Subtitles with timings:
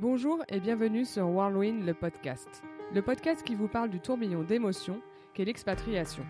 [0.00, 2.62] Bonjour et bienvenue sur Whirlwind le podcast,
[2.94, 4.98] le podcast qui vous parle du tourbillon d'émotions
[5.34, 6.24] qu'est l'expatriation.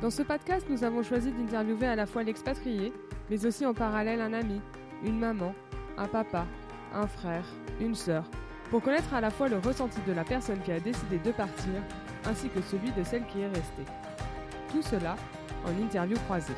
[0.00, 2.92] Dans ce podcast, nous avons choisi d'interviewer à la fois l'expatrié,
[3.30, 4.60] mais aussi en parallèle un ami,
[5.04, 5.54] une maman,
[5.96, 6.44] un papa,
[6.92, 7.44] un frère,
[7.80, 8.24] une sœur,
[8.68, 11.74] pour connaître à la fois le ressenti de la personne qui a décidé de partir,
[12.24, 13.86] ainsi que celui de celle qui est restée.
[14.72, 15.14] Tout cela
[15.64, 16.52] en interview croisée.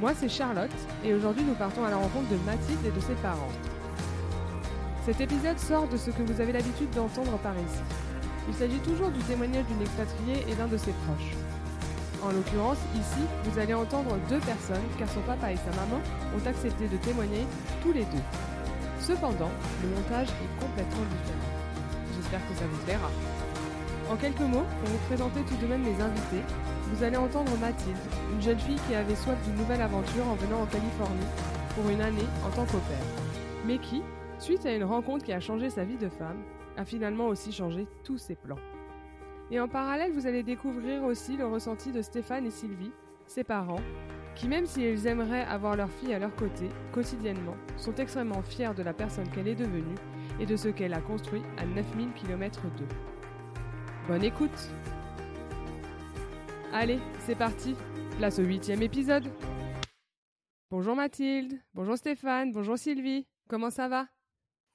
[0.00, 0.70] Moi, c'est Charlotte,
[1.04, 3.52] et aujourd'hui nous partons à la rencontre de Mathilde et de ses parents.
[5.04, 7.84] Cet épisode sort de ce que vous avez l'habitude d'entendre par ici.
[8.48, 11.36] Il s'agit toujours du témoignage d'une expatriée et d'un de ses proches.
[12.22, 16.00] En l'occurrence, ici, vous allez entendre deux personnes car son papa et sa maman
[16.34, 17.44] ont accepté de témoigner
[17.82, 18.24] tous les deux.
[18.98, 21.52] Cependant, le montage est complètement différent.
[22.16, 23.10] J'espère que ça vous plaira.
[24.10, 26.44] En quelques mots, pour vous présenter tout de même mes invités,
[26.90, 27.96] vous allez entendre Mathilde,
[28.32, 31.28] une jeune fille qui avait soif d'une nouvelle aventure en venant en Californie
[31.76, 33.04] pour une année en tant qu'au-père,
[33.66, 34.00] mais qui,
[34.38, 36.42] suite à une rencontre qui a changé sa vie de femme,
[36.76, 38.58] a finalement aussi changé tous ses plans.
[39.50, 42.92] Et en parallèle, vous allez découvrir aussi le ressenti de Stéphane et Sylvie,
[43.26, 43.80] ses parents,
[44.34, 48.82] qui même s'ils aimeraient avoir leur fille à leur côté, quotidiennement, sont extrêmement fiers de
[48.82, 49.94] la personne qu'elle est devenue
[50.40, 52.88] et de ce qu'elle a construit à 9000 km d'eux.
[54.08, 54.70] Bonne écoute!
[56.72, 57.76] Allez, c'est parti!
[58.18, 59.28] Place au huitième épisode!
[60.70, 64.06] Bonjour Mathilde, bonjour Stéphane, bonjour Sylvie, comment ça va?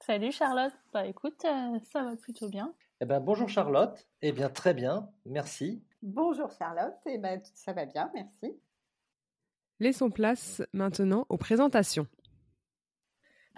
[0.05, 2.73] Salut Charlotte, bah écoute, euh, ça va plutôt bien.
[3.02, 5.83] Eh ben, bonjour Charlotte, eh bien très bien, merci.
[6.02, 8.58] Bonjour Charlotte, eh ben, ça va bien, merci.
[9.80, 12.08] Laissons place maintenant aux présentations.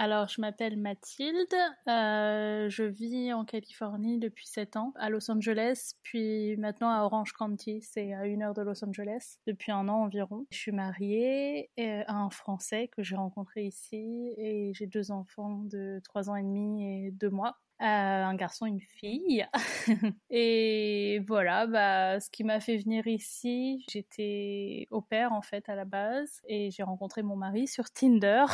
[0.03, 1.53] Alors, je m'appelle Mathilde,
[1.88, 7.33] euh, je vis en Californie depuis 7 ans, à Los Angeles, puis maintenant à Orange
[7.33, 10.47] County, c'est à une heure de Los Angeles, depuis un an environ.
[10.49, 15.61] Je suis mariée euh, à un Français que j'ai rencontré ici et j'ai deux enfants
[15.66, 17.59] de 3 ans et demi et 2 mois.
[17.81, 19.47] Euh, un garçon, une fille.
[20.31, 25.75] et voilà, bah, ce qui m'a fait venir ici, j'étais au père en fait à
[25.75, 28.45] la base et j'ai rencontré mon mari sur Tinder.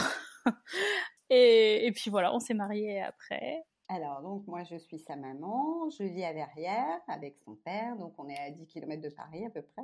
[1.30, 3.64] et, et, puis voilà, on s'est mariés après.
[3.90, 8.14] Alors, donc moi je suis sa maman, je vis à Verrières avec son père, donc
[8.18, 9.84] on est à 10 km de Paris à peu près.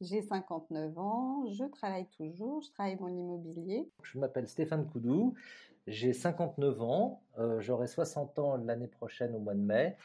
[0.00, 3.90] J'ai 59 ans, je travaille toujours, je travaille dans l'immobilier.
[4.02, 5.34] Je m'appelle Stéphane Coudou,
[5.88, 9.96] j'ai 59 ans, euh, j'aurai 60 ans l'année prochaine au mois de mai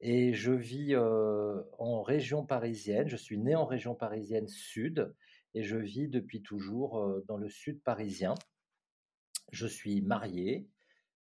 [0.00, 3.08] et je vis euh, en région parisienne.
[3.08, 5.14] Je suis né en région parisienne sud
[5.54, 8.34] et je vis depuis toujours euh, dans le sud parisien.
[9.50, 10.68] Je suis marié,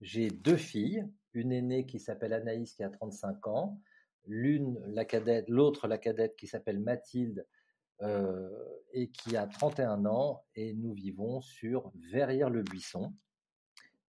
[0.00, 3.80] j'ai deux filles, une aînée qui s'appelle Anaïs qui a 35 ans,
[4.26, 7.46] l'une la cadette, l'autre la cadette qui s'appelle Mathilde
[8.02, 8.50] euh,
[8.92, 13.14] et qui a 31 ans et nous vivons sur Verrières-le-Buisson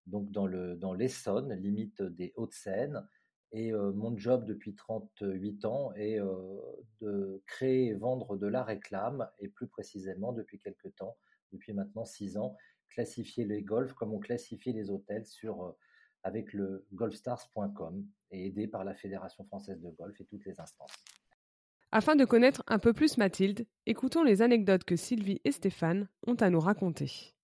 [0.06, 3.06] donc dans le dans l'Essonne, limite des Hauts-de-Seine.
[3.52, 6.60] Et euh, mon job depuis 38 ans est euh,
[7.00, 11.16] de créer et vendre de la réclame, et plus précisément depuis quelques temps,
[11.52, 12.56] depuis maintenant 6 ans,
[12.94, 15.72] classifier les golfs comme on classifie les hôtels sur euh,
[16.22, 20.94] avec le golfstars.com et aidé par la Fédération française de golf et toutes les instances.
[21.92, 26.34] Afin de connaître un peu plus Mathilde, écoutons les anecdotes que Sylvie et Stéphane ont
[26.34, 27.34] à nous raconter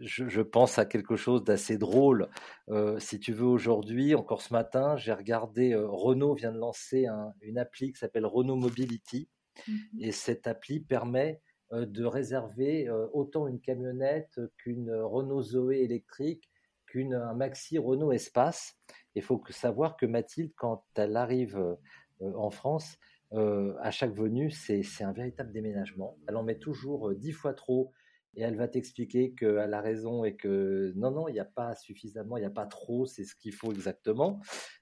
[0.00, 2.28] je, je, pense à quelque chose d'assez drôle.
[2.68, 7.06] Euh, si tu veux, aujourd'hui, encore ce matin, j'ai regardé, euh, Renault vient de lancer
[7.06, 9.28] un, une appli qui s'appelle Renault Mobility.
[9.68, 9.72] Mmh.
[10.00, 16.50] Et cette appli permet euh, de réserver euh, autant une camionnette qu'une Renault Zoé électrique,
[16.86, 18.76] qu'une maxi Renault Espace.
[19.14, 22.96] Il faut savoir que Mathilde, quand elle arrive euh, en France,
[23.32, 26.16] à chaque venue, c'est un véritable déménagement.
[26.28, 27.92] Elle en met toujours dix fois trop
[28.36, 31.74] et elle va t'expliquer qu'elle a raison et que non, non, il n'y a pas
[31.74, 34.40] suffisamment, il n'y a pas trop, c'est ce qu'il faut exactement.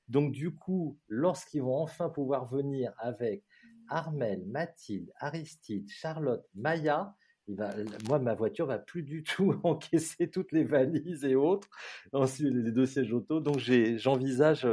[0.08, 3.44] Donc du coup, lorsqu'ils vont enfin pouvoir venir avec
[3.88, 7.14] Armel, Mathilde, Aristide, Charlotte, Maya,
[7.48, 7.70] il va,
[8.08, 11.68] moi, ma voiture va plus du tout encaisser toutes les valises et autres,
[12.12, 13.40] ensuite les deux sièges auto.
[13.40, 14.66] Donc j'envisage,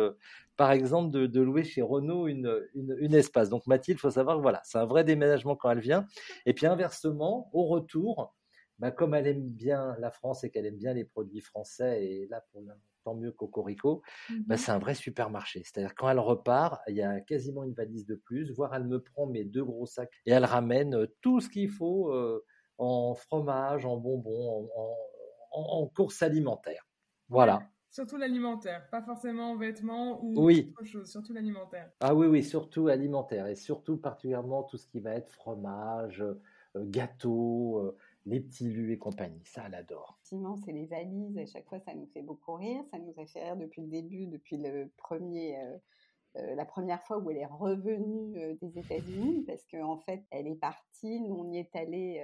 [0.55, 3.49] par exemple, de, louer chez Renault une, une, une espace.
[3.49, 6.05] Donc Mathilde, il faut savoir que voilà, c'est un vrai déménagement quand elle vient.
[6.45, 8.35] Et puis inversement, au retour,
[8.79, 12.27] bah, comme elle aime bien la France et qu'elle aime bien les produits français, et
[12.27, 12.61] là, pour
[13.09, 14.33] tant mieux Cocorico, mmh.
[14.47, 15.63] bah, c'est un vrai supermarché.
[15.63, 19.01] C'est-à-dire, quand elle repart, il y a quasiment une valise de plus, voire elle me
[19.01, 22.45] prend mes deux gros sacs et elle ramène tout ce qu'il faut euh,
[22.77, 24.95] en fromage, en bonbons, en,
[25.51, 26.87] en, en courses alimentaires.
[27.29, 27.61] Voilà.
[27.91, 30.71] Surtout l'alimentaire, pas forcément en vêtements ou oui.
[30.77, 31.91] autre chose, surtout l'alimentaire.
[32.01, 36.23] Ah oui, oui, surtout alimentaire et surtout particulièrement tout ce qui va être fromage,
[36.75, 37.95] gâteau,
[38.25, 39.43] les petits lus et compagnie.
[39.45, 40.19] Ça, elle adore.
[40.23, 41.37] C'est les valises.
[41.37, 42.83] À chaque fois, ça nous fait beaucoup rire.
[42.91, 45.57] Ça nous a fait rire depuis le début, depuis le premier.
[45.57, 45.77] Euh,
[46.35, 51.19] la première fois où elle est revenue des États-Unis, parce qu'en fait, elle est partie,
[51.21, 52.23] nous on y est allé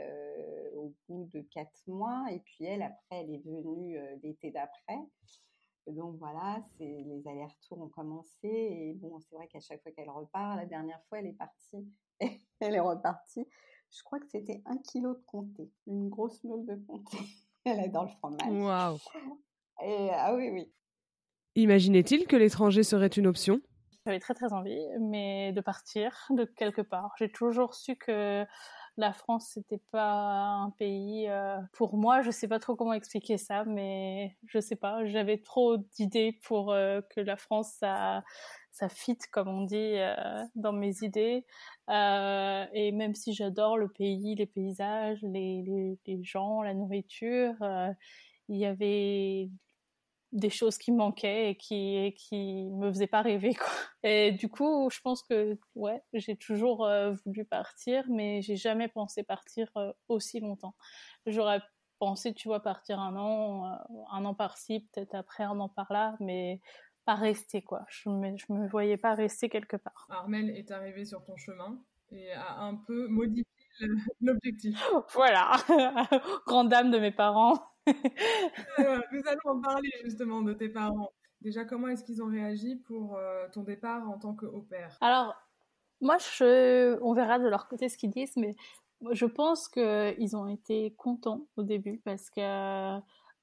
[0.75, 4.99] au bout de quatre mois, et puis elle, après, elle est venue l'été d'après.
[5.87, 10.09] Donc voilà, c'est les allers-retours ont commencé, et bon, c'est vrai qu'à chaque fois qu'elle
[10.09, 11.87] repart, la dernière fois, elle est partie,
[12.59, 13.47] elle est repartie.
[13.91, 17.17] Je crois que c'était un kilo de comté, une grosse meule de comté.
[17.65, 18.47] elle adore le fromage.
[18.49, 18.97] Waouh
[19.83, 20.71] Et ah oui, oui.
[21.55, 23.61] Imaginait-il que l'étranger serait une option?
[24.05, 27.13] J'avais très très envie, mais de partir de quelque part.
[27.17, 28.45] J'ai toujours su que
[28.97, 32.21] la France c'était pas un pays euh, pour moi.
[32.21, 35.05] Je sais pas trop comment expliquer ça, mais je sais pas.
[35.05, 38.23] J'avais trop d'idées pour euh, que la France ça
[38.75, 41.45] ça fit comme on dit euh, dans mes idées.
[41.89, 47.55] et même si j'adore le pays, les paysages, les, les, les gens, la nourriture,
[48.49, 49.49] il y avait
[50.31, 53.69] des choses qui manquaient et qui qui me faisaient pas rêver quoi.
[54.03, 58.89] Et du coup, je pense que ouais, j'ai toujours euh, voulu partir, mais j'ai jamais
[58.89, 60.75] pensé partir euh, aussi longtemps.
[61.25, 61.61] J'aurais
[61.99, 63.77] pensé, tu vois, partir un an, euh,
[64.11, 66.59] un an par-ci, peut-être après un an par-là, mais
[67.05, 67.85] pas rester quoi.
[67.89, 70.07] Je me je me voyais pas rester quelque part.
[70.09, 71.79] Armel est arrivé sur ton chemin
[72.11, 73.45] et a un peu modifié
[74.21, 74.81] l'objectif.
[75.13, 75.51] Voilà,
[76.47, 77.59] grande dame de mes parents.
[77.87, 81.11] nous allons en parler justement de tes parents.
[81.41, 85.35] Déjà, comment est-ce qu'ils ont réagi pour euh, ton départ en tant que père Alors,
[86.01, 88.55] moi, je, on verra de leur côté ce qu'ils disent, mais
[89.11, 92.99] je pense qu'ils ont été contents au début parce que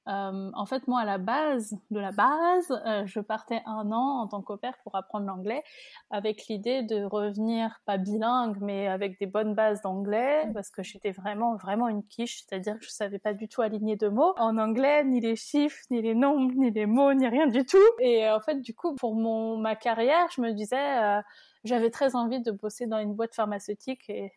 [0.07, 4.21] euh, en fait, moi, à la base, de la base, euh, je partais un an
[4.21, 5.63] en tant qu'opère pour apprendre l'anglais,
[6.09, 11.11] avec l'idée de revenir pas bilingue, mais avec des bonnes bases d'anglais, parce que j'étais
[11.11, 14.57] vraiment, vraiment une quiche, c'est-à-dire que je savais pas du tout aligner de mots en
[14.57, 17.77] anglais, ni les chiffres, ni les nombres, ni les mots, ni rien du tout.
[17.99, 21.21] Et euh, en fait, du coup, pour mon ma carrière, je me disais,
[21.63, 24.33] j'avais très envie de bosser dans une boîte pharmaceutique et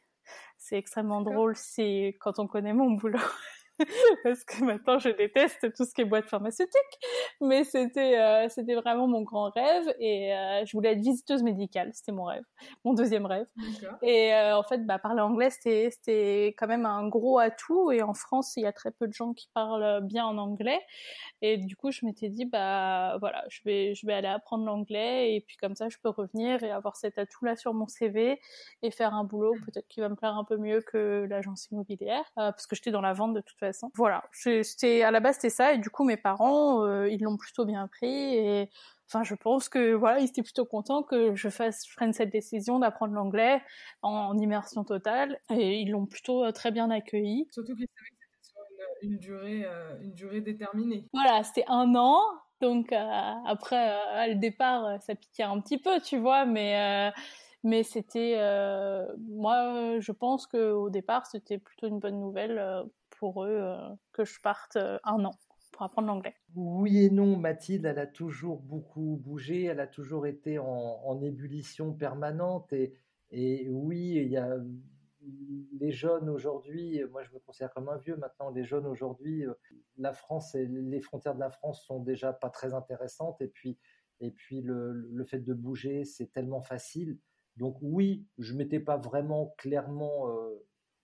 [0.58, 3.18] c'est extrêmement drôle si quand on connaît mon boulot.
[4.24, 6.72] parce que maintenant je déteste tout ce qui est boîte pharmaceutique,
[7.40, 11.90] mais c'était euh, c'était vraiment mon grand rêve et euh, je voulais être visiteuse médicale,
[11.92, 12.44] c'était mon rêve,
[12.84, 13.46] mon deuxième rêve.
[14.02, 17.90] Et euh, en fait, bah, parler anglais c'était c'était quand même un gros atout.
[17.90, 20.80] Et en France il y a très peu de gens qui parlent bien en anglais.
[21.42, 25.34] Et du coup je m'étais dit bah voilà je vais je vais aller apprendre l'anglais.
[25.34, 28.40] Et puis comme ça je peux revenir et avoir cet atout là sur mon CV
[28.82, 29.54] et faire un boulot.
[29.66, 33.02] Peut-être qui va me plaire un peu mieux que l'agence immobilière parce que j'étais dans
[33.02, 36.04] la vente de toute façon voilà, c'était à la base c'était ça et du coup
[36.04, 38.70] mes parents euh, ils l'ont plutôt bien pris et
[39.08, 42.30] enfin je pense que voilà ils étaient plutôt contents que je fasse je prenne cette
[42.30, 43.62] décision d'apprendre l'anglais
[44.02, 47.48] en, immersion totale et ils l'ont plutôt euh, très bien accueilli.
[47.52, 48.60] Surtout qu'ils savaient que c'était sur
[49.02, 51.04] une, durée euh, une durée déterminée.
[51.12, 52.20] Voilà, c'était un an.
[52.62, 57.12] Donc après le départ, ça piquait un petit peu, tu vois, mais
[57.62, 58.36] mais c'était
[59.28, 62.86] moi je pense que au départ c'était plutôt une bonne nouvelle
[63.18, 63.76] pour eux euh,
[64.12, 65.32] que je parte euh, un an
[65.72, 66.34] pour apprendre l'anglais.
[66.54, 71.92] Oui et non, Mathilde, elle a toujours beaucoup bougé, elle a toujours été en, ébullition
[71.92, 72.94] permanente et,
[73.30, 74.56] et oui, il y a
[75.80, 79.52] les jeunes aujourd'hui, moi je me considère comme un vieux maintenant, les jeunes aujourd'hui, euh,
[79.98, 83.78] la France et les frontières de la France sont déjà pas très intéressantes et puis,
[84.20, 87.18] et puis le, le fait de bouger, c'est tellement facile.
[87.56, 90.28] Donc oui, je m'étais pas vraiment clairement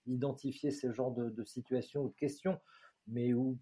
[0.07, 2.59] identifier ce genre de, situation ou de questions,
[3.07, 3.59] mais où,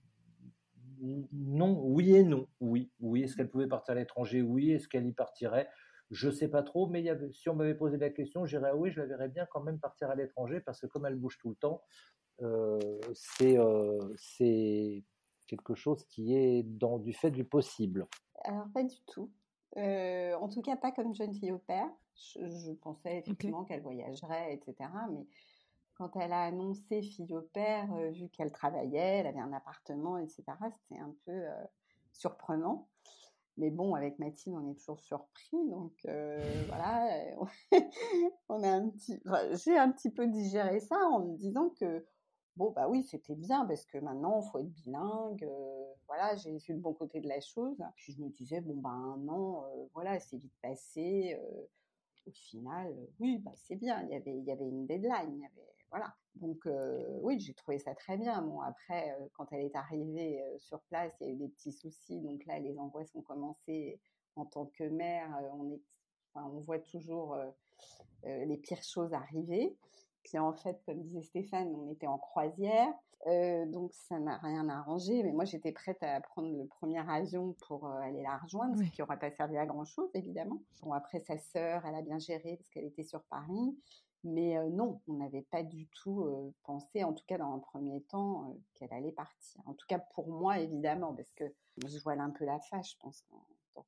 [1.00, 2.46] non, oui et non.
[2.60, 3.22] Oui, oui.
[3.22, 4.42] Est-ce qu'elle pouvait partir à l'étranger?
[4.42, 4.70] Oui.
[4.72, 5.68] Est-ce qu'elle y partirait?
[6.10, 8.90] Je ne sais pas trop, mais si on m'avait posé la question, je dirais oui,
[8.90, 11.50] je la verrais bien quand même partir à l'étranger parce que comme elle bouge tout
[11.50, 11.82] le temps,
[12.42, 13.00] euh,
[13.42, 15.04] euh, c'est
[15.46, 18.06] quelque chose qui est dans du fait du possible.
[18.44, 19.30] Alors pas du tout.
[19.76, 21.88] Euh, en tout cas, pas comme jeune fille au père.
[22.16, 24.90] Je, pensais effectivement qu'elle voyagerait, etc.
[25.10, 25.26] Mais
[26.00, 30.16] quand elle a annoncé fille au père, euh, vu qu'elle travaillait, elle avait un appartement,
[30.16, 31.64] etc., c'était un peu euh,
[32.12, 32.88] surprenant.
[33.58, 35.68] Mais bon, avec Mathilde, on est toujours surpris.
[35.68, 37.06] Donc euh, voilà,
[38.48, 39.20] on a un petit,
[39.62, 42.06] j'ai un petit peu digéré ça en me disant que
[42.56, 45.46] bon bah oui, c'était bien parce que maintenant, il faut être bilingue.
[46.06, 47.76] voilà, j'ai vu le bon côté de la chose.
[47.96, 51.38] Puis je me disais bon bah un an, voilà, c'est vite passé.
[52.26, 54.02] au final, oui, bah c'est bien.
[54.04, 55.34] Il y avait, il y avait une deadline.
[55.34, 56.14] Il y avait voilà.
[56.36, 56.66] Donc
[57.22, 58.40] oui, j'ai trouvé ça très bien.
[58.42, 62.20] Bon, après, quand elle est arrivée sur place, il y a eu des petits soucis.
[62.20, 64.00] Donc là, les angoisses ont commencé
[64.36, 65.28] en tant que mère.
[65.54, 65.80] on est,
[66.34, 67.36] on voit toujours
[68.24, 69.76] les pires choses arriver.
[70.22, 72.92] Puis en fait, comme disait Stéphane, on était en croisière.
[73.26, 77.54] Euh, donc ça n'a rien arrangé, mais moi j'étais prête à prendre le premier avion
[77.66, 80.62] pour euh, aller la rejoindre, ce qui n'aurait pas servi à grand chose évidemment.
[80.82, 83.76] Bon après sa sœur, elle a bien géré parce qu'elle était sur Paris,
[84.24, 86.24] mais euh, non, on n'avait pas du tout
[86.64, 89.62] pensé, en tout cas dans un premier temps, qu'elle allait partir.
[89.66, 91.44] En tout cas pour moi évidemment, parce que
[91.86, 93.24] je voile un peu la face, je pense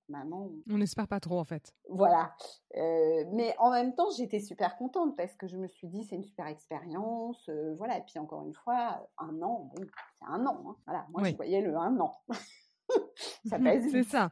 [0.08, 0.50] maman.
[0.70, 1.72] On n'espère pas trop en fait.
[1.88, 2.34] Voilà.
[2.74, 6.24] Mais en même temps, j'étais super contente parce que je me suis dit c'est une
[6.24, 7.48] super expérience.
[7.76, 7.98] Voilà.
[7.98, 9.84] Et puis encore une fois, un an, bon,
[10.18, 10.64] c'est un an.
[10.66, 10.76] Hein.
[10.86, 11.06] Voilà.
[11.10, 12.14] Moi, je voyais le un an.
[13.46, 14.30] ça passe C'est ça.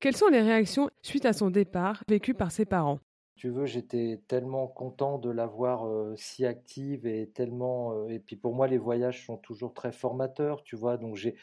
[0.00, 2.98] Quelles sont les réactions suite à son départ vécues par ses parents?
[3.42, 8.08] Tu veux, j'étais tellement content de la voir euh, si active et tellement.
[8.08, 10.96] et puis pour moi, les voyages sont toujours très formateurs, tu vois.
[10.96, 11.34] Donc j'ai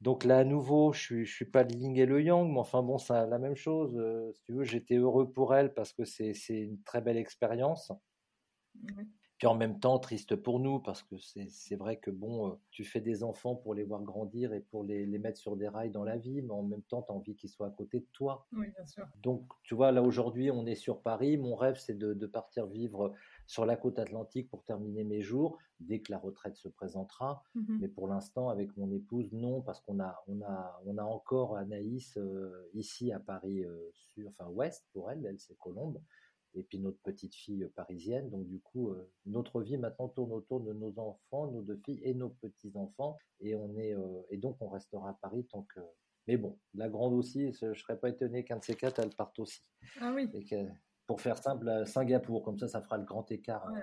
[0.00, 2.84] donc là, à nouveau, je suis, suis pas le yin et le yang, mais enfin
[2.84, 3.96] bon, c'est la même chose.
[3.96, 7.90] Euh, si tu veux, j'étais heureux pour elle parce que c'est une très belle expérience.
[9.40, 12.84] Puis en même temps, triste pour nous parce que c'est vrai que bon, euh, tu
[12.84, 15.90] fais des enfants pour les voir grandir et pour les, les mettre sur des rails
[15.90, 18.06] dans la vie, mais en même temps, tu as envie qu'ils soient à côté de
[18.12, 18.46] toi.
[18.52, 19.06] Oui, bien sûr.
[19.22, 21.38] Donc, tu vois, là aujourd'hui, on est sur Paris.
[21.38, 23.14] Mon rêve, c'est de, de, partir vivre
[23.46, 27.42] sur la côte atlantique pour terminer mes jours dès que la retraite se présentera.
[27.54, 31.02] Mmh Mais pour l'instant, avec mon épouse, non, parce qu'on a, on a, on a
[31.02, 35.98] encore Anaïs euh, ici à Paris, euh, sur, enfin ouest pour elle, elle c'est Colombe,
[36.54, 38.30] et puis notre petite fille parisienne.
[38.30, 42.00] Donc du coup, euh, notre vie maintenant tourne autour de nos enfants, nos deux filles
[42.02, 43.94] et nos petits enfants, et on est,
[44.30, 45.80] et donc on restera à Paris tant que.
[46.26, 49.10] Mais bon, la grande aussi, je ne serais pas étonné qu'un de ces quatre, elle
[49.10, 49.62] parte aussi.
[50.00, 50.28] Ah oui
[51.10, 52.44] pour faire simple, à Singapour.
[52.44, 53.66] Comme ça, ça fera le grand écart.
[53.68, 53.74] Oh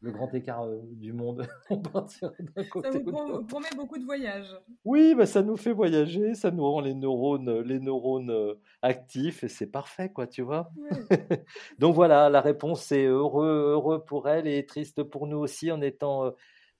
[0.00, 1.46] le grand écart euh, du monde.
[1.68, 2.90] On partira d'un côté.
[2.90, 4.48] Ça vous promet beaucoup de voyages.
[4.82, 9.44] Oui, bah, ça nous fait voyager, ça nous rend les neurones, les neurones euh, actifs
[9.44, 10.70] et c'est parfait, quoi, tu vois.
[11.78, 15.82] Donc voilà, la réponse c'est heureux, heureux pour elle et triste pour nous aussi en
[15.82, 16.30] étant euh,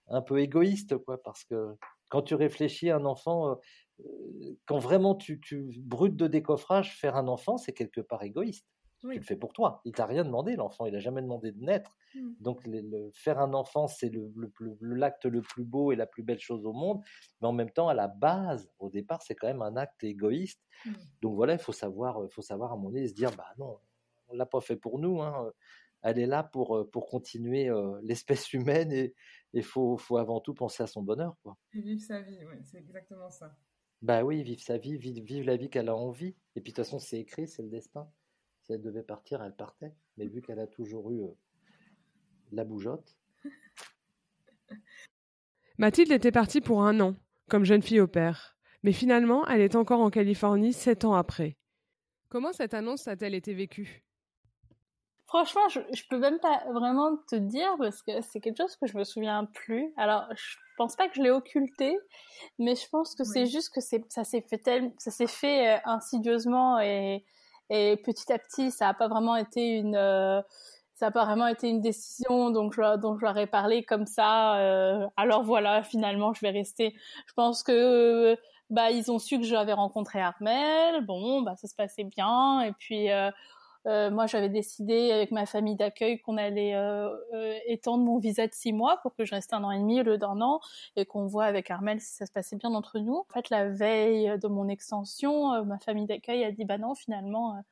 [0.09, 1.76] un peu égoïste, quoi, parce que
[2.09, 3.61] quand tu réfléchis à un enfant,
[4.64, 8.67] quand vraiment tu, tu brutes de décoffrage, faire un enfant, c'est quelque part égoïste.
[9.11, 9.80] Tu le fais pour toi.
[9.84, 10.87] Il t'a rien demandé, l'enfant.
[10.87, 11.96] Il n'a jamais demandé de naître.
[12.14, 12.30] Mmh.
[12.40, 14.11] Donc, le, faire un enfant, c'est
[14.80, 17.02] l'acte le, le, plus beau et la plus belle chose au monde.
[17.40, 20.61] Mais en même temps, à la base, au départ, c'est quand même un acte égoïste.
[20.84, 20.92] Mmh.
[21.23, 23.78] Donc voilà, il faut savoir, faut savoir à mon moment se dire, bah non,
[24.28, 25.20] on l'a pas fait pour nous.
[25.20, 25.52] Hein.
[26.02, 27.70] Elle est là pour, pour continuer
[28.02, 29.14] l'espèce humaine et
[29.54, 31.34] il faut, faut avant tout penser à son bonheur.
[31.42, 31.56] Quoi.
[31.73, 33.56] Et vivre sa vie, oui, c'est exactement ça.
[34.02, 36.37] Bah oui, vivre sa vie, vivre, vivre la vie qu'elle a envie.
[36.56, 38.06] Et puis de toute façon, c'est écrit, c'est le destin.
[38.64, 39.92] Si elle devait partir, elle partait.
[40.16, 41.37] Mais vu qu'elle a toujours eu euh,
[42.52, 43.18] la bougeotte.
[45.78, 47.14] Mathilde était partie pour un an,
[47.50, 48.56] comme jeune fille au père.
[48.83, 51.59] Mais finalement, elle est encore en Californie sept ans après.
[52.30, 54.02] Comment cette annonce a-t-elle été vécue?
[55.26, 58.87] Franchement, je, je peux même pas vraiment te dire parce que c'est quelque chose que
[58.87, 59.92] je me souviens plus.
[59.97, 61.99] Alors, je pense pas que je l'ai occulté,
[62.59, 66.78] mais je pense que c'est juste que ça s'est fait ça s'est fait euh, insidieusement
[66.80, 67.25] et
[67.75, 70.40] et petit à petit, ça n'a pas vraiment été une, euh,
[70.95, 74.07] ça a pas vraiment été une décision donc je, dont je leur ai parlé comme
[74.07, 74.59] ça.
[74.59, 76.95] Euh, alors voilà, finalement, je vais rester.
[77.26, 78.37] Je pense que
[78.71, 81.04] bah ils ont su que j'avais rencontré Armel.
[81.04, 83.09] Bon, bah ça se passait bien et puis
[83.87, 88.19] euh, euh, moi, j'avais décidé avec ma famille d'accueil qu'on allait euh, euh, étendre mon
[88.19, 90.41] visa de six mois pour que je reste un an et demi au lieu d'un
[90.41, 90.61] an
[90.97, 93.17] et qu'on voit avec Armel si ça se passait bien entre nous.
[93.17, 97.62] En fait, la veille de mon extension, ma famille d'accueil a dit bah non, finalement,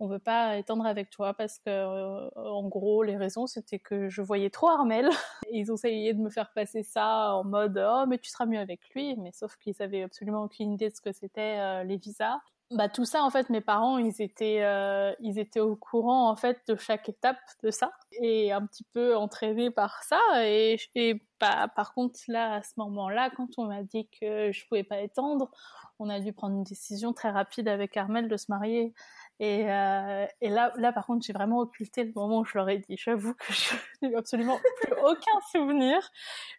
[0.00, 4.22] on veut pas étendre avec toi parce que en gros les raisons c'était que je
[4.22, 5.08] voyais trop Armel.
[5.52, 8.58] Ils ont essayé de me faire passer ça en mode oh mais tu seras mieux
[8.58, 9.16] avec lui.
[9.16, 12.40] Mais sauf qu'ils avaient absolument aucune idée de ce que c'était les visas
[12.70, 16.36] bah tout ça en fait mes parents ils étaient euh, ils étaient au courant en
[16.36, 17.92] fait de chaque étape de ça
[18.22, 22.72] et un petit peu entraînés par ça et, et bah, par contre là à ce
[22.78, 25.50] moment-là quand on m'a dit que je pouvais pas étendre
[25.98, 28.94] on a dû prendre une décision très rapide avec Armel de se marier
[29.40, 32.68] et, euh, et là, là, par contre, j'ai vraiment occulté le moment où je leur
[32.68, 32.96] ai dit.
[32.96, 35.98] J'avoue que je n'ai absolument plus aucun souvenir.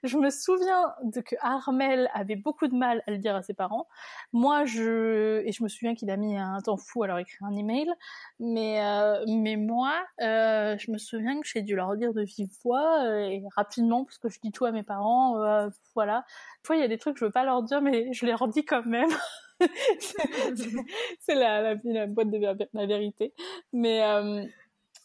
[0.03, 3.53] Je me souviens de que Armel avait beaucoup de mal à le dire à ses
[3.53, 3.87] parents.
[4.33, 7.47] Moi, je et je me souviens qu'il a mis un temps fou à leur écrire
[7.47, 7.87] un email.
[8.39, 12.49] Mais euh, mais moi, euh, je me souviens que j'ai dû leur dire de vive
[12.63, 15.41] voix euh, et rapidement parce que je dis tout à mes parents.
[15.41, 16.25] Euh, voilà.
[16.63, 18.25] Des fois, il y a des trucs que je veux pas leur dire, mais je
[18.25, 19.09] les redis quand même.
[21.19, 21.75] c'est la,
[22.07, 22.37] boîte de
[22.73, 23.33] la vérité.
[23.73, 24.45] Mais, euh,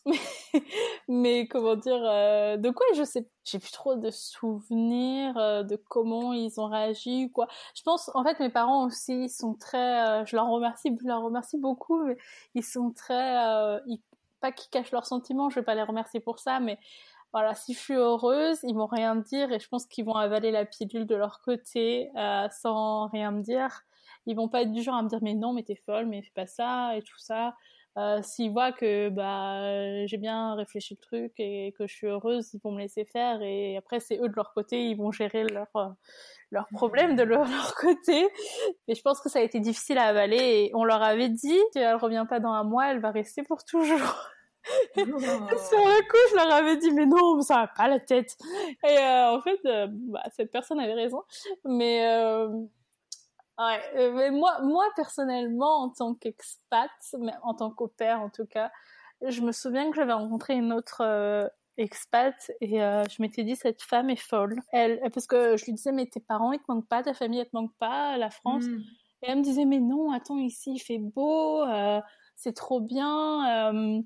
[1.08, 5.76] mais, comment dire, euh, de quoi je sais, j'ai plus trop de souvenirs euh, de
[5.76, 7.48] comment ils ont réagi quoi.
[7.74, 11.58] Je pense, en fait, mes parents aussi sont très, je leur remercie, je leur remercie
[11.58, 12.16] beaucoup, mais
[12.54, 13.36] ils sont très,
[13.86, 14.00] ils,
[14.40, 16.78] pas qu'ils cachent leurs sentiments, je vais pas les remercier pour ça, mais
[17.32, 20.50] voilà, si je suis heureuse, ils vont rien dire et je pense qu'ils vont avaler
[20.50, 22.10] la pilule de leur côté
[22.50, 23.84] sans rien me dire.
[24.26, 26.22] Ils vont pas être du genre à me dire mais non, mais t'es folle, mais
[26.22, 27.54] fais pas ça et tout ça.
[27.98, 32.54] Euh, S'ils voient que bah j'ai bien réfléchi le truc et que je suis heureuse,
[32.54, 35.42] ils vont me laisser faire et après c'est eux de leur côté, ils vont gérer
[35.44, 35.88] leur euh,
[36.52, 38.28] leurs problèmes de leur, leur, côté.
[38.86, 41.58] Et je pense que ça a été difficile à avaler et on leur avait dit
[41.74, 44.30] elle revient pas dans un mois, elle va rester pour toujours.
[44.94, 48.36] Sur le coup, je leur avais dit, mais non, ça va pas la tête.
[48.84, 51.22] Et euh, en fait, euh, bah, cette personne avait raison.
[51.64, 52.48] Mais, euh,
[53.66, 58.70] ouais, mais moi, moi, personnellement, en tant qu'expat, mais en tant qu'opère en tout cas,
[59.26, 64.10] je me souviens que j'avais rencontré une autre expat et je m'étais dit cette femme
[64.10, 64.60] est folle.
[64.72, 67.40] Elle, parce que je lui disais mais tes parents ils te manquent pas, ta famille
[67.40, 68.64] elle te manque pas, la France.
[68.64, 68.80] Hmm.
[69.22, 71.64] Et elle me disait mais non attends ici il fait beau,
[72.36, 74.02] c'est trop bien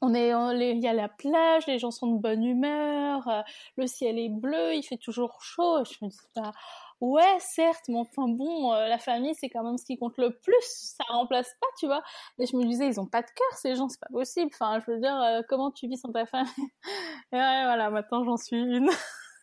[0.00, 3.42] on est, il y a la plage, les gens sont de bonne humeur, euh,
[3.76, 5.82] le ciel est bleu, il fait toujours chaud.
[5.84, 6.52] je me dis bah
[7.00, 10.30] ouais certes, mais enfin bon, euh, la famille c'est quand même ce qui compte le
[10.30, 10.54] plus.
[10.60, 12.02] Ça remplace pas, tu vois.
[12.38, 14.50] Et je me disais ils ont pas de cœur ces gens, c'est pas possible.
[14.52, 16.52] Enfin je veux dire euh, comment tu vis sans ta famille?
[17.32, 18.90] Et ouais, voilà maintenant j'en suis une.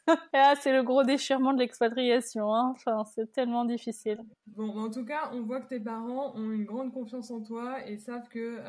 [0.33, 2.53] Et c'est le gros déchirement de l'expatriation.
[2.53, 2.75] Hein.
[2.75, 4.19] Enfin, c'est tellement difficile.
[4.45, 7.83] Bon, en tout cas, on voit que tes parents ont une grande confiance en toi
[7.87, 8.61] et savent que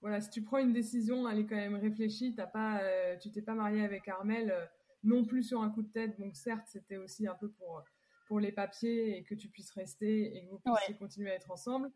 [0.00, 2.34] voilà, si tu prends une décision, elle est quand même réfléchie.
[2.34, 4.64] T'as pas, euh, tu t'es pas marié avec Armel euh,
[5.02, 6.18] non plus sur un coup de tête.
[6.18, 7.82] Donc certes, c'était aussi un peu pour
[8.26, 11.50] pour les papiers et que tu puisses rester et que vous puissiez continuer à être
[11.50, 11.90] ensemble.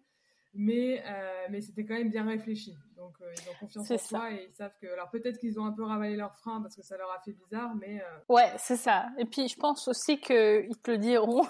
[0.53, 2.77] Mais euh, mais c'était quand même bien réfléchi.
[2.97, 5.73] Donc ils ont confiance en toi et ils savent que alors peut-être qu'ils ont un
[5.73, 9.09] peu ravalé leurs freins parce que ça leur a fait bizarre, mais ouais, c'est ça.
[9.19, 11.45] Et puis je pense aussi qu'ils te le diront.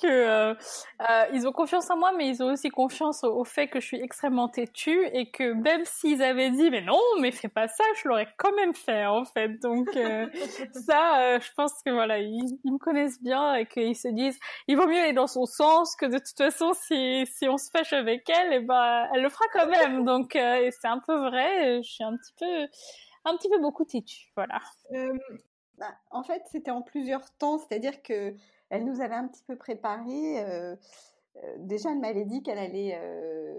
[0.00, 0.54] Que euh,
[1.08, 3.86] euh, ils ont confiance en moi, mais ils ont aussi confiance au, fait que je
[3.86, 7.84] suis extrêmement têtue et que même s'ils avaient dit mais non, mais fais pas ça,
[8.02, 9.58] je l'aurais quand même fait en fait.
[9.60, 10.26] Donc euh,
[10.72, 14.86] ça, je pense que voilà, ils, me connaissent bien et qu'ils se disent il vaut
[14.86, 18.28] mieux aller dans son sens que de toute façon si si on se fâche avec
[18.28, 20.04] elle, et eh ben elle le fera quand même.
[20.04, 21.82] Donc c'est un peu vrai.
[21.82, 22.66] Je suis un petit peu
[23.24, 24.60] un petit peu beaucoup têtue, voilà.
[25.78, 28.34] Bah, en fait, c'était en plusieurs temps, c'est-à-dire que
[28.70, 30.44] elle nous avait un petit peu préparé.
[30.44, 30.76] Euh,
[31.36, 33.58] euh, déjà, elle m'avait dit qu'elle allait euh,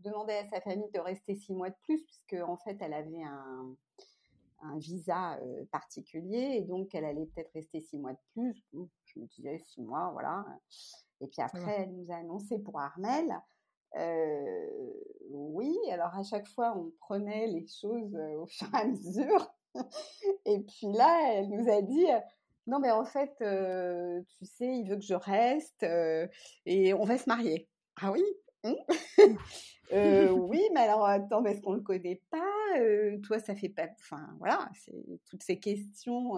[0.00, 3.22] demander à sa famille de rester six mois de plus, puisque en fait, elle avait
[3.22, 3.76] un,
[4.76, 5.40] visa
[5.72, 8.62] particulier, et donc elle allait peut-être rester six mois de plus.
[9.06, 10.44] Je me disais six mois, voilà.
[11.22, 13.40] Et puis après, elle nous a annoncé pour Armel.
[15.30, 19.50] oui, alors à chaque fois, on prenait les choses au fur et à mesure.
[20.44, 22.06] et puis là, elle nous a dit
[22.66, 25.84] non, mais en fait, tu sais, il veut que je reste
[26.66, 27.68] et on va se marier.
[28.00, 28.22] Ah oui?
[28.64, 28.74] Mmh.
[29.92, 32.38] Oui, mais alors attends, est-ce qu'on le connaît pas?
[33.26, 33.88] Toi, ça fait pas.
[33.98, 34.94] Enfin, voilà, c'est
[35.28, 36.34] toutes ces questions.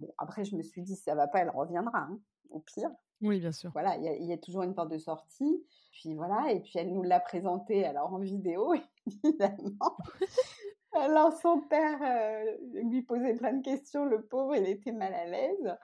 [0.00, 2.18] Bon, après, je me suis dit, ça va pas, elle reviendra, hein,
[2.50, 2.90] au pire.
[3.20, 3.70] Oui, bien sûr.
[3.72, 5.64] Voilà, il y, a toujours une porte de sortie.
[5.92, 8.74] Puis voilà, et puis elle nous l'a présenté alors en vidéo,
[9.06, 9.96] évidemment.
[10.94, 15.26] Alors son père euh, lui posait plein de questions, le pauvre, il était mal à
[15.26, 15.76] l'aise.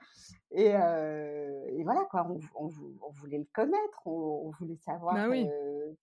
[0.51, 2.69] Et, euh, et voilà, quoi, on, on,
[3.01, 5.93] on, voulait le connaître, on, voulait savoir, bah euh,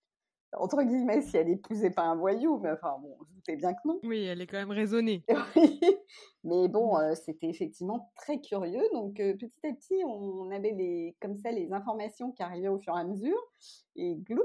[0.55, 3.81] entre guillemets, si elle épousait pas un voyou, mais enfin bon, je doutais bien que
[3.85, 4.01] non.
[4.03, 5.25] Oui, elle est quand même raisonnée.
[6.45, 8.83] mais bon, c'était effectivement très curieux.
[8.93, 12.97] Donc petit à petit, on avait les, comme ça les informations qui arrivaient au fur
[12.97, 13.39] et à mesure.
[13.95, 14.43] Et gloups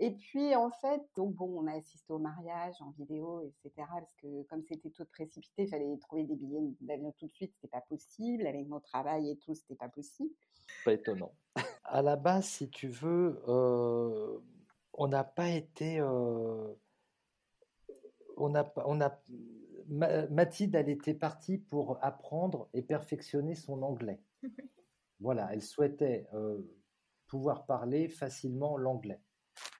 [0.00, 3.84] et puis, en fait, donc bon, on a assisté au mariage en vidéo, etc.
[3.90, 7.52] Parce que comme c'était tout précipité, il fallait trouver des billets d'avion tout de suite,
[7.54, 8.46] c'était pas possible.
[8.46, 10.32] Avec nos travail et tout, c'était pas possible.
[10.84, 11.32] Pas étonnant.
[11.84, 14.38] à la base, si tu veux, euh,
[14.92, 15.98] on n'a pas été.
[15.98, 16.72] Euh,
[18.36, 19.20] on a, on a,
[19.88, 24.20] Mathilde, elle était partie pour apprendre et perfectionner son anglais.
[25.20, 26.60] voilà, elle souhaitait euh,
[27.26, 29.20] pouvoir parler facilement l'anglais.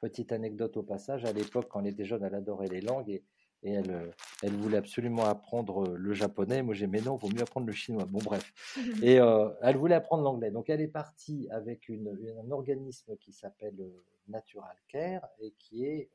[0.00, 3.24] Petite anecdote au passage, à l'époque, quand elle était jeune, elle adorait les langues et,
[3.62, 4.10] elle, euh,
[4.42, 6.62] elle, voulait absolument apprendre le japonais.
[6.62, 8.04] Moi, j'ai mais non, il vaut mieux apprendre le chinois.
[8.04, 8.52] Bon, bref.
[9.02, 10.52] Et euh, elle voulait apprendre l'anglais.
[10.52, 15.84] Donc, elle est partie avec une, un organisme qui s'appelle euh, Natural Care et qui
[15.84, 16.10] est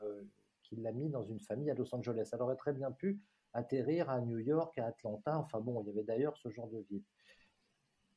[0.61, 2.29] qui l'a mis dans une famille à Los Angeles.
[2.31, 3.19] Elle aurait très bien pu
[3.53, 5.37] atterrir à New York, à Atlanta.
[5.37, 7.03] Enfin bon, il y avait d'ailleurs ce genre de ville.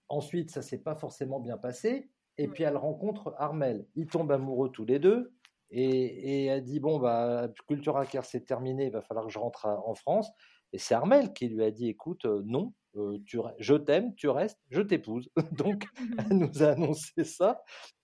[0.09, 2.09] Ensuite, ça s'est pas forcément bien passé.
[2.39, 3.87] Et puis elle rencontre Armel.
[3.95, 5.33] Ils tombent amoureux tous les deux.
[5.71, 9.67] Et, elle dit bon bah Cultura Care c'est terminé, il va falloir que je rentre
[9.67, 10.31] en France.
[10.73, 14.29] Et c'est Armel qui lui a dit écoute euh, non, euh, tu, je t'aime, tu
[14.29, 15.29] restes, je t'épouse.
[15.53, 15.87] Donc
[16.19, 17.63] elle nous a annoncé ça.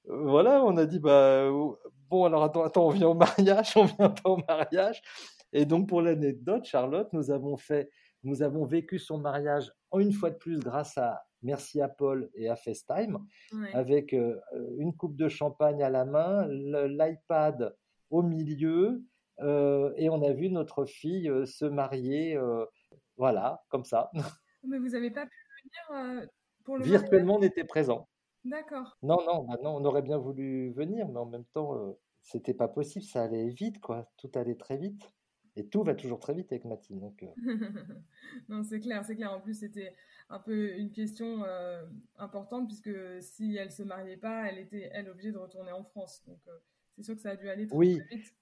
[0.09, 1.49] Euh, voilà, on a dit bah
[2.09, 5.01] bon alors attends, attends, on vient au mariage, on vient pas au mariage.
[5.53, 7.91] Et donc, pour l'anecdote, Charlotte, nous avons fait,
[8.25, 12.49] nous avons vécu son mariage une fois de plus grâce à Merci à Paul et
[12.49, 13.19] à FaceTime,
[13.73, 14.41] avec euh,
[14.79, 17.75] une coupe de champagne à la main, l'iPad
[18.11, 19.03] au milieu,
[19.41, 22.39] euh, et on a vu notre fille euh, se marier,
[23.17, 24.11] voilà, comme ça.
[24.65, 25.37] Mais vous n'avez pas pu
[25.91, 26.29] venir
[26.65, 28.09] pour le Virtuellement, on était présent.
[28.45, 28.97] D'accord.
[29.03, 32.69] Non, non, bah non, on aurait bien voulu venir, mais en même temps, c'était pas
[32.69, 34.09] possible, ça allait vite, quoi.
[34.17, 35.03] Tout allait très vite.
[35.57, 37.01] Et tout va toujours très vite avec Mathilde.
[37.01, 37.25] Donc,
[38.49, 39.33] non, c'est clair, c'est clair.
[39.33, 39.95] En plus, c'était
[40.29, 41.85] un peu une question euh,
[42.17, 46.23] importante puisque si elle se mariait pas, elle était elle obligée de retourner en France.
[46.27, 46.59] Donc euh,
[46.97, 48.01] c'est sûr que ça a dû aller très, oui.
[48.11, 48.35] vite.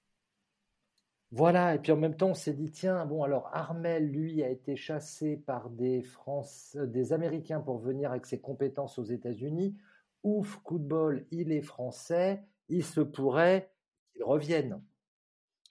[1.33, 4.49] Voilà, et puis en même temps, on s'est dit, tiens, bon, alors Armel, lui, a
[4.49, 9.77] été chassé par des, France, euh, des Américains pour venir avec ses compétences aux États-Unis.
[10.23, 13.71] Ouf, coup de bol, il est français, il se pourrait
[14.11, 14.83] qu'il revienne.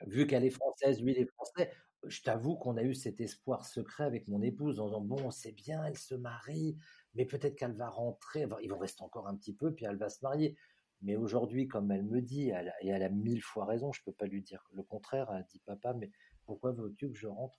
[0.06, 1.70] Vu qu'elle est française, lui, il est français,
[2.06, 5.52] je t'avoue qu'on a eu cet espoir secret avec mon épouse en disant bon, c'est
[5.52, 6.76] bien, elle se marie,
[7.14, 8.46] mais peut-être qu'elle va rentrer.
[8.62, 10.56] Ils vont rester encore un petit peu, puis elle va se marier.
[11.02, 14.26] Mais aujourd'hui, comme elle me dit, et elle a mille fois raison, je peux pas
[14.26, 15.30] lui dire le contraire.
[15.34, 16.10] Elle dit papa, mais
[16.44, 17.58] pourquoi veux-tu que je rentre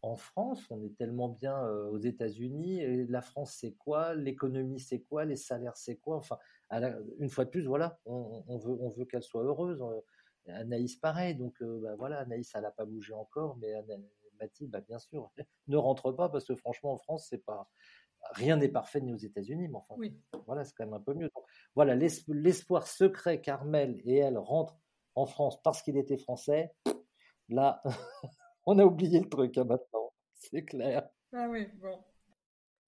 [0.00, 0.66] en France?
[0.70, 3.06] On est tellement bien aux États-Unis.
[3.06, 4.14] La France, c'est quoi?
[4.14, 5.24] L'économie, c'est quoi?
[5.26, 6.16] Les salaires, c'est quoi?
[6.16, 6.38] Enfin,
[7.18, 9.84] une fois de plus, voilà, on, veut, on veut qu'elle soit heureuse.
[10.48, 11.34] Anaïs, pareil.
[11.34, 13.74] Donc euh, bah, voilà, Anaïs, elle n'a pas bougé encore, mais
[14.40, 15.30] Mathilde, bah, bien sûr,
[15.68, 17.68] ne rentre pas parce que franchement, en France, c'est pas
[18.32, 19.96] rien n'est parfait ni aux États-Unis, mais enfin,
[20.46, 21.30] voilà, c'est quand même un peu mieux.
[21.74, 24.78] voilà, l'espoir secret Carmel et elle rentrent
[25.14, 26.72] en France parce qu'il était français.
[27.48, 27.82] Là,
[28.66, 31.08] on a oublié le truc hein, maintenant, c'est clair.
[31.32, 32.02] Ah oui, bon.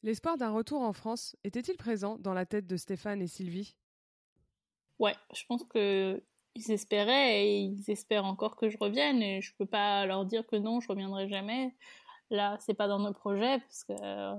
[0.03, 3.77] L'espoir d'un retour en France était-il présent dans la tête de Stéphane et Sylvie?
[4.99, 6.23] Ouais, je pense que
[6.57, 10.47] ils espéraient et ils espèrent encore que je revienne et je peux pas leur dire
[10.47, 11.75] que non, je reviendrai jamais.
[12.31, 14.35] Là, c'est pas dans nos projets parce que euh,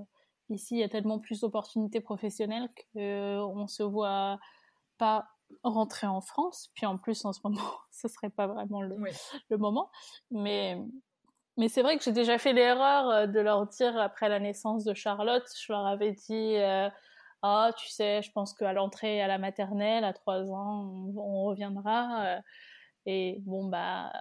[0.50, 4.40] ici il y a tellement plus d'opportunités professionnelles qu'on euh, se voit
[4.98, 5.28] pas
[5.64, 6.72] rentrer en France.
[6.74, 8.98] Puis en plus en ce moment, ce serait pas vraiment le,
[9.50, 9.92] le moment.
[10.32, 10.78] Mais
[11.60, 14.84] mais c'est vrai que j'ai déjà fait l'erreur euh, de leur dire après la naissance
[14.84, 16.56] de Charlotte, je leur avais dit
[17.42, 22.26] ah tu sais je pense qu'à l'entrée à la maternelle à trois ans on, reviendra
[22.26, 22.42] euh,
[23.06, 24.12] et bon bah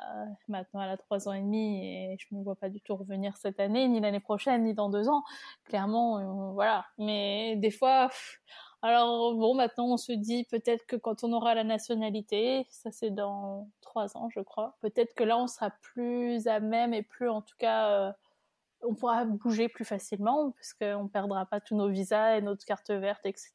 [0.48, 3.36] maintenant elle a trois ans et demi et je me vois pas du tout revenir
[3.36, 5.24] cette année ni l'année prochaine ni dans deux ans.
[5.64, 6.86] Clairement euh, voilà.
[6.98, 8.10] Mais des fois
[8.82, 13.10] alors bon maintenant on se dit peut-être que quand on aura la nationalité ça c'est
[13.10, 17.28] dans trois ans je crois peut-être que là on sera plus à même et plus
[17.28, 18.12] en tout cas euh,
[18.88, 22.64] on pourra bouger plus facilement parce qu'on ne perdra pas tous nos visas et notre
[22.64, 23.52] carte verte, etc.,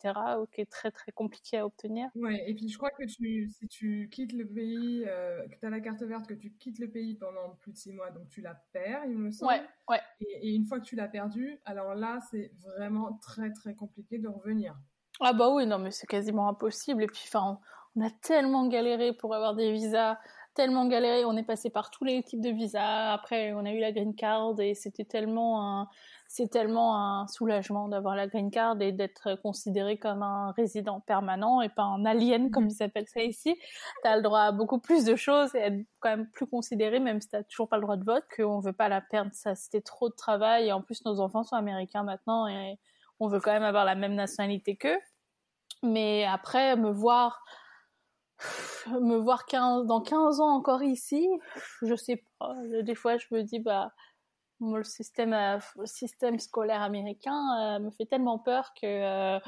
[0.52, 2.10] qui est très très compliqué à obtenir.
[2.16, 5.66] Ouais, et puis je crois que tu, si tu quittes le pays, euh, que tu
[5.66, 8.28] as la carte verte, que tu quittes le pays pendant plus de six mois, donc
[8.30, 9.52] tu la perds, il me semble.
[9.52, 10.02] Ouais, ouais.
[10.20, 14.28] Et, une fois que tu l'as perdue, alors là, c'est vraiment très très compliqué de
[14.28, 14.76] revenir.
[15.20, 17.04] Ah bah oui, non, mais c'est quasiment impossible.
[17.04, 17.60] Et puis, enfin,
[17.96, 20.18] on a tellement galéré pour avoir des visas
[20.54, 21.26] tellement galéré.
[21.26, 23.14] On est passé par tous les types de visas.
[23.14, 25.88] Après, on a eu la green card et c'était tellement un,
[26.28, 31.62] c'est tellement un soulagement d'avoir la green card et d'être considéré comme un résident permanent
[31.62, 33.56] et pas un alien comme ils appellent ça ici.
[34.04, 37.00] Tu as le droit à beaucoup plus de choses et être quand même plus considéré,
[37.00, 39.32] même si tu toujours pas le droit de vote, qu'on veut pas la perdre.
[39.34, 42.78] Ça, c'était trop de travail et en plus, nos enfants sont américains maintenant et
[43.20, 45.00] on veut quand même avoir la même nationalité qu'eux.
[45.84, 47.44] Mais après, me voir
[48.88, 49.46] me voir
[49.86, 51.28] dans 15 ans encore ici,
[51.82, 52.56] je sais pas.
[52.82, 53.92] Des fois, je me dis, bah,
[54.62, 59.40] le système, euh, système scolaire américain euh, me fait tellement peur que, euh,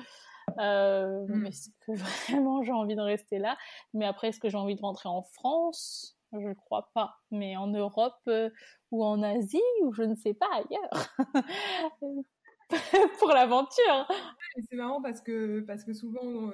[1.28, 1.50] hmm.
[1.82, 1.92] que
[2.32, 3.58] vraiment j'ai envie de rester là
[3.94, 6.18] Mais après, est-ce que j'ai envie de rentrer en France?
[6.34, 7.18] Je ne crois pas.
[7.30, 8.28] Mais en Europe
[8.92, 11.16] ou en Asie ou je ne sais pas ailleurs.
[13.20, 14.08] pour l'aventure.
[14.68, 16.50] C'est marrant parce que, parce que souvent,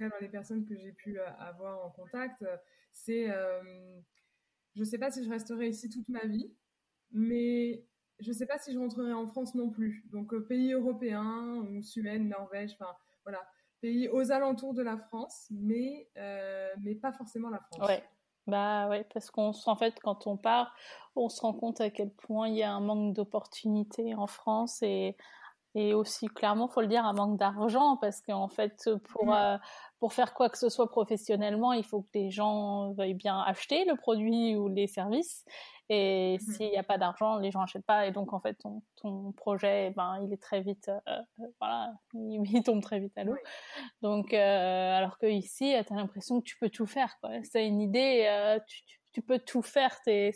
[0.00, 2.56] cas dans les personnes que j'ai pu euh, avoir en contact, euh,
[2.92, 4.00] c'est, euh,
[4.74, 6.52] je ne sais pas si je resterai ici toute ma vie,
[7.12, 7.84] mais
[8.18, 10.04] je ne sais pas si je rentrerai en France non plus.
[10.10, 12.92] Donc pays européen ou Suède, Norvège, enfin
[13.24, 13.46] voilà,
[13.80, 16.08] pays aux alentours de la France, mais
[16.78, 17.88] mais pas forcément la France.
[17.88, 18.02] Ouais.
[18.46, 20.74] Bah ouais, parce qu'en en fait, quand on part,
[21.14, 24.82] on se rend compte à quel point il y a un manque d'opportunités en France
[24.82, 25.16] et
[25.74, 29.56] et aussi clairement faut le dire un manque d'argent parce qu'en fait pour euh,
[30.00, 33.84] pour faire quoi que ce soit professionnellement il faut que les gens veuillent bien acheter
[33.84, 35.44] le produit ou les services.
[35.92, 38.06] Et mmh s'il n'y a pas d'argent les gens achètent pas.
[38.06, 41.92] Et donc en fait ton, ton projet ben il est très vite euh, euh, voilà
[42.14, 43.36] il, tombe très vite à l'eau.
[44.00, 48.60] Donc alors que ici tu as l'impression que tu peux tout faire c'est une idée
[48.66, 49.96] tu, tu peux tout faire.
[50.04, 50.32] C'est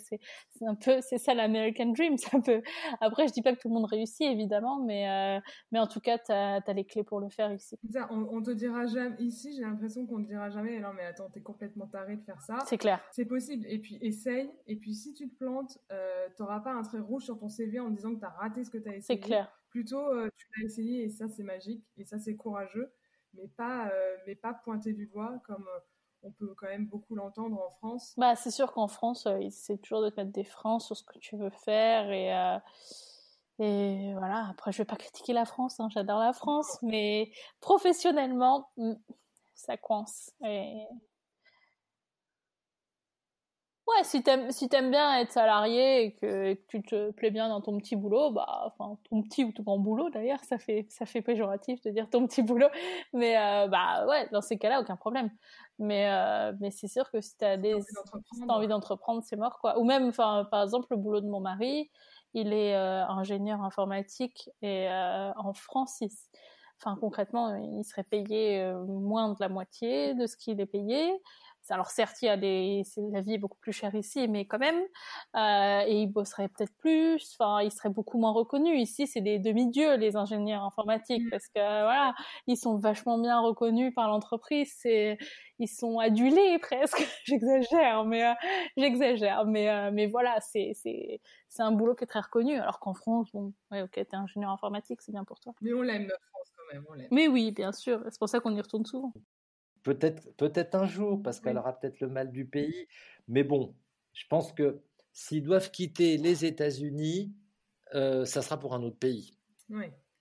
[0.63, 2.17] un peu, c'est ça l'American Dream.
[2.35, 2.63] Un peu.
[3.01, 6.01] Après, je dis pas que tout le monde réussit, évidemment, mais, euh, mais en tout
[6.01, 7.79] cas, tu as, les clés pour le faire ici.
[8.11, 11.31] On, on te dira jamais, ici, j'ai l'impression qu'on te dira jamais, non, mais attends,
[11.31, 12.59] t'es complètement taré de faire ça.
[12.67, 13.01] C'est clair.
[13.13, 13.65] C'est possible.
[13.69, 14.51] Et puis, essaye.
[14.67, 17.81] Et puis, si tu te plantes, euh, t'auras pas un trait rouge sur ton CV
[17.81, 19.03] en disant que t'as raté ce que t'as essayé.
[19.03, 19.53] C'est clair.
[19.71, 21.85] Plutôt, euh, tu l'as essayé et ça, c'est magique.
[21.97, 22.93] Et ça, c'est courageux.
[23.35, 25.67] Mais pas, euh, mais pas pointer du doigt comme
[26.25, 28.15] on peut quand même beaucoup l'entendre en France.
[28.17, 31.05] Bah, c'est sûr qu'en France, euh, c'est toujours de te mettre des freins sur ce
[31.05, 32.59] que tu veux faire et, euh,
[33.59, 34.49] et voilà.
[34.51, 38.95] Après, je vais pas critiquer la France, hein, j'adore la France, mais professionnellement, hmm,
[39.55, 40.33] ça coince.
[40.45, 40.87] Et
[43.87, 47.61] Ouais, si t'aimes si t'aimes bien être salarié et que, tu te plais bien dans
[47.61, 51.05] ton petit boulot, bah enfin ton petit ou ton grand boulot d'ailleurs, ça fait ça
[51.05, 52.68] fait péjoratif de dire ton petit boulot,
[53.12, 55.31] mais euh, bah ouais, dans ces cas-là aucun problème.
[55.79, 57.79] Mais euh, mais c'est sûr que si t'as des
[58.33, 59.79] si t'as envie d'entreprendre, c'est mort quoi.
[59.79, 61.90] Ou même enfin par exemple le boulot de mon mari,
[62.33, 66.09] il est euh, ingénieur informatique et en France, il,
[66.81, 71.12] enfin concrètement, il serait payé moins de la moitié de ce qu'il est payé
[71.70, 74.59] alors certes, il y a des, la vie est beaucoup plus chère ici, mais quand
[74.59, 74.81] même,
[75.37, 77.37] euh, et ils bosseraient peut-être plus.
[77.38, 78.81] Enfin, ils seraient beaucoup moins reconnus.
[78.81, 81.31] Ici, c'est des demi-dieux les ingénieurs informatiques mmh.
[81.31, 82.14] parce que voilà,
[82.46, 84.72] ils sont vachement bien reconnus par l'entreprise.
[84.77, 85.18] C'est,
[85.59, 87.07] ils sont adulés presque.
[87.24, 88.35] j'exagère, mais euh,
[88.77, 92.59] j'exagère, mais euh, mais voilà, c'est c'est c'est un boulot qui est très reconnu.
[92.59, 95.55] Alors qu'en France, bon, ouais, ok, t'es ingénieur informatique, c'est bien pour toi.
[95.61, 97.09] Mais on l'aime notre France quand même, on l'aime.
[97.11, 98.03] Mais oui, bien sûr.
[98.11, 99.12] C'est pour ça qu'on y retourne souvent.
[99.85, 102.88] Peut-être peut-être un jour, parce qu'elle aura peut-être le mal du pays.
[103.29, 103.77] Mais bon,
[104.14, 107.33] je pense que s'ils doivent quitter les États-Unis,
[107.94, 109.38] euh, ça sera pour un autre pays.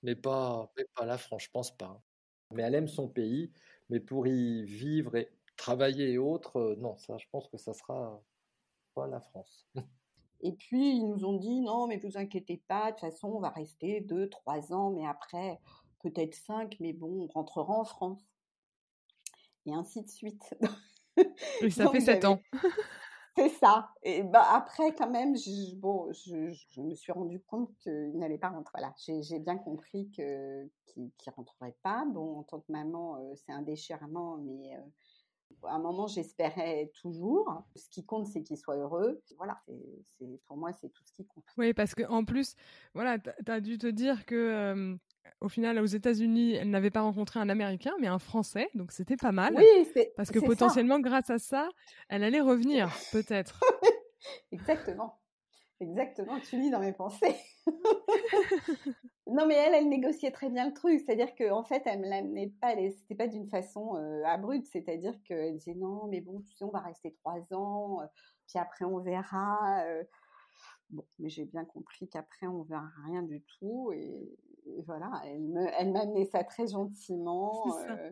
[0.03, 2.03] Mais, pas, pas la France, je pense pas.
[2.51, 3.51] Mais elle aime son pays,
[3.89, 7.73] mais pour y vivre et travailler et autres, euh, non, ça, je pense que ça
[7.73, 8.21] sera
[8.93, 9.65] pas la France.
[10.41, 13.39] Et puis, ils nous ont dit, non, mais vous inquiétez pas, de toute façon, on
[13.39, 15.57] va rester deux, trois ans, mais après,
[15.99, 18.32] peut-être cinq, mais bon, on rentrera en France
[19.65, 20.55] et ainsi de suite.
[21.61, 22.39] Oui, ça fait sept ans.
[23.35, 23.91] C'est ça.
[24.03, 28.49] Et bah, après, quand même, je, bon, je, me suis rendu compte qu'il n'allait pas
[28.49, 28.79] rentrer.
[28.79, 30.23] Voilà, j'ai bien compris qu'il
[30.97, 32.05] ne rentrerait pas.
[32.05, 36.91] Bon, en tant que maman, euh, c'est un déchirement, mais euh, à un moment, j'espérais
[37.01, 37.63] toujours.
[37.75, 39.21] Ce qui compte, c'est qu'il soit heureux.
[39.37, 39.61] Voilà,
[40.17, 41.45] c'est pour moi, c'est tout ce qui compte.
[41.57, 42.55] Oui, parce qu'en plus,
[42.93, 44.95] voilà, tu as dû te dire que euh,
[45.41, 49.17] au final, aux États-Unis, elle n'avait pas rencontré un Américain, mais un Français, donc c'était
[49.17, 49.55] pas mal.
[49.55, 51.69] Oui, parce que potentiellement, grâce à ça,
[52.09, 53.59] elle allait revenir, peut-être.
[54.51, 55.19] Exactement.
[55.79, 57.35] Exactement, tu lis dans mes pensées.
[59.27, 61.01] non, mais elle, elle négociait très bien le truc.
[61.01, 64.67] C'est-à-dire qu'en en fait, elle me l'amenait pas, c'était pas d'une façon euh, abrupte.
[64.71, 68.05] C'est-à-dire qu'elle disait non, mais bon, tu sais, on va rester trois ans, euh,
[68.47, 69.83] puis après on verra.
[69.85, 70.03] Euh,
[70.93, 73.91] Bon, mais j'ai bien compris qu'après, on verra rien du tout.
[73.93, 74.37] Et,
[74.85, 77.77] voilà, elle me, elle m'a amené ça très gentiment.
[77.79, 78.11] Euh,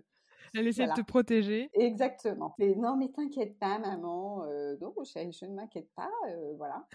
[0.53, 1.69] elle essaie de te protéger.
[1.73, 2.55] Exactement.
[2.59, 4.43] Et non, mais t'inquiète pas, maman.
[4.43, 6.11] Euh, non, je, ne m'inquiète pas.
[6.27, 6.85] Euh, voilà.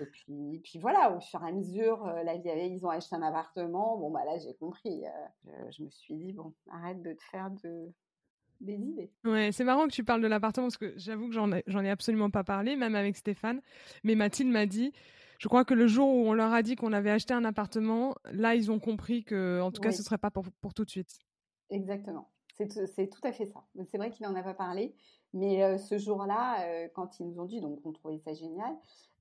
[0.00, 3.22] Et puis, puis voilà, au fur et à mesure, la vie, ils ont acheté un
[3.22, 3.96] appartement.
[3.96, 5.04] Bon, bah là, j'ai compris.
[5.70, 7.92] je me suis dit, bon, arrête de te faire de,
[8.60, 9.10] des idées.
[9.24, 11.84] Ouais, c'est marrant que tu parles de l'appartement parce que j'avoue que j'en ai, j'en
[11.84, 13.60] ai absolument pas parlé, même avec Stéphane.
[14.04, 14.92] Mais Mathilde m'a dit,
[15.38, 18.14] je crois que le jour où on leur a dit qu'on avait acheté un appartement,
[18.32, 20.90] là, ils ont compris que, en tout cas, ce serait pas pour, pour tout de
[20.90, 21.18] suite.
[21.70, 22.28] Exactement.
[22.56, 23.64] C'est tout à fait ça.
[23.86, 24.92] C'est vrai qu'il n'en a pas parlé,
[25.32, 28.74] mais euh, ce jour-là, euh, quand ils nous ont dit, donc on trouvait ça génial.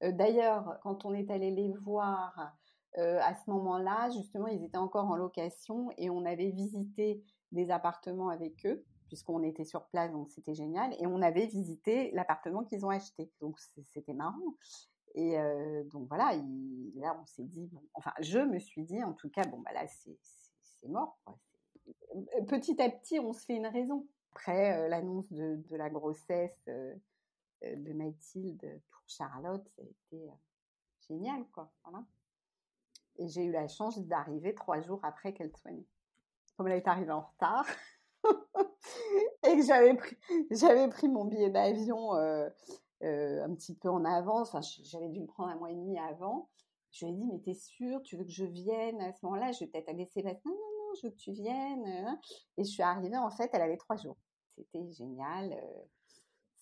[0.03, 2.53] Euh, d'ailleurs, quand on est allé les voir
[2.95, 8.29] à ce moment-là, justement, ils étaient encore en location et on avait visité des appartements
[8.29, 10.95] avec eux puisqu'on était sur place, donc c'était génial.
[10.99, 13.31] Et on avait visité l'appartement qu'ils ont acheté.
[13.39, 13.59] Donc
[13.93, 14.55] c'était marrant.
[15.19, 15.35] Et
[15.85, 16.31] donc voilà,
[16.93, 19.87] là on s'est dit, enfin je me suis dit en tout cas, bon bah là
[19.87, 21.17] c'est mort.
[22.47, 24.07] Petit à petit, on se fait une raison.
[24.33, 30.29] Après l'annonce de, la grossesse de Mathilde pour Charlotte, ça a été
[31.07, 31.73] génial quoi.
[33.17, 35.87] Et j'ai eu la chance d'arriver trois jours après qu'elle soit née.
[36.55, 37.65] Comme elle est arrivée en retard,
[39.43, 39.63] et que
[40.51, 42.13] j'avais pris mon billet d'avion
[43.03, 44.55] euh, euh, un petit peu en avance.
[44.83, 46.49] J'avais dû le prendre un mois et demi avant.
[46.91, 49.51] Je lui ai dit, mais t'es sûre, tu veux que je vienne à ce moment-là?
[49.51, 50.51] Je vais peut-être aller Sébastien.
[50.51, 51.85] Non, non, non, je veux que tu viennes.
[51.85, 52.19] Hein.
[52.57, 54.17] Et je suis arrivée, en fait, elle avait trois jours.
[54.55, 55.55] C'était génial.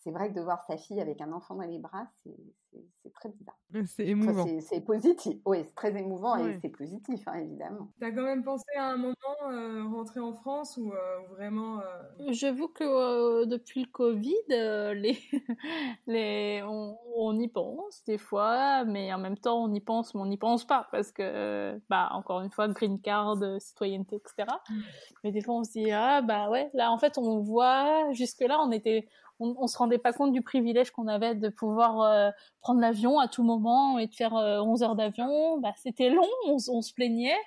[0.05, 0.11] Euh.
[0.11, 3.29] C'est vrai que de voir sa fille avec un enfant dans les bras, c'est très
[3.29, 3.57] bizarre.
[3.85, 4.45] C'est émouvant.
[4.61, 7.89] c'est positif, oui, c'est très émouvant et c'est positif, hein, évidemment.
[7.99, 9.15] Tu as quand même pensé à un moment
[9.49, 10.93] euh, rentrer en France ou
[11.31, 11.81] vraiment.
[12.29, 15.17] J'avoue que depuis le Covid, les,
[16.07, 20.21] les, on, on, y pense des fois, mais en même temps, on y pense, mais
[20.21, 24.57] on n'y pense pas parce que, bah, encore une fois, green card, citoyenneté, etc.
[24.69, 24.81] Mm.
[25.23, 28.59] Mais des fois, on se dit, ah, bah ouais, là, en fait, on voit, jusque-là,
[28.61, 29.07] on était
[29.39, 33.19] on, on se rendait pas compte du privilège qu'on avait de pouvoir euh, prendre l'avion
[33.19, 35.59] à tout moment et de faire 11 euh, heures d'avion.
[35.59, 37.37] Bah, c'était long, on, se plaignait,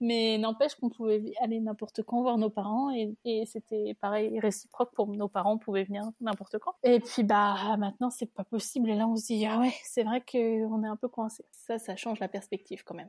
[0.00, 4.92] mais n'empêche qu'on pouvait aller n'importe quand voir nos parents et, et c'était pareil réciproque
[4.94, 6.74] pour nos parents pouvaient venir n'importe quand.
[6.82, 10.02] Et puis bah maintenant c'est pas possible et là on se dit ah ouais c'est
[10.02, 11.44] vrai qu'on est un peu coincé.
[11.50, 13.08] Ça ça change la perspective quand même.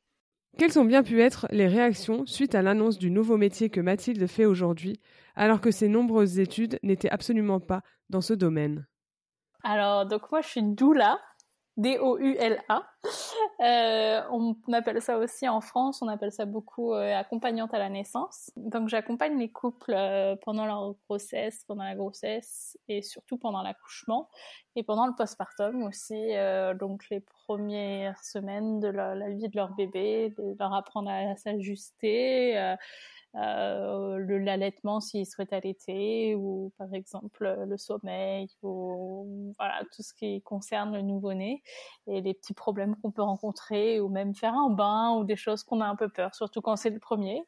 [0.57, 4.25] Quelles ont bien pu être les réactions suite à l'annonce du nouveau métier que Mathilde
[4.25, 4.99] fait aujourd'hui,
[5.37, 8.87] alors que ses nombreuses études n'étaient absolument pas dans ce domaine
[9.63, 11.19] Alors, donc moi je suis doula,
[11.77, 12.83] D-O-U-L-A.
[13.59, 17.89] Euh, on appelle ça aussi en France, on appelle ça beaucoup euh, accompagnante à la
[17.89, 18.51] naissance.
[18.55, 24.29] Donc j'accompagne les couples euh, pendant leur grossesse, pendant la grossesse et surtout pendant l'accouchement
[24.75, 26.33] et pendant le postpartum aussi.
[26.79, 32.75] donc les premières semaines de la, vie de leur bébé, leur apprendre à s'ajuster
[33.37, 40.41] euh, l'allaitement s'il souhaite allaiter ou par exemple le sommeil ou voilà tout ce qui
[40.41, 41.61] concerne le nouveau-né
[42.07, 45.63] et les petits problèmes qu'on peut rencontrer ou même faire un bain ou des choses
[45.63, 47.43] qu'on a un peu peur surtout quand c'est le premier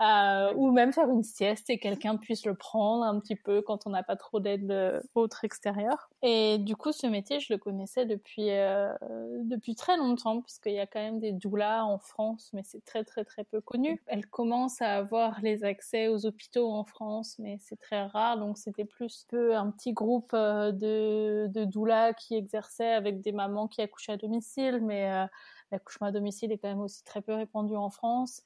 [0.00, 3.86] euh, ou même faire une sieste et quelqu'un puisse le prendre un petit peu quand
[3.86, 6.08] on n'a pas trop d'aide euh, autre extérieure.
[6.22, 8.94] Et du coup, ce métier, je le connaissais depuis euh,
[9.42, 13.04] depuis très longtemps puisqu'il y a quand même des doulas en France, mais c'est très
[13.04, 14.02] très très peu connu.
[14.06, 18.56] Elle commence à avoir les accès aux hôpitaux en France, mais c'est très rare, donc
[18.56, 23.82] c'était plus peu un petit groupe de de doulas qui exerçaient avec des mamans qui
[23.82, 25.26] accouchaient à domicile, mais
[25.70, 28.42] l'accouchement à domicile est quand même aussi très peu répandu en France.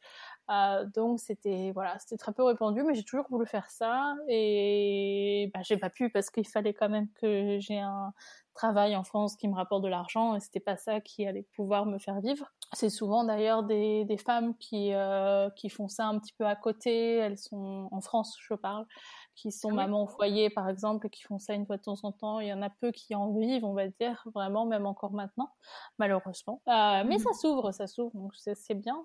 [0.50, 5.50] Euh, donc c'était voilà, c'était très peu répandu, mais j'ai toujours voulu faire ça et
[5.54, 8.12] bah, j'ai pas pu parce qu'il fallait quand même que j'ai un
[8.54, 11.86] travail en France qui me rapporte de l'argent et c'était pas ça qui allait pouvoir
[11.86, 12.52] me faire vivre.
[12.72, 16.56] C'est souvent d'ailleurs des, des femmes qui euh, qui font ça un petit peu à
[16.56, 17.16] côté.
[17.16, 18.86] Elles sont en France, je parle
[19.34, 21.82] qui sont ah mamans au foyer, par exemple, et qui font ça une fois de
[21.82, 22.40] temps en temps.
[22.40, 25.50] Il y en a peu qui en vivent, on va dire, vraiment, même encore maintenant,
[25.98, 26.62] malheureusement.
[26.68, 27.34] Euh, mais ça mmh.
[27.34, 29.04] s'ouvre, ça s'ouvre, donc c'est bien.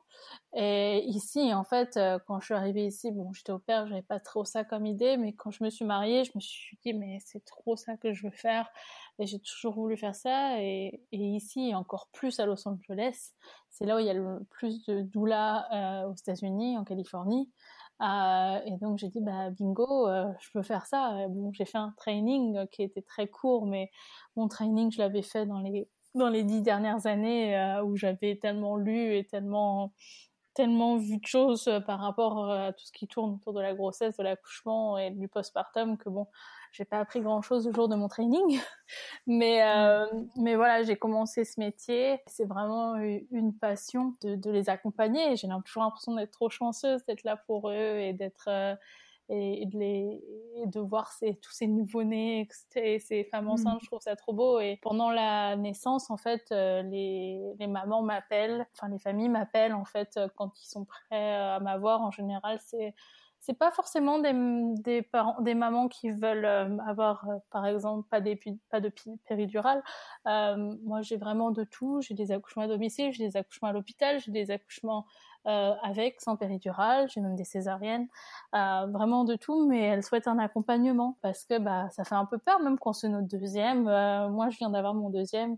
[0.53, 4.01] Et ici, en fait, euh, quand je suis arrivée ici, bon, j'étais au père, j'avais
[4.01, 6.93] pas trop ça comme idée, mais quand je me suis mariée, je me suis dit,
[6.93, 8.69] mais c'est trop ça que je veux faire.
[9.17, 10.61] Et j'ai toujours voulu faire ça.
[10.61, 13.33] Et, et, ici, encore plus à Los Angeles,
[13.69, 17.49] c'est là où il y a le plus de doula euh, aux États-Unis, en Californie.
[18.01, 21.27] Euh, et donc j'ai dit bah bingo, euh, je peux faire ça.
[21.29, 23.91] bon, j'ai fait un training qui était très court, mais
[24.35, 28.37] mon training je l'avais fait dans les dans les dix dernières années euh, où j'avais
[28.37, 29.93] tellement lu et tellement
[30.59, 34.17] tellement vu de choses par rapport à tout ce qui tourne autour de la grossesse,
[34.17, 36.27] de l'accouchement et du postpartum que bon,
[36.73, 38.59] j'ai pas appris grand chose au jour de mon training,
[39.25, 42.19] mais euh, mais voilà, j'ai commencé ce métier.
[42.27, 45.37] C'est vraiment une passion de, de les accompagner.
[45.37, 48.75] J'ai toujours l'impression d'être trop chanceuse d'être là pour eux et d'être euh,
[49.29, 50.21] et de les
[50.65, 53.49] de voir ces, tous ces nouveaux-nés et ces femmes mmh.
[53.49, 57.67] enceintes je trouve ça trop beau et pendant la naissance en fait euh, les, les
[57.67, 62.11] mamans m'appellent enfin les familles m'appellent en fait quand ils sont prêts à m'avoir en
[62.11, 62.93] général c'est
[63.39, 64.33] c'est pas forcément des,
[64.81, 68.39] des parents, des mamans qui veulent euh, avoir, euh, par exemple, pas, des,
[68.69, 68.91] pas de
[69.27, 69.81] péridurale.
[70.27, 72.01] Euh, moi, j'ai vraiment de tout.
[72.01, 75.05] J'ai des accouchements à domicile, j'ai des accouchements à l'hôpital, j'ai des accouchements
[75.47, 78.07] euh, avec, sans péridurale, j'ai même des césariennes,
[78.55, 82.25] euh, vraiment de tout, mais elle souhaite un accompagnement parce que bah ça fait un
[82.25, 83.87] peu peur même quand c'est notre deuxième.
[83.87, 85.57] Euh, moi je viens d'avoir mon deuxième,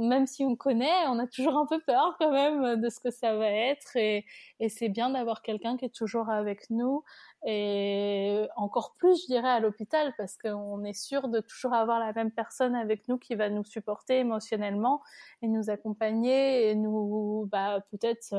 [0.00, 3.10] même si on connaît, on a toujours un peu peur quand même de ce que
[3.10, 4.24] ça va être et,
[4.60, 7.04] et c'est bien d'avoir quelqu'un qui est toujours avec nous
[7.46, 12.12] et encore plus je dirais à l'hôpital parce qu'on est sûr de toujours avoir la
[12.12, 15.02] même personne avec nous qui va nous supporter émotionnellement
[15.42, 18.34] et nous accompagner et nous bah peut-être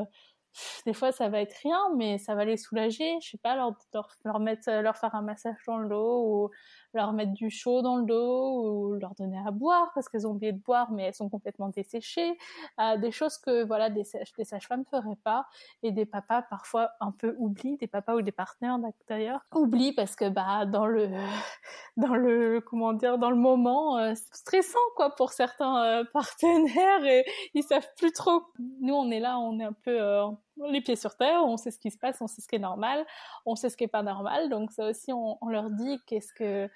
[0.86, 3.18] des fois ça va être rien mais ça va les soulager.
[3.22, 6.50] Je sais pas leur, mettre leur faire un massage dans le dos ou
[6.94, 10.32] leur mettre du chaud dans le dos ou leur donner à boire parce qu'elles ont
[10.32, 12.38] oublié de boire mais elles sont complètement desséchées.
[12.80, 14.04] Euh, des choses que voilà des,
[14.38, 15.48] des sages-femmes feraient pas.
[15.84, 17.78] Et des papas parfois un peu oublient.
[17.78, 21.10] Des papas ou des partenaires d'ailleurs oublient parce que bah dans le
[21.98, 27.26] dans le comment dire dans le moment euh, stressant quoi pour certains euh, partenaires et
[27.54, 28.44] ils savent plus trop.
[28.82, 30.28] Nous on est là on est un peu euh,
[30.68, 32.60] les pieds sur terre, on sait ce qui se passe, on sait ce qui est
[32.60, 33.06] normal,
[33.46, 34.50] on sait ce qui est pas normal.
[34.50, 36.70] Donc ça aussi, on, leur dit qu'est-ce que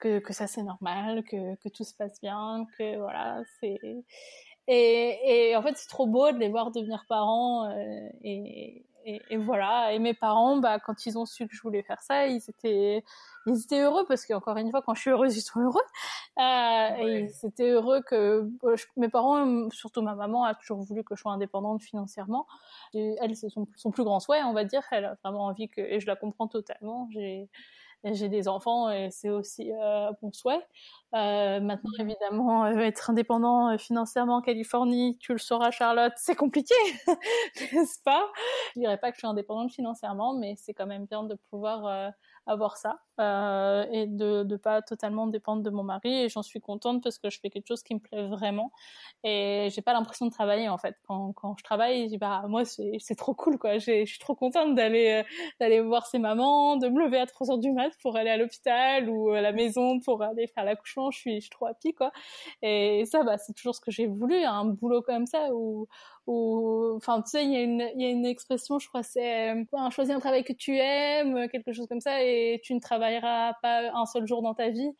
[0.00, 3.78] que, ça c'est normal, que, que tout se passe bien, que voilà, c'est
[4.68, 7.70] et, et en fait c'est trop beau de les voir devenir parents
[8.22, 9.92] et, et, voilà.
[9.92, 13.04] Et mes parents, bah, quand ils ont su que je voulais faire ça, ils étaient,
[13.46, 15.80] ils étaient heureux parce qu'encore une fois, quand je suis heureuse, ils sont heureux.
[16.38, 18.50] Euh, Et ils étaient heureux que
[18.96, 22.46] mes parents, surtout ma maman, a toujours voulu que je sois indépendante financièrement.
[22.94, 24.82] Et elle, c'est son, son, plus grand souhait, on va dire.
[24.90, 27.08] Elle a vraiment envie que, et je la comprends totalement.
[27.12, 27.48] J'ai,
[28.14, 30.62] j'ai des enfants et c'est aussi euh, mon souhait.
[31.14, 32.02] Euh, maintenant, mmh.
[32.02, 36.74] évidemment, euh, être indépendant euh, financièrement en Californie, tu le sauras, Charlotte, c'est compliqué,
[37.72, 38.26] n'est-ce pas?
[38.74, 42.12] Je dirais pas que je suis indépendante financièrement, mais c'est quand même bien de pouvoir
[42.46, 46.22] avoir ça euh, et de ne pas totalement dépendre de mon mari.
[46.22, 48.72] Et j'en suis contente parce que je fais quelque chose qui me plaît vraiment.
[49.24, 50.96] Et j'ai pas l'impression de travailler en fait.
[51.06, 53.78] Quand, quand je travaille, bah moi c'est trop cool quoi.
[53.78, 55.28] Je suis trop contente d'aller euh,
[55.60, 58.36] d'aller voir ses mamans, de me lever à 3 heures du mat pour aller à
[58.36, 61.10] l'hôpital ou à la maison pour aller faire l'accouchement.
[61.10, 62.12] Je suis je suis trop happy quoi.
[62.62, 65.88] Et ça bah c'est toujours ce que j'ai voulu, un boulot comme ça où
[66.26, 69.02] ou enfin tu sais il y a une il y a une expression je crois
[69.02, 72.80] c'est euh, choisis un travail que tu aimes quelque chose comme ça et tu ne
[72.80, 74.90] travailleras pas un seul jour dans ta vie.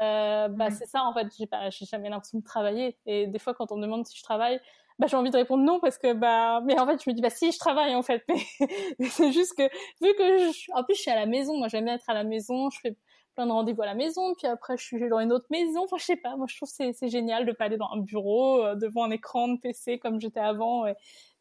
[0.00, 1.26] Euh, bah c'est ça en fait.
[1.38, 2.96] J'ai pas j'ai jamais l'impression de travailler.
[3.06, 4.60] Et des fois quand on me demande si je travaille
[4.98, 7.22] bah j'ai envie de répondre non parce que bah mais en fait je me dis
[7.22, 8.22] bah si je travaille en fait.
[8.98, 9.62] Mais, c'est juste que
[10.02, 12.14] vu que je, en plus je suis à la maison moi j'aime bien être à
[12.14, 12.96] la maison je fais
[13.40, 15.84] plein de rendez-vous à la maison, puis après je suis dans une autre maison.
[15.84, 17.96] Enfin, je sais pas, moi je trouve c'est c'est génial de pas aller dans un
[17.96, 20.94] bureau euh, devant un écran de PC comme j'étais avant et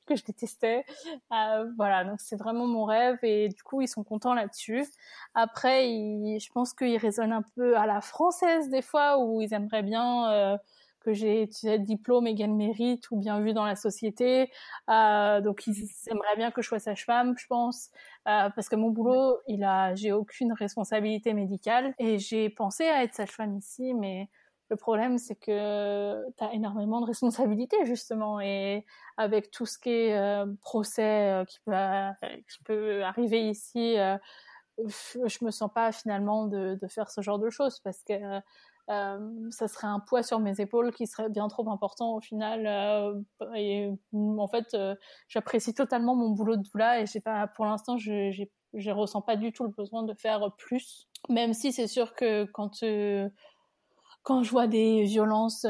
[0.06, 0.86] que je détestais.
[1.34, 4.86] Euh, voilà, donc c'est vraiment mon rêve et du coup ils sont contents là-dessus.
[5.34, 9.84] Après, je pense qu'ils raisonnent un peu à la française des fois où ils aimeraient
[9.84, 10.58] bien euh,
[11.00, 14.52] que j'ai étudié diplôme égal mérite ou bien vu dans la société.
[14.90, 17.90] Euh, donc ils aimeraient bien que je sois sage-femme, je pense,
[18.28, 23.04] euh, parce que mon boulot, il a, j'ai aucune responsabilité médicale et j'ai pensé à
[23.04, 24.30] être sage-femme ici, mais
[24.70, 28.86] le problème, c'est que tu as énormément de responsabilités, justement, et
[29.18, 31.74] avec tout ce qui est euh, procès euh, qui, peut,
[32.48, 34.16] qui peut arriver ici, euh,
[35.26, 38.40] je me sens pas finalement de, de, faire ce genre de choses parce que euh,
[38.90, 42.66] ça serait un poids sur mes épaules qui serait bien trop important au final.
[42.66, 43.22] Euh,
[43.56, 44.96] et en fait, euh,
[45.28, 48.32] j'apprécie totalement mon boulot de doula et j'ai pas, pour l'instant, je,
[48.74, 51.08] je ressens pas du tout le besoin de faire plus.
[51.30, 52.84] Même si c'est sûr que quand
[54.24, 55.66] quand je vois des violences,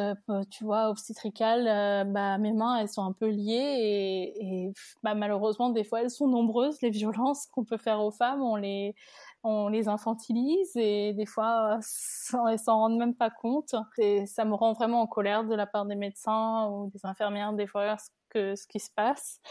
[0.50, 5.70] tu vois, obstétricales, bah mes mains elles sont un peu liées et, et bah, malheureusement
[5.70, 8.42] des fois elles sont nombreuses les violences qu'on peut faire aux femmes.
[8.42, 8.96] On les
[9.44, 13.76] on les infantilise et des fois sans, s'en rendent même pas compte.
[13.98, 17.54] Et ça me rend vraiment en colère de la part des médecins ou des infirmières
[17.54, 17.98] des fois
[18.30, 19.42] que ce qui se passe.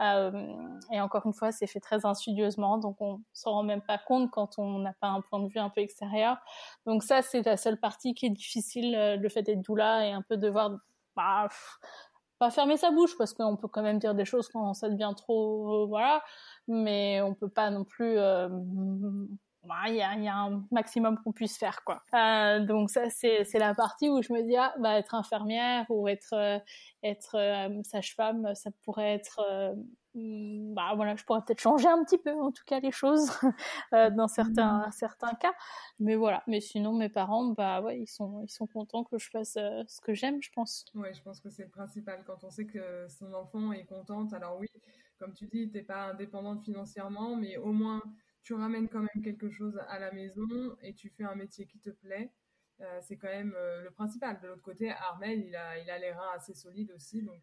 [0.00, 0.30] Euh,
[0.92, 4.30] et encore une fois, c'est fait très insidieusement, donc on s'en rend même pas compte
[4.30, 6.38] quand on n'a pas un point de vue un peu extérieur.
[6.86, 10.12] Donc ça, c'est la seule partie qui est difficile, euh, le fait d'être doula et
[10.12, 10.78] un peu devoir
[11.16, 11.48] bah,
[12.38, 15.12] pas fermer sa bouche parce qu'on peut quand même dire des choses quand ça devient
[15.16, 16.22] trop, euh, voilà
[16.68, 18.48] mais on peut pas non plus euh,
[19.88, 22.02] il y, a, y, a, un maximum qu'on puisse faire quoi.
[22.14, 26.08] Euh, donc ça c'est la partie où je me dis ah bah être infirmière ou
[26.08, 26.58] être euh,
[27.02, 27.36] être
[27.84, 29.74] sage-femme ça pourrait être euh,
[30.74, 33.30] bah voilà je pourrais peut-être changer un petit peu en tout cas les choses
[33.92, 34.92] dans certains mmh.
[34.92, 35.54] certains cas
[35.98, 39.30] mais voilà mais sinon mes parents bah ouais ils sont ils sont contents que je
[39.30, 40.84] fasse ce que j'aime je pense.
[40.94, 44.32] Ouais je pense que c'est le principal quand on sait que son enfant est contente
[44.32, 44.68] alors oui
[45.18, 48.02] comme tu dis, tu n'es pas indépendante financièrement, mais au moins
[48.42, 51.78] tu ramènes quand même quelque chose à la maison et tu fais un métier qui
[51.80, 52.32] te plaît.
[52.80, 54.40] Euh, c'est quand même euh, le principal.
[54.40, 57.42] De l'autre côté, Armel, il a, il a les reins assez solides aussi, donc.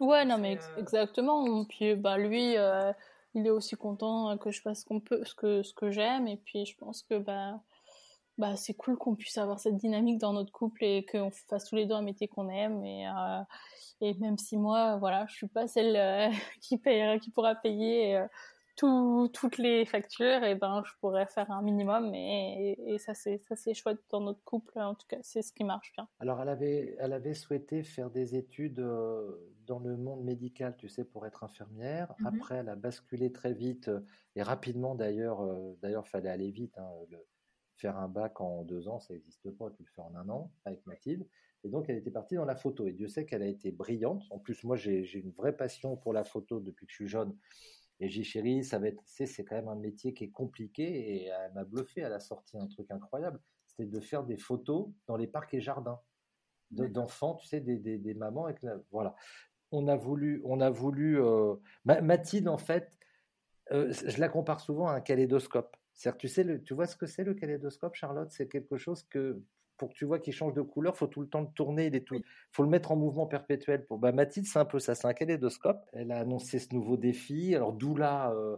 [0.00, 1.64] Euh, ouais, non, mais exactement.
[1.64, 2.54] Puis, bah, lui,
[3.34, 6.36] il est aussi content que je fasse qu'on peut, ce que, ce que j'aime, et
[6.36, 7.60] puis je pense que bah,
[8.36, 11.76] bah, c'est cool qu'on puisse avoir cette dynamique dans notre couple et qu'on fasse tous
[11.76, 13.06] les deux un métier qu'on aime et
[14.00, 16.28] et même si moi, voilà, je suis pas celle euh,
[16.60, 18.26] qui paye, qui pourra payer euh,
[18.78, 22.14] tout, toutes les factures, et ben je pourrais faire un minimum.
[22.14, 24.78] Et, et, ça c'est ça c'est chouette dans notre couple.
[24.78, 26.08] En tout cas, c'est ce qui marche bien.
[26.20, 30.88] Alors elle avait elle avait souhaité faire des études euh, dans le monde médical, tu
[30.88, 32.14] sais, pour être infirmière.
[32.20, 32.26] Mm-hmm.
[32.28, 33.90] Après, elle a basculé très vite
[34.36, 35.44] et rapidement d'ailleurs.
[35.82, 36.78] d'ailleurs, fallait aller vite.
[36.78, 37.18] Hein, le,
[37.78, 39.70] faire un bac en deux ans, ça n'existe pas.
[39.70, 41.26] Tu le fais en un an avec Mathilde.
[41.64, 42.86] Et donc, elle était partie dans la photo.
[42.86, 44.22] Et Dieu sait qu'elle a été brillante.
[44.30, 47.36] En plus, moi, j'ai une vraie passion pour la photo depuis que je suis jeune.
[48.00, 50.84] Et j'ai chéri, ça va être, c'est quand même un métier qui est compliqué.
[50.84, 52.00] Et elle m'a bluffé.
[52.00, 53.40] Elle a sorti un truc incroyable.
[53.66, 56.00] C'était de faire des photos dans les parcs et jardins
[56.70, 58.44] d'enfants, tu sais, des, des, mamans.
[58.44, 59.14] Avec la, voilà.
[59.72, 61.20] On a voulu, on a voulu.
[61.20, 62.98] Euh, Mathilde, en fait,
[63.72, 65.76] euh, je la compare souvent à un kaléidoscope.
[66.18, 68.30] Tu, sais, tu vois ce que c'est le kaléidoscope, Charlotte?
[68.30, 69.42] C'est quelque chose que,
[69.78, 71.86] pour que tu vois qu'il change de couleur, il faut tout le temps le tourner,
[71.86, 72.20] il tout,
[72.52, 73.86] faut le mettre en mouvement perpétuel.
[73.86, 75.80] Pour bah, Mathilde, c'est un peu ça, c'est un kaléidoscope.
[75.92, 77.54] Elle a annoncé ce nouveau défi.
[77.54, 78.56] Alors Doula, euh,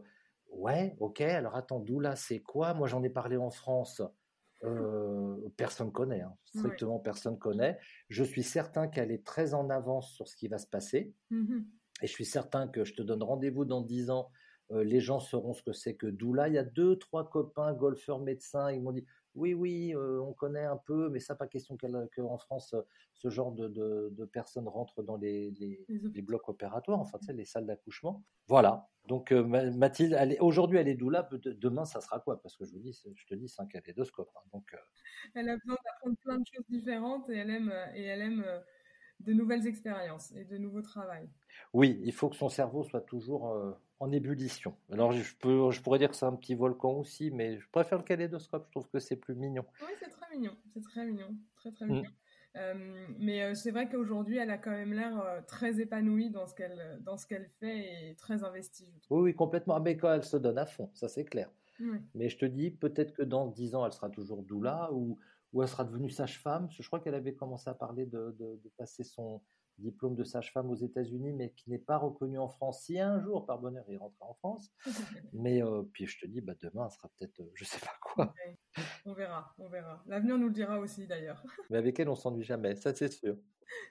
[0.48, 1.20] ouais, ok.
[1.20, 2.74] Alors attends, Doula, c'est quoi?
[2.74, 4.02] Moi, j'en ai parlé en France.
[4.62, 6.34] Euh, personne connaît, hein.
[6.44, 7.78] strictement personne connaît.
[8.10, 11.14] Je suis certain qu'elle est très en avance sur ce qui va se passer.
[11.30, 11.60] Mmh
[12.02, 14.30] Et je suis certain que je te donne rendez-vous dans dix ans
[14.72, 16.48] euh, les gens sauront ce que c'est que Doula.
[16.48, 19.04] Il y a deux, trois copains golfeurs médecins, ils m'ont dit
[19.34, 22.74] oui, oui, euh, on connaît un peu, mais ça pas question qu'en France,
[23.14, 25.52] ce genre de, personnes rentrent dans les,
[26.22, 28.22] blocs opératoires, enfin, tu sais, les salles d'accouchement.
[28.48, 28.88] Voilà.
[29.06, 31.28] Donc, euh, Mathilde, aujourd'hui, elle est doula.
[31.44, 32.40] Demain, ça sera quoi?
[32.42, 34.30] Parce que je, vous dis, je te dis, c'est un kaléidoscope.
[34.36, 34.76] Hein, donc,
[35.34, 38.44] Elle a besoin d'apprendre plein de choses différentes et elle aime, et elle aime
[39.20, 41.10] de nouvelles expériences et de nouveaux travaux.
[41.72, 44.74] Oui, il faut que son cerveau soit toujours en ébullition.
[44.90, 47.98] Alors, je, peux, je pourrais dire que c'est un petit volcan aussi, mais je préfère
[47.98, 49.64] le kaléidoscope, je trouve que c'est plus mignon.
[49.82, 52.02] Oui, c'est très mignon, c'est très mignon, très très mignon.
[52.02, 52.14] Mm.
[52.56, 56.46] Euh, mais euh, c'est vrai qu'aujourd'hui, elle a quand même l'air euh, très épanouie dans
[56.46, 58.92] ce qu'elle dans ce qu'elle fait et très investie.
[59.08, 59.76] Oui, oui, complètement.
[59.76, 61.50] Ah, mais quand elle se donne à fond, ça c'est clair.
[62.14, 65.18] Mais je te dis, peut-être que dans 10 ans, elle sera toujours doula ou,
[65.52, 66.68] ou elle sera devenue sage-femme.
[66.70, 69.42] Je crois qu'elle avait commencé à parler de, de passer son,
[69.80, 72.84] diplôme de sage-femme aux États-Unis, mais qui n'est pas reconnu en France.
[72.84, 74.70] Si un jour, par bonheur, il rentre en France,
[75.32, 77.96] mais euh, puis je te dis, bah, demain, ce sera peut-être, euh, je sais pas
[78.00, 78.34] quoi.
[79.04, 80.02] On verra, on verra.
[80.06, 83.36] L'avenir nous le dira aussi, d'avoir Mais avec elle, on s'ennuie jamais, ça c'est sûr.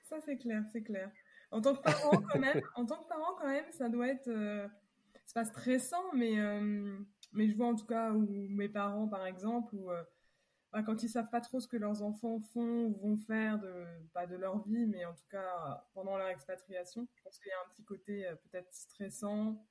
[0.04, 1.12] Ça c'est clair, c'est clair.
[1.52, 4.28] En tant que parent, quand même, en tant que parent, quand même, ça doit être,
[4.28, 4.68] euh,
[5.26, 6.36] c'est pas stressant, mais
[7.32, 9.90] mais je vois en tout cas où mes parents, par exemple, où
[10.72, 14.28] quand ils savent pas trop ce que leurs enfants font ou vont faire de pas
[14.28, 17.08] de leur vie, mais en tout cas pendant leur expatriation.
[17.16, 19.66] Je pense qu'il y a un petit côté euh, peut-être stressant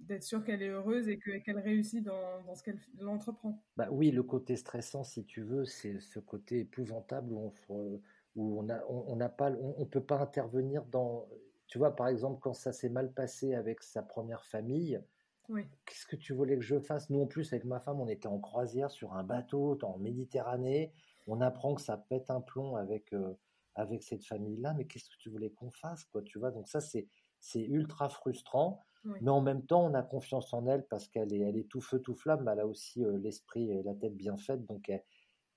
[0.00, 3.62] d'être sûr qu'elle est heureuse et qu'elle réussit dans, dans ce qu'elle entreprend.
[3.76, 8.00] Bah oui, le côté stressant, si tu veux, c'est ce côté épouvantable où on
[8.34, 11.28] où on a pas on, peut pas intervenir dans
[11.66, 15.00] tu vois par exemple quand ça s'est mal passé avec sa première famille
[15.48, 17.10] Qu'est-ce que tu voulais que je fasse?
[17.10, 20.92] Nous, en plus, avec ma femme, on était en croisière sur un bateau en Méditerranée.
[21.26, 23.34] On apprend que ça pète un plomb avec, euh,
[23.74, 24.74] avec cette famille-là.
[24.74, 26.50] Mais qu'est-ce que tu voulais qu'on fasse quoi, tu vois?
[26.50, 27.08] Donc, ça, c'est,
[27.40, 28.80] c'est ultra frustrant.
[29.20, 31.80] Mais en même temps, on a confiance en elle parce qu'elle est, elle est tout
[31.80, 32.44] feu, tout flamme.
[32.44, 34.64] Mais elle a aussi euh, l'esprit et la tête bien faite.
[34.66, 34.92] Donc,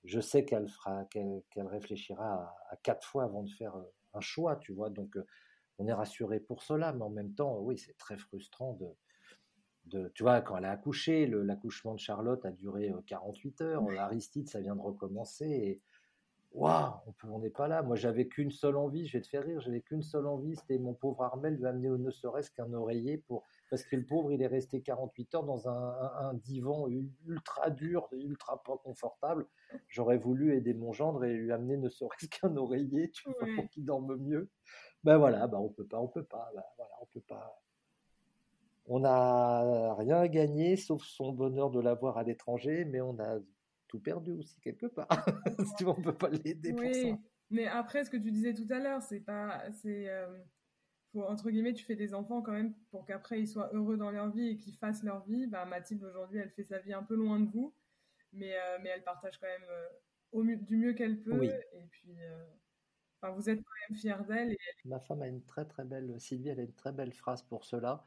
[0.02, 3.84] je sais qu'elle, fera, qu'elle, réfléchira à, quatre fois avant de faire euh,
[4.14, 4.90] un choix, tu vois?
[4.90, 5.16] Donc,
[5.78, 6.92] on est rassuré pour cela.
[6.92, 8.88] Mais en même temps, oui, c'est très frustrant de
[10.14, 14.48] tu vois, quand elle a accouché, l'accouchement de Charlotte a duré 48 euh, heures, Aristide,
[14.48, 15.82] ça vient de recommencer, et
[16.52, 16.92] waouh,
[17.24, 17.82] on n'est pas là.
[17.82, 20.78] Moi, j'avais qu'une seule envie, je vais te faire rire, j'avais qu'une seule envie, c'était
[20.78, 24.42] mon pauvre Armel lui amener ne serait-ce qu'un oreiller pour, parce que le pauvre, il
[24.42, 26.88] est resté 48 heures dans un, divan
[27.26, 29.46] ultra dur, ultra pas confortable.
[29.88, 33.68] J'aurais voulu aider mon gendre et lui amener ne serait-ce qu'un oreiller, tu vois, pour
[33.70, 34.50] qu'il dorme mieux.
[35.04, 37.62] Ben voilà, ben on peut pas, on peut pas, ben voilà, on peut pas
[38.88, 43.38] on n'a rien gagné sauf son bonheur de l'avoir à l'étranger, mais on a
[43.88, 45.08] tout perdu aussi quelque part.
[45.78, 47.18] si on peut pas l'aider pour ça.
[47.50, 50.26] Mais après, ce que tu disais tout à l'heure, c'est pas, c'est, euh,
[51.14, 54.30] entre guillemets, tu fais des enfants quand même pour qu'après ils soient heureux dans leur
[54.30, 55.46] vie et qu'ils fassent leur vie.
[55.46, 57.72] Bah, Mathilde aujourd'hui, elle fait sa vie un peu loin de vous,
[58.32, 59.88] mais euh, mais elle partage quand même euh,
[60.32, 61.44] au du mieux qu'elle peut.
[61.44, 62.16] Et puis.
[63.22, 64.56] Enfin, vous êtes quand même fiers d'elle.
[64.84, 67.64] Ma femme a une très très belle, Sylvie, elle a une très belle phrase pour
[67.64, 68.04] cela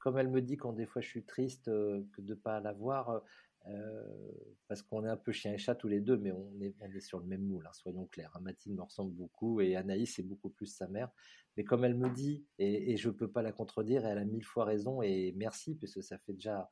[0.00, 2.58] comme elle me dit quand des fois je suis triste euh, que de ne pas
[2.60, 3.22] la voir,
[3.68, 4.32] euh,
[4.66, 6.90] parce qu'on est un peu chien et chat tous les deux, mais on est, on
[6.90, 8.32] est sur le même moule, hein, soyons clairs.
[8.34, 8.40] Hein.
[8.40, 11.10] Mathilde me ressemble beaucoup et Anaïs c'est beaucoup plus sa mère.
[11.56, 14.44] Mais comme elle me dit, et, je ne peux pas la contredire, elle a mille
[14.44, 16.70] fois raison et merci, puisque ça fait déjà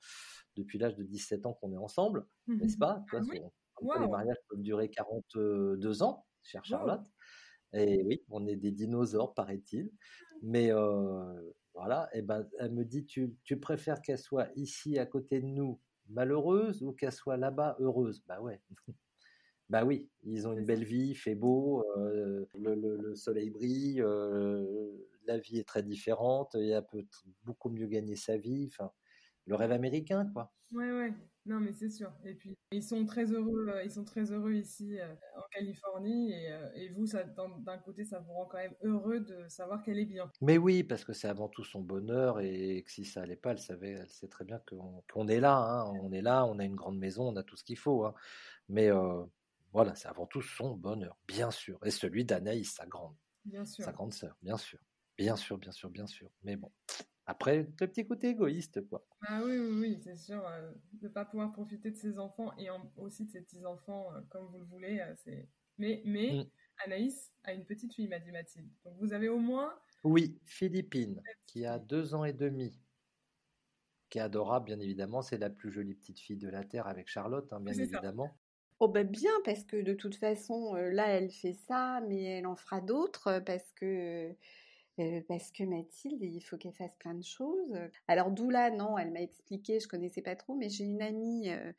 [0.57, 3.05] depuis l'âge de 17 ans qu'on est ensemble, mmh n'est-ce pas?
[3.13, 3.21] Ah
[4.01, 7.07] Les mariages peuvent durer 42 ans, chère Charlotte.
[7.75, 9.91] Et oui, on est des dinosaures, paraît-il.
[10.43, 15.07] Mais euh, voilà, et ben, elle me dit tu, tu préfères qu'elle soit ici à
[15.07, 18.23] côté de nous malheureuse ou qu'elle soit là-bas heureuse?
[18.27, 18.61] Bah ouais.
[19.69, 24.01] bah oui, ils ont une belle vie, il fait beau, euh, le, le, soleil brille,
[24.03, 24.91] euh,
[25.27, 27.07] la vie est très différente, il peut
[27.45, 28.91] beaucoup mieux gagner sa vie, enfin,
[29.49, 30.53] le rêve américain, quoi.
[30.73, 31.13] Ouais, ouais.
[31.47, 32.13] Non, mais c'est sûr.
[32.27, 36.33] Et puis, ils sont très heureux, euh, ils sont très heureux ici euh, en Californie.
[36.33, 39.99] Et, euh, et vous, d'un côté, ça vous rend quand même heureux de savoir qu'elle
[39.99, 40.31] est bien.
[40.43, 42.41] Mais oui, parce que c'est avant tout son bonheur.
[42.41, 45.57] Et que si ça allait pas, elle savait, elle sait très bien qu'on est là.
[45.57, 45.93] Hein.
[46.03, 48.05] On est là, on a une grande maison, on a tout ce qu'il faut.
[48.05, 48.13] Hein.
[48.69, 48.91] Mais
[49.73, 51.79] voilà, c'est avant tout son bonheur, bien sûr.
[51.83, 53.17] Et celui d'Anaïs, sa grande.
[53.47, 53.87] Bien sûr.
[53.87, 54.81] Sa grande sœur, bien sûr.
[55.17, 56.31] Bien sûr, bien sûr, bien sûr.
[56.43, 56.71] Mais bon,
[57.31, 59.07] Après, le petit côté égoïste, quoi.
[59.27, 60.43] Ah oui, oui, oui, c'est sûr.
[60.95, 64.59] de ne pas pouvoir profiter de ses enfants et aussi de ses petits-enfants comme vous
[64.59, 65.05] le voulez.
[65.23, 65.47] c'est...
[65.77, 66.45] Mais, mais mm.
[66.87, 68.71] Anaïs a une petite fille, m'a dit Mathilde.
[68.83, 69.75] Donc vous avez au moins.
[70.05, 72.81] Oui, Philippine, qui a deux ans et demi,
[74.09, 75.21] qui est adorable, bien évidemment.
[75.21, 78.35] C'est la plus jolie petite fille de la Terre avec Charlotte, hein, bien évidemment.
[78.81, 82.47] Oh ben bien, parce que de toute façon, euh, là, elle fait ça, mais elle
[82.47, 84.33] en fera d'autres, parce que euh,
[85.29, 87.79] parce que Mathilde, il faut qu'elle fasse plein de choses.
[88.09, 91.73] Alors Doula, non, elle m'a expliqué, je connaissais pas trop, mais j'ai une amie euh,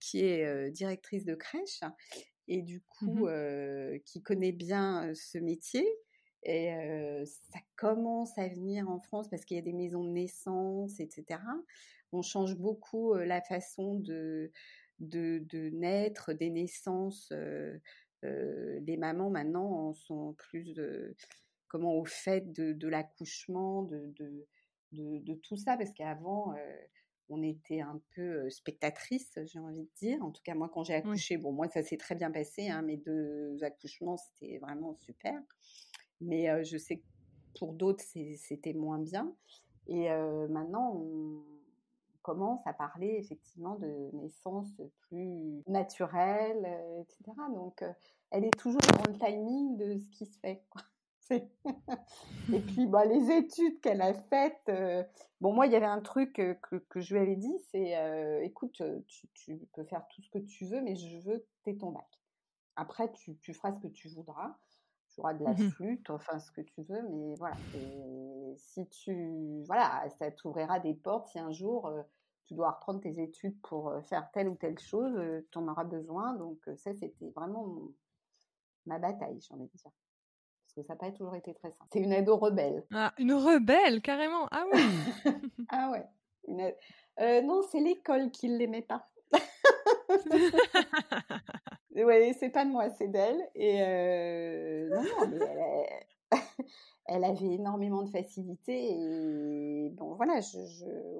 [0.00, 1.80] qui est directrice de crèche
[2.48, 5.86] et du coup mmh qui connaît bien ce métier.
[6.42, 6.70] Et
[7.24, 11.40] ça commence à venir en France parce qu'il y a des maisons de naissance, etc.
[12.12, 14.52] On change beaucoup la façon de,
[15.00, 17.32] de, de, naître, des naissances.
[18.22, 20.72] les mamans maintenant sont plus
[21.68, 24.46] comment au fait de, de l'accouchement, de, de,
[24.92, 26.54] de, tout ça, parce qu'avant,
[27.28, 30.22] on était un peu spectatrice, j'ai envie de dire.
[30.22, 32.68] En tout cas, moi, quand j'ai accouché, bon, moi, ça s'est très bien passé.
[32.68, 35.34] Hein, mes deux accouchements, c'était vraiment super.
[36.20, 37.04] Mais je sais que
[37.58, 38.04] pour d'autres,
[38.36, 39.34] c'était moins bien.
[39.88, 40.08] Et
[40.48, 41.42] maintenant, on
[42.22, 46.66] commence à parler effectivement de naissance plus naturelle,
[47.00, 47.36] etc.
[47.54, 47.84] Donc,
[48.30, 50.62] elle est toujours dans le timing de ce qui se fait.
[50.70, 50.82] Quoi.
[52.52, 55.02] et puis bah, les études qu'elle a faites, euh,
[55.40, 57.96] bon moi il y avait un truc euh, que, que je lui avais dit, c'est
[57.96, 61.46] euh, écoute, tu, tu, peux faire tout ce que tu veux, mais je veux que
[61.64, 62.06] tu aies ton bac.
[62.76, 64.56] Après tu, tu, feras ce que tu voudras,
[65.10, 67.56] tu auras de la mmh flûte, enfin ce que tu veux, mais voilà.
[67.74, 71.90] Et si tu, voilà, ça t'ouvrira des portes si un jour
[72.44, 75.18] tu dois reprendre tes études pour faire telle ou telle chose,
[75.50, 76.34] tu en auras besoin.
[76.34, 77.88] Donc ça c'était vraiment
[78.84, 79.90] ma bataille, j'ai envie de dire
[80.82, 81.86] ça n'a pas toujours été très simple.
[81.92, 82.84] C'est une ado rebelle.
[82.92, 84.46] Ah, une rebelle, carrément.
[84.50, 84.80] Ah oui.
[85.70, 86.06] ah ouais.
[87.20, 89.08] Euh, non, c'est l'école qui ne l'aimait pas.
[91.94, 93.40] oui, c'est pas de moi, c'est d'elle.
[93.54, 95.38] Et euh, non, non, mais
[96.30, 96.38] elle,
[97.06, 98.92] elle, avait énormément de facilité.
[98.92, 100.58] Et bon, voilà, je,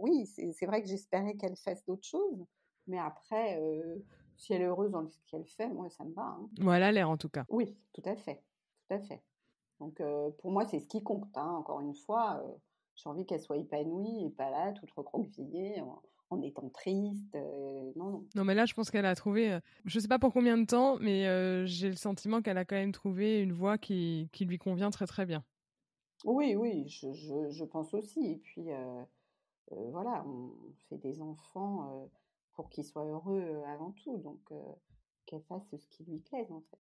[0.00, 2.44] oui, c'est vrai que j'espérais qu'elle fasse d'autres choses.
[2.86, 3.96] Mais après, euh,
[4.36, 6.22] si elle est heureuse dans ce qu'elle fait, moi, ça me va.
[6.22, 6.48] Hein.
[6.61, 7.44] Voilà l'air, en tout cas.
[7.48, 8.42] Oui, tout à fait.
[8.88, 9.22] Tout à fait.
[9.81, 10.03] Donc
[10.39, 11.37] pour moi, c'est ce qui compte.
[11.37, 11.57] Hein.
[11.59, 12.43] Encore une fois,
[12.95, 15.83] j'ai envie qu'elle soit épanouie et pas là, toute recroquevillée,
[16.31, 17.35] en, étant triste.
[17.97, 18.27] non, non.
[18.35, 20.97] Non, mais là, je pense qu'elle a trouvé, je sais pas pour combien de temps,
[20.99, 24.91] mais j'ai le sentiment qu'elle a quand même trouvé une voie qui, qui, lui convient
[24.91, 25.45] très très bien.
[26.24, 28.33] Oui, oui, je, je, je pense aussi.
[28.33, 28.68] Et puis,
[29.70, 30.53] voilà, on
[30.89, 32.09] fait des enfants
[32.55, 34.16] pour qu'ils soient heureux avant tout.
[34.18, 34.41] Donc,
[35.27, 36.79] qu'elle fasse ce qui lui plaise, en fait.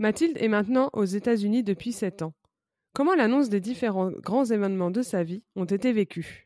[0.00, 2.32] Mathilde est maintenant aux États-Unis depuis 7 ans.
[2.94, 6.44] Comment l'annonce des différents grands événements de sa vie ont été vécus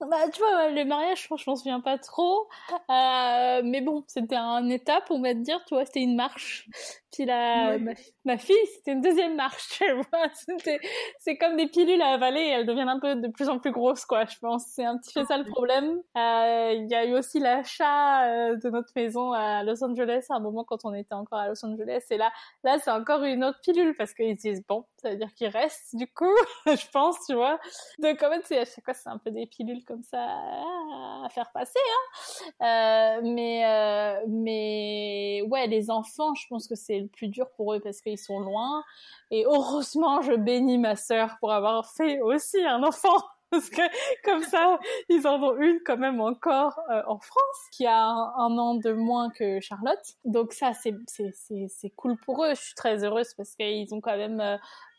[0.00, 2.48] bah, tu vois, le mariage, je m'en souviens pas trop.
[2.90, 6.68] Euh, mais bon, c'était une étape, on va te dire, tu vois, c'était une marche.
[7.14, 10.28] Puis ma, fille, c'était une deuxième marche, tu vois.
[11.20, 14.04] C'est comme des pilules à avaler, elles deviennent un peu de plus en plus grosses,
[14.04, 14.64] quoi, je pense.
[14.66, 16.00] C'est un petit peu ça le problème.
[16.16, 20.34] Euh, il y a eu aussi l'achat euh, de notre maison à Los Angeles à
[20.34, 22.04] un moment quand on était encore à Los Angeles.
[22.10, 22.32] Et là,
[22.64, 25.94] là, c'est encore une autre pilule parce qu'ils disent, bon, ça veut dire qu'il reste,
[25.94, 26.34] du coup,
[26.66, 27.60] je pense, tu vois.
[28.00, 31.28] Donc, en fait, c'est à chaque fois, c'est un peu des pilules comme ça à
[31.30, 33.18] faire passer, hein.
[33.20, 38.00] Euh, mais, mais, ouais, les enfants, je pense que c'est plus dur pour eux parce
[38.00, 38.82] qu'ils sont loin.
[39.30, 43.16] Et heureusement, je bénis ma sœur pour avoir fait aussi un enfant
[43.50, 43.82] parce que
[44.24, 44.78] comme ça,
[45.08, 48.92] ils en ont une quand même encore euh, en France, qui a un, an de
[48.92, 50.04] moins que Charlotte.
[50.24, 52.50] Donc ça, c'est c'est cool pour eux.
[52.50, 54.56] Je suis très heureuse parce qu'ils ont quand même euh,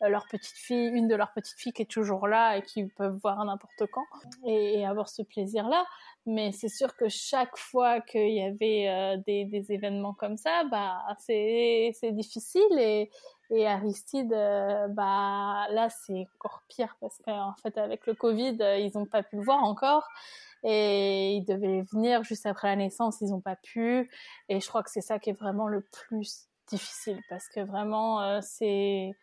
[0.09, 3.17] leur petite fille, une de leurs petites filles qui est toujours là et qui peuvent
[3.21, 4.05] voir n'importe quand
[4.45, 5.85] et, avoir ce plaisir-là.
[6.25, 11.01] Mais c'est sûr que chaque fois qu'il y avait euh, des, événements comme ça, bah
[11.19, 13.09] c'est difficile
[13.51, 18.77] et Aristide, euh, bah là c'est encore pire parce qu'en fait avec le Covid, euh,
[18.77, 20.07] ils n'ont pas pu le voir encore
[20.63, 24.09] et ils devaient venir juste après la naissance, ils n'ont pas pu.
[24.49, 28.21] Et je crois que c'est ça qui est vraiment le plus difficile parce que vraiment
[28.21, 29.15] euh, c'est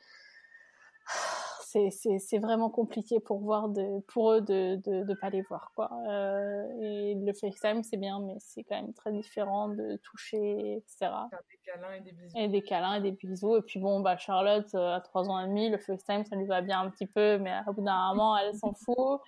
[1.91, 5.91] c'est vraiment compliqué pour voir de pour eux de de, de pas les voir quoi.
[6.09, 11.13] Euh, et le FaceTime c'est bien mais c'est quand même très différent de toucher etc
[11.49, 12.37] des câlins et des bisous.
[12.37, 13.57] Et des câlins et des bisous.
[13.57, 16.47] Et puis bon bah Charlotte euh, à trois ans et demi le FaceTime ça lui
[16.47, 19.21] va bien un petit peu mais au bout d'un moment elle s'en fout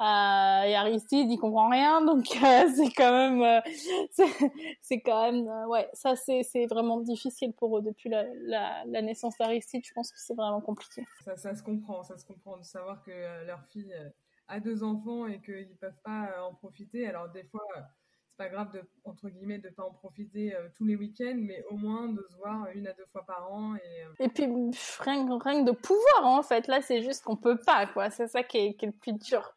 [0.00, 3.60] euh, et Aristide il comprend rien donc euh, c'est quand même euh,
[4.82, 8.84] c'est quand même euh, ouais ça c'est c'est vraiment difficile pour eux depuis la, la,
[8.86, 12.26] la naissance d'Aristide je pense que c'est vraiment compliqué ça, ça se comprend ça se
[12.26, 13.94] comprend de savoir que leur fille
[14.48, 17.06] a deux enfants et qu'ils ne peuvent pas en profiter.
[17.06, 20.96] Alors des fois, c'est pas grave de entre guillemets de pas en profiter tous les
[20.96, 23.76] week-ends, mais au moins de se voir une à deux fois par an.
[23.76, 24.46] Et, et puis
[25.00, 26.66] rien, rien de pouvoir en fait.
[26.68, 28.10] Là, c'est juste qu'on peut pas quoi.
[28.10, 29.55] C'est ça qui est, qui est, le plus dur.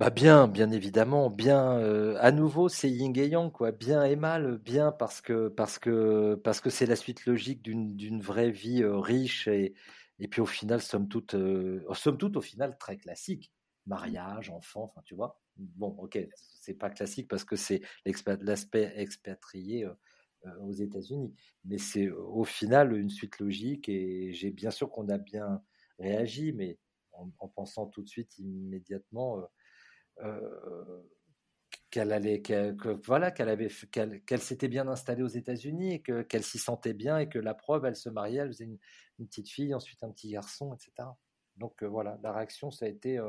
[0.00, 1.78] Bah bien, bien évidemment, bien.
[2.16, 3.70] à nouveau, c'est yin et yang quoi.
[3.70, 7.96] Bien et mal, bien parce que parce que parce que c'est la suite logique d'une
[7.96, 9.74] d'une vraie vie riche et
[10.18, 11.36] et puis au final, somme toute,
[11.94, 13.52] somme toute au final très classique
[13.86, 15.38] mariage, enfant, enfin tu vois.
[15.56, 17.82] Bon, ok, c'est pas classique parce que c'est
[18.40, 19.86] l'aspect expatrié
[20.62, 21.34] aux États-Unis,
[21.66, 25.62] mais c'est au final une suite logique et j'ai bien sûr qu'on a bien
[25.98, 26.78] réagi, mais
[27.12, 29.42] en, pensant tout de suite immédiatement
[31.90, 32.42] qu'elle allait,
[33.04, 37.18] voilà, qu'elle avait, qu'elle, s'était bien installée aux États-Unis et que, qu'elle s'y sentait bien
[37.18, 38.78] et que la preuve, elle se mariait, elle faisait une,
[39.18, 41.08] une petite fille, ensuite un petit garçon, etc.
[41.56, 43.20] Donc voilà, la réaction, ça a été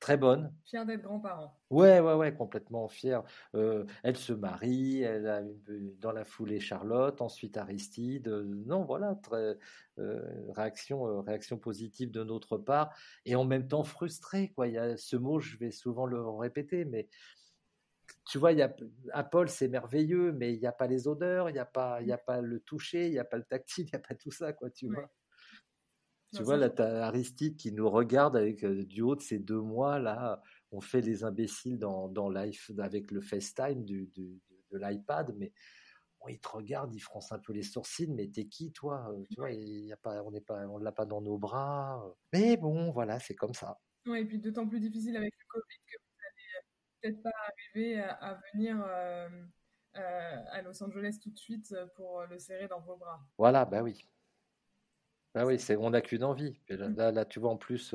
[0.00, 0.54] très bonne.
[0.64, 1.58] Fière d'être grand-parent.
[1.70, 3.22] Ouais, ouais, ouais, complètement fière.
[3.54, 5.42] Euh, elle se marie, elle a
[5.98, 8.28] dans la foulée Charlotte, ensuite Aristide.
[8.28, 9.56] Euh, non, voilà, très,
[9.98, 14.52] euh, réaction, réaction positive de notre part et en même temps frustrée.
[14.52, 14.68] Quoi.
[14.68, 17.08] Il y a ce mot, je vais souvent le répéter, mais
[18.26, 18.74] tu vois, il y a,
[19.12, 22.00] à Paul, c'est merveilleux, mais il n'y a pas les odeurs, il n'y a, pas,
[22.00, 24.06] il y a pas le toucher, il n'y a pas le tactile, il n'y a
[24.06, 25.10] pas tout ça, quoi, tu vois.
[26.34, 26.70] Tu vois, là,
[27.06, 31.24] Aristide qui nous regarde avec du haut de ces deux mois, là, on fait les
[31.24, 35.52] imbéciles dans, dans live, avec le FaceTime du, de l'iPad, mais
[36.20, 39.14] bon, il te regarde, il fronce un peu les sourcils, mais t'es qui, toi?
[39.30, 42.04] Tu vois, il y a pas, on n'est pas, on l'a pas dans nos bras.
[42.32, 43.78] Mais bon, voilà, c'est comme ça.
[44.06, 48.00] Ouais, et puis d'autant plus difficile avec le Covid que vous n'allez peut-être pas arriver
[48.00, 48.84] à, venir
[49.94, 53.20] à Los Angeles tout de suite pour le serrer dans vos bras.
[53.38, 54.04] Voilà, bah oui.
[55.34, 56.58] Ah oui, c'est, on n'a qu'une envie.
[56.70, 56.94] Mmh.
[56.96, 57.94] Là, là, tu vois, en plus,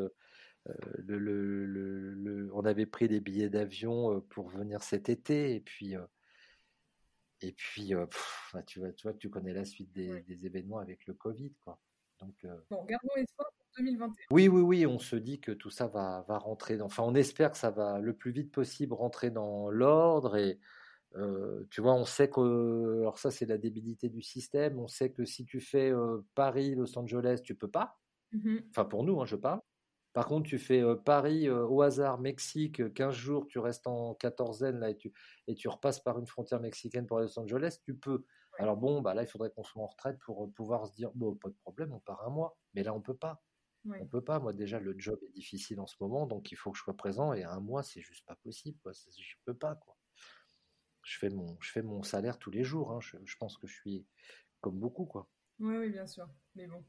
[0.97, 5.95] le, le, le, on avait pris des billets d'avion pour venir cet été, et puis,
[7.41, 7.93] et puis
[8.53, 11.53] bah, tu, vois, tu vois, tu connais la suite des, des événements avec le Covid,
[11.63, 11.79] quoi.
[12.19, 14.13] Donc, bon, gardons espoir pour 2021.
[14.31, 16.81] Oui, oui, oui, on se dit que tout ça va, va rentrer.
[16.81, 20.59] enfin, on espère que ça va le plus vite possible rentrer dans l'ordre et
[21.70, 25.26] tu vois, on sait que, alors ça c'est la débilité du système, on sait que
[25.26, 25.91] si tu fais
[26.36, 27.99] Paris, Los Angeles, tu peux pas.
[28.32, 29.60] Mmh enfin pour nous, hein, je parle.
[30.14, 34.89] Par contre, tu fais Paris au hasard, Mexique, 15 jours, tu restes en quatorzaine là
[34.89, 35.14] et tu,
[35.47, 38.26] et tu repasses par une frontière mexicaine pour Los Angeles, tu peux.
[38.57, 41.36] Alors bon, bah là, il faudrait qu'on soit en retraite pour pouvoir se dire, bon,
[41.36, 42.57] pas de problème, on part un mois.
[42.74, 43.41] Mais là, on peut pas.
[43.86, 44.39] On peut pas.
[44.39, 46.97] Moi, déjà, le job est difficile en ce moment, donc il faut que je sois
[46.97, 47.32] présent.
[47.34, 48.78] Et un mois, c'est juste pas possible.
[48.82, 48.91] Quoi.
[48.93, 49.76] Je peux pas.
[49.76, 49.95] Quoi
[51.03, 52.91] je fais mon, je fais mon salaire tous les jours.
[52.91, 52.99] Hein.
[53.01, 54.05] Je, pense que je suis
[54.61, 55.27] comme beaucoup, quoi.
[55.59, 56.27] Oui, oui, bien sûr.
[56.55, 56.83] Mais bon,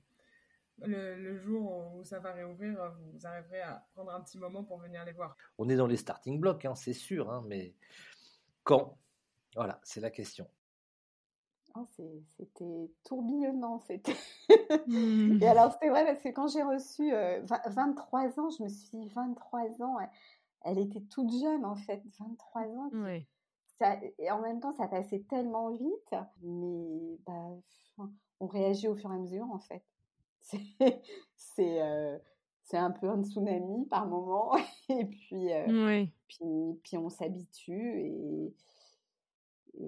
[0.79, 5.05] le, jour où ça va réouvrir, vous arriverez à prendre un petit moment pour venir
[5.05, 5.37] les voir.
[5.59, 7.75] On est dans les starting blocks, hein, c'est sûr, hein, mais
[8.65, 8.99] quand?
[9.55, 10.49] Voilà, c'est la question.
[11.77, 11.87] Oh,
[12.37, 14.17] c'était tourbillonnant, c'était.
[15.41, 18.99] Et alors, c'était vrai parce que quand j'ai reçu 23 euh, ans, je me suis
[18.99, 20.09] dit 23 ans, elle,
[20.63, 22.91] elle, était toute jeune en fait, 23 ans.
[22.93, 23.27] Oui
[24.19, 28.07] et en même temps, ça passait tellement vite, mais bah,
[28.41, 29.83] on réagit au fur et à mesure, en fait.
[31.37, 32.19] C'est euh,
[32.63, 34.57] c'est un peu un tsunami par moment,
[34.89, 38.55] et puis, euh, puis, puis, on s'habitue, et,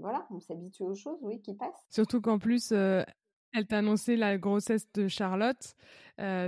[0.01, 1.87] voilà, on s'habitue aux choses, oui, qui passent.
[1.91, 3.05] Surtout qu'en plus, euh,
[3.53, 5.77] elle t'a annoncé la grossesse de Charlotte,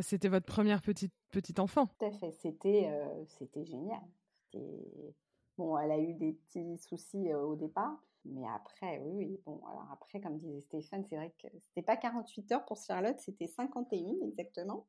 [0.03, 1.87] c'était votre première petite, petite enfant.
[1.87, 2.91] Tout à fait, c'était
[3.27, 4.03] c'était génial.
[4.51, 5.15] C'était
[5.57, 9.41] Bon, elle a eu des petits soucis au départ, mais après, oui, oui.
[9.47, 13.21] Bon, alors après, comme disait Stéphane, c'est vrai que c'était pas 48 heures pour Charlotte,
[13.21, 14.87] c'était 51 exactement.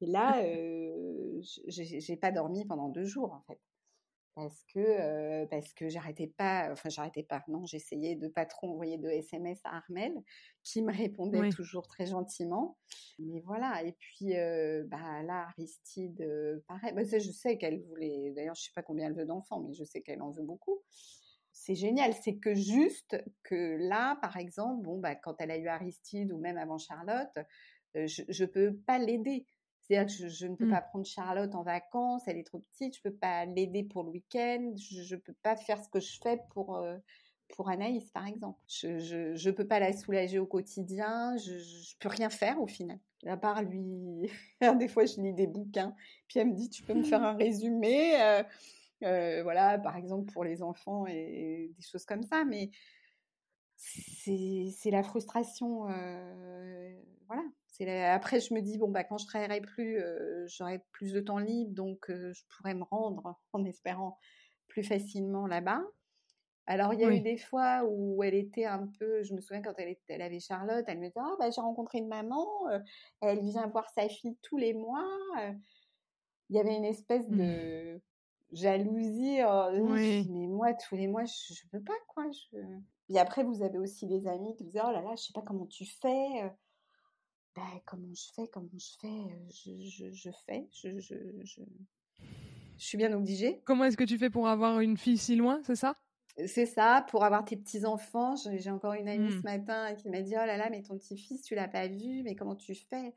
[0.00, 3.60] Et là, euh, j'ai pas dormi pendant deux jours en fait
[4.38, 8.96] parce que parce que j'arrêtais pas enfin j'arrêtais pas non j'essayais de pas trop envoyer
[8.96, 10.14] de SMS à Armel
[10.62, 12.78] qui me répondait toujours très gentiment.
[13.18, 14.34] Mais voilà et puis
[14.86, 16.24] bah là Aristide
[16.68, 19.74] pareil bah, je sais qu'elle voulait d'ailleurs je sais pas combien elle veut d'enfants mais
[19.74, 20.80] je sais qu'elle en veut beaucoup.
[21.50, 25.66] C'est génial c'est que juste que là par exemple bon bah quand elle a eu
[25.66, 27.36] Aristide ou même avant Charlotte
[27.94, 29.46] je, je peux pas l'aider
[29.88, 30.70] c'est-à-dire que je, ne peux mmh.
[30.70, 34.02] pas prendre Charlotte en vacances, elle est trop petite, je ne peux pas l'aider pour
[34.02, 36.98] le week-end, je ne peux pas faire ce que je fais pour, euh,
[37.48, 38.58] pour Anaïs, par exemple.
[38.66, 42.98] Je ne peux pas la soulager au quotidien, je ne peux rien faire au final.
[43.26, 44.30] À part lui,
[44.78, 45.94] des fois je lis des bouquins,
[46.28, 48.42] puis elle me dit, tu peux me faire un résumé, euh,
[49.04, 52.70] euh, voilà, par exemple pour les enfants et, des choses comme ça, mais
[53.76, 55.86] c'est la frustration
[57.26, 57.42] voilà.
[57.80, 60.02] Après, je me dis, bon, bah, quand je travaillerai plus,
[60.46, 64.18] j'aurai plus de temps libre, donc je pourrais me rendre en espérant
[64.66, 65.82] plus facilement là-bas.
[66.66, 69.62] Alors, il y a eu des fois où elle était un peu, je me souviens
[69.62, 72.46] quand elle, elle avait Charlotte, elle me disait, ah, bah, j'ai rencontré une maman,
[73.22, 75.08] elle vient voir sa fille tous les mois.
[76.50, 77.36] Il y avait une espèce mmh.
[77.36, 78.00] de
[78.52, 79.40] jalousie.
[80.30, 82.24] Mais moi, tous les mois, je ne peux pas, quoi.
[82.30, 82.58] Je...
[83.10, 85.32] Et après, vous avez aussi des amis qui vous disent, oh là là, je sais
[85.32, 86.50] pas comment tu fais.
[87.58, 89.08] Ben, comment je fais, comment je fais,
[89.50, 91.60] je, je, je fais, je, je, je,
[92.76, 93.60] je suis bien obligée.
[93.64, 95.96] Comment est-ce que tu fais pour avoir une fille si loin, c'est ça?
[96.46, 98.36] C'est ça, pour avoir tes petits-enfants.
[98.36, 99.42] J'ai encore une amie ce mmh.
[99.42, 102.36] matin qui m'a dit Oh là là, mais ton petit-fils, tu l'as pas vu, mais
[102.36, 103.12] comment tu fais?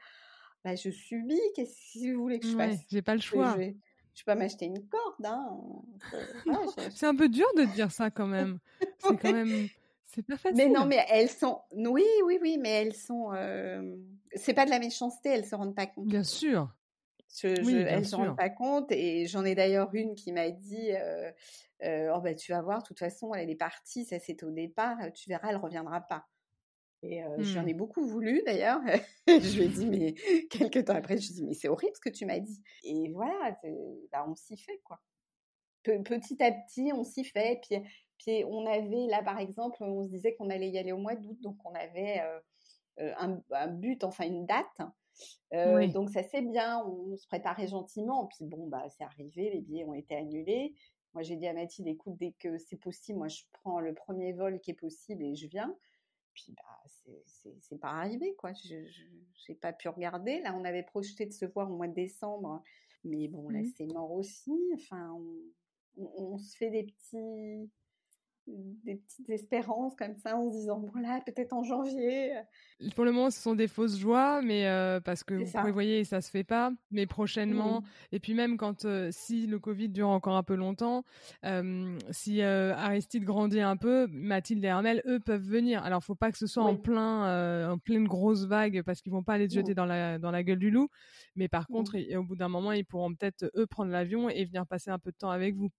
[0.65, 2.79] Bah, Je subis, qu'est-ce que vous voulez que je fasse?
[2.89, 3.53] J'ai pas le choix.
[3.59, 3.77] Je, ne peux
[4.25, 5.23] pas m'acheter une corde.
[5.23, 5.59] Hein.
[6.89, 8.57] c'est un peu dur de dire ça quand même.
[8.97, 9.67] C'est quand même.
[10.13, 10.57] C'est pas facile.
[10.57, 11.61] Mais non, mais elles sont.
[11.71, 13.31] Oui, oui, oui, mais elles sont.
[13.33, 13.95] Euh...
[14.35, 16.07] C'est pas de la méchanceté, elles se rendent pas compte.
[16.07, 16.69] Bien sûr.
[17.39, 18.91] Je, je, elles ne se rendent pas compte.
[18.91, 21.31] Et j'en ai d'ailleurs une qui m'a dit euh,
[21.83, 24.51] euh, Oh, bah, tu vas voir, de toute façon, elle est partie, ça c'est au
[24.51, 26.27] départ, tu verras, elle reviendra pas.
[27.03, 27.77] Et euh, j'en ai mmh.
[27.77, 28.79] beaucoup voulu d'ailleurs.
[29.27, 30.13] je lui ai dit, mais
[30.49, 32.61] quelques temps après, je lui ai dit, mais c'est horrible ce que tu m'as dit.
[32.83, 33.57] Et voilà,
[34.11, 35.01] bah, on s'y fait quoi.
[35.83, 37.61] Petit à petit, on s'y fait.
[37.67, 37.81] Puis,
[38.17, 41.15] puis on avait, là par exemple, on se disait qu'on allait y aller au mois
[41.15, 42.21] d'août, donc on avait
[43.17, 44.81] un, un, but, enfin une date.
[45.53, 48.27] Euh, donc ça c'est bien, on, se préparait gentiment.
[48.27, 50.73] Puis bon, bah c'est arrivé, les billets ont été annulés.
[51.13, 54.33] Moi j'ai dit à Mathilde, écoute, dès que c'est possible, moi je prends le premier
[54.33, 55.75] vol qui est possible et je viens.
[56.33, 57.13] Puis bah
[57.61, 58.53] c'est pas arrivé quoi.
[58.53, 58.75] Je
[59.49, 60.39] n'ai pas pu regarder.
[60.41, 62.63] Là on avait projeté de se voir au mois de décembre,
[63.03, 63.71] mais bon là mmh.
[63.77, 64.53] c'est mort aussi.
[64.75, 65.35] Enfin on
[66.37, 67.69] se fait des petits
[68.47, 72.33] des petites espérances comme ça en se disant voilà peut-être en janvier.
[72.95, 76.21] Pour le moment ce sont des fausses joies mais euh, parce que vous prévoyez ça
[76.21, 76.71] se fait pas.
[76.89, 81.03] Mais prochainement et puis même quand euh, si le Covid dure encore un peu longtemps
[82.11, 85.83] si euh, Aristide grandit un peu Mathilde et Armel eux peuvent venir.
[85.83, 89.23] Alors faut pas que ce soit en plein en pleine grosse vague parce qu'ils vont
[89.23, 90.89] pas aller se jeter dans la dans la gueule du loup.
[91.35, 94.65] Mais par contre au bout d'un moment ils pourront peut-être eux prendre l'avion et venir
[94.65, 95.69] passer un peu de temps avec vous.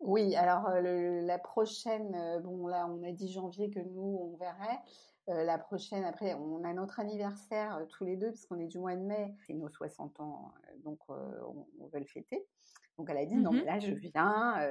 [0.00, 4.80] Oui, alors la prochaine, bon là on a dit janvier que nous on verrait.
[5.26, 9.02] la prochaine, après, on a notre anniversaire tous les deux, puisqu'on est du mois de
[9.02, 10.52] mai, c'est nos 60 ans,
[10.84, 12.46] donc on, veut le fêter.
[12.96, 14.70] Donc elle a dit, non, mais mmh là je viens,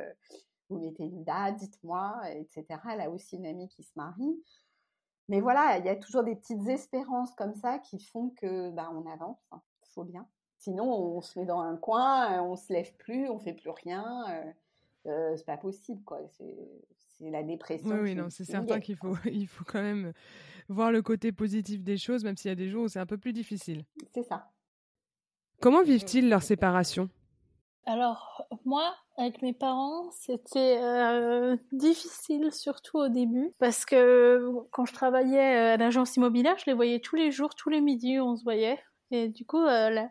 [0.70, 2.66] vous mettez une date, dites-moi, etc.
[2.92, 4.42] Elle a aussi une amie qui se marie.
[5.30, 8.90] Mais voilà, il y a toujours des petites espérances comme ça qui font que bah,
[8.94, 9.62] on avance, il hein,
[9.94, 10.26] faut bien.
[10.58, 14.26] Sinon, on se met dans un coin, on se lève plus, on fait plus rien.
[15.08, 16.20] Euh, c'est pas possible, quoi.
[16.38, 17.90] C'est la dépression.
[17.90, 20.14] Oui, oui non, c'est certain qu'il faut, il faut quand même
[20.70, 23.06] voir le côté positif des choses, même s'il y a des jours où c'est un
[23.06, 23.84] peu plus difficile.
[24.14, 24.52] C'est ça.
[25.62, 27.10] Comment vivent-ils leur séparation
[27.90, 34.92] alors, moi, avec mes parents, c'était euh, difficile, surtout au début, parce que quand je
[34.92, 38.44] travaillais à l'agence immobilière, je les voyais tous les jours, tous les midis, on se
[38.44, 38.78] voyait.
[39.12, 40.10] Et du coup, euh, la,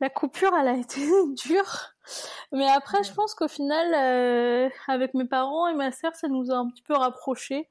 [0.00, 1.00] la coupure, elle a été
[1.44, 1.94] dure.
[2.52, 6.50] Mais après, je pense qu'au final, euh, avec mes parents et ma sœur, ça nous
[6.50, 7.68] a un petit peu rapprochés.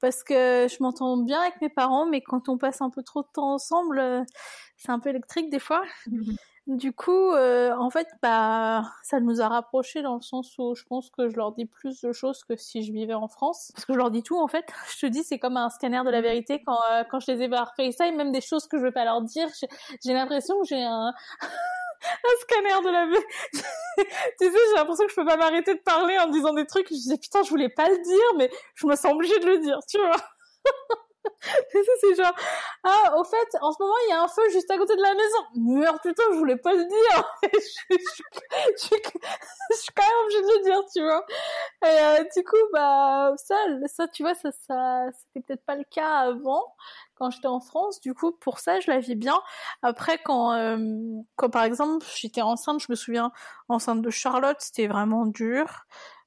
[0.00, 3.22] Parce que je m'entends bien avec mes parents, mais quand on passe un peu trop
[3.22, 4.22] de temps ensemble, euh,
[4.76, 5.82] c'est un peu électrique des fois.
[6.66, 10.82] Du coup, euh, en fait, bah, ça nous a rapprochés dans le sens où je
[10.84, 13.70] pense que je leur dis plus de choses que si je vivais en France.
[13.74, 14.64] Parce que je leur dis tout, en fait.
[14.96, 17.42] Je te dis, c'est comme un scanner de la vérité quand, euh, quand je les
[17.42, 19.46] ai par FaceTime, même des choses que je veux pas leur dire.
[20.02, 21.12] J'ai l'impression que j'ai un,
[22.02, 23.26] un scanner de la vérité.
[24.40, 26.88] tu sais, j'ai l'impression que je peux pas m'arrêter de parler en disant des trucs.
[26.88, 29.58] Je disais, putain, je voulais pas le dire, mais je me sens obligée de le
[29.58, 30.16] dire, tu vois.
[32.00, 32.34] C'est genre,
[32.84, 35.02] ah, au fait, en ce moment, il y a un feu juste à côté de
[35.02, 35.38] la maison.
[35.56, 37.34] Merde, putain, je voulais pas le dire.
[37.42, 38.76] je,
[39.76, 41.24] suis quand même obligée de le dire, tu vois.
[41.84, 43.56] Et euh, du coup, bah, ça,
[43.86, 46.64] ça, tu vois, ça, ça, c'était peut-être pas le cas avant,
[47.16, 48.00] quand j'étais en France.
[48.00, 49.40] Du coup, pour ça, je la vis bien.
[49.82, 50.78] Après, quand, euh,
[51.36, 53.32] quand par exemple, j'étais enceinte, je me souviens,
[53.68, 55.84] enceinte de Charlotte, c'était vraiment dur.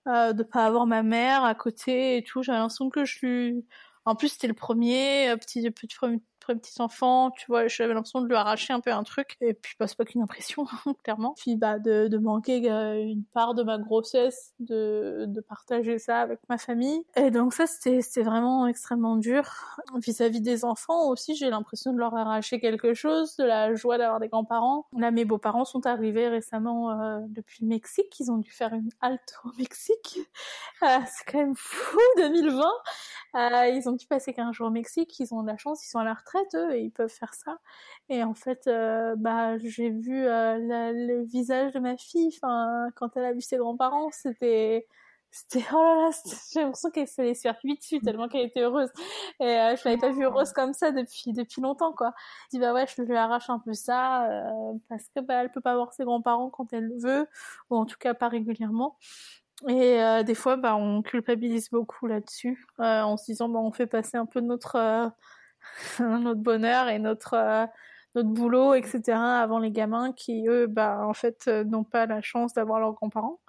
[0.08, 2.41] Euh, de pas avoir ma mère à côté et tout.
[2.41, 3.66] J'avais l'impression que je lui
[4.08, 5.62] en plus, c'était le premier, euh, petit,
[6.56, 9.38] petit, petit enfant, tu vois, j'avais l'impression de lui arracher un peu un truc.
[9.41, 10.66] Et puis, bah, c'est pas qu'une impression,
[11.04, 11.34] clairement.
[11.38, 16.58] Puis, bah, de, manquer euh, une part de ma grossesse, de, partager ça avec ma
[16.58, 17.04] famille.
[17.16, 19.43] Et donc, ça, c'était, vraiment extrêmement dur.
[19.95, 24.20] Vis-à-vis des enfants aussi, j'ai l'impression de leur arracher quelque chose, de la joie d'avoir
[24.20, 24.88] des grands-parents.
[24.98, 28.20] Là, mes beaux-parents sont arrivés récemment euh, depuis le Mexique.
[28.20, 30.20] Ils ont dû faire une halte au Mexique.
[30.84, 32.64] Euh, c'est quand même fou, 2020.
[33.74, 35.20] ils ont dû passer 15 jours au Mexique.
[35.20, 37.10] Ils ont de la chance, ils sont à la retraite retraite, eux, et ils peuvent
[37.10, 37.60] faire ça.
[38.10, 38.70] Et en fait,
[39.18, 44.10] bah, j'ai vu le visage de ma fille, enfin, quand elle a vu ses grands-parents,
[44.12, 44.88] c'était
[45.32, 46.10] c'était oh là là
[46.54, 48.90] j'ai l'impression qu'elle se laissait faire dessus tellement qu'elle était heureuse.
[49.40, 52.14] Et euh, je l'avais pas vue heureuse comme ça depuis depuis longtemps quoi.
[52.46, 55.52] Je dis bah ouais je lui arrache un peu ça euh, parce que bah elle
[55.52, 57.28] peut pas voir ses grands-parents quand elle le veut
[57.70, 58.98] ou en tout cas pas régulièrement.
[59.68, 63.88] Et euh, des fois bah on culpabilise beaucoup là-dessus en se disant bah on fait
[63.88, 65.12] passer un peu notre
[65.99, 67.68] notre bonheur et notre
[68.15, 69.41] notre boulot, etc.
[69.41, 73.39] avant les gamins qui, eux, bah, en fait, n'ont pas la chance d'avoir leurs grands-parents.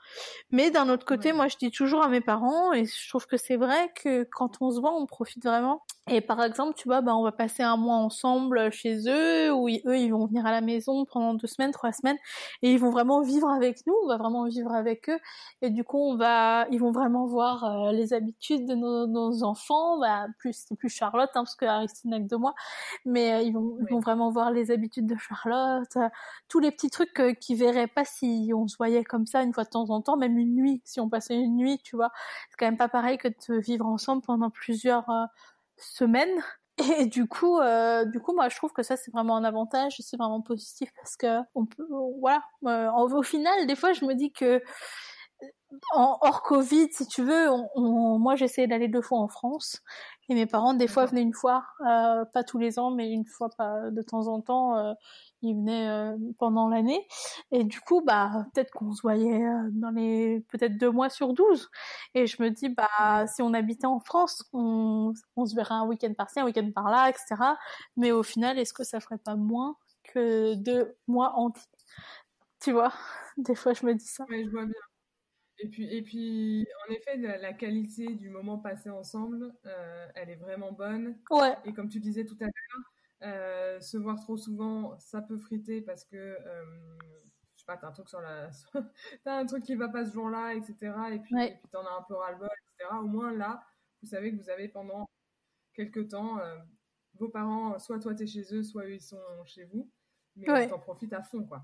[0.50, 3.36] Mais d'un autre côté, moi, je dis toujours à mes parents, et je trouve que
[3.36, 5.82] c'est vrai que quand on se voit, on profite vraiment.
[6.10, 9.68] Et par exemple, tu vois, bah, on va passer un mois ensemble chez eux, où
[9.68, 12.16] eux, ils vont venir à la maison pendant deux semaines, trois semaines,
[12.62, 15.18] et ils vont vraiment vivre avec nous, on va vraiment vivre avec eux.
[15.60, 19.42] Et du coup, on va, ils vont vraiment voir euh, les habitudes de nos, nos
[19.42, 22.54] enfants, bah, plus, plus Charlotte, hein, parce que Aristine avec deux mois,
[23.04, 26.08] mais euh, ils, vont, ils vont vraiment voir les habitudes de Charlotte, euh,
[26.48, 29.64] tous les petits trucs qu'ils verraient pas si on se voyait comme ça une fois
[29.64, 32.10] de temps en temps, même une nuit, si on passait une nuit, tu vois.
[32.50, 35.24] C'est quand même pas pareil que de vivre ensemble pendant plusieurs euh,
[35.76, 36.42] semaines.
[36.98, 39.96] Et du coup, euh, du coup, moi, je trouve que ça, c'est vraiment un avantage,
[40.00, 41.86] c'est vraiment positif parce que on peut,
[42.20, 42.42] voilà.
[42.66, 44.62] Euh, au final, des fois, je me dis que
[45.92, 49.82] en, hors Covid, si tu veux, on, moi, j'essayais d'aller deux fois en France
[50.28, 53.50] et mes parents, des fois, venaient une fois, pas tous les ans, mais une fois
[53.56, 54.94] pas de temps en temps
[55.42, 57.06] il venait euh, pendant l'année.
[57.50, 61.32] Et du coup bah peut-être qu'on se voyait euh, dans les peut-être deux mois sur
[61.34, 61.70] douze.
[62.14, 65.86] Et je me dis bah si on habitait en France on, on se verrait un
[65.86, 67.42] week-end par-ci un week-end par-là etc
[67.96, 71.62] mais au final est-ce que ça ferait pas moins que deux mois entiers?
[72.60, 72.92] Tu vois?
[73.36, 74.24] Des fois je me dis ça.
[74.28, 74.74] Ouais je vois bien.
[75.60, 80.36] Et puis, et puis, en effet, la, qualité du moment passé ensemble, euh, elle est
[80.36, 81.18] vraiment bonne.
[81.30, 81.56] Ouais.
[81.64, 85.80] Et comme tu disais tout à l'heure, euh, se voir trop souvent, ça peut friter
[85.80, 86.64] parce que, euh,
[87.54, 88.48] je sais pas, t'as un truc sur la,
[89.24, 90.92] t'as un truc qui va pas ce jour-là, etc.
[91.12, 92.90] Et puis, tu t'en as un peu ras-le-bol, etc.
[93.00, 93.62] Au moins là,
[94.02, 95.08] vous savez que vous avez pendant
[95.74, 96.56] quelques temps euh,
[97.14, 99.90] vos parents, soit toi t'es chez eux, soit eux ils sont chez vous,
[100.36, 100.68] mais ouais.
[100.68, 101.62] t'en profites à fond, quoi.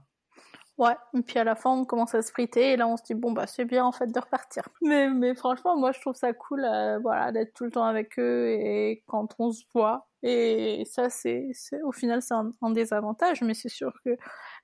[0.77, 3.05] Ouais, et puis à la fin, on commence à se friter, et là, on se
[3.05, 4.65] dit, bon, bah, c'est bien, en fait, de repartir.
[4.83, 8.19] Mais, mais franchement, moi, je trouve ça cool, euh, voilà, d'être tout le temps avec
[8.19, 10.09] eux, et quand on se voit.
[10.27, 11.53] Et ça, c'est,
[11.83, 14.17] au final, c'est un, désavantage, mais c'est sûr que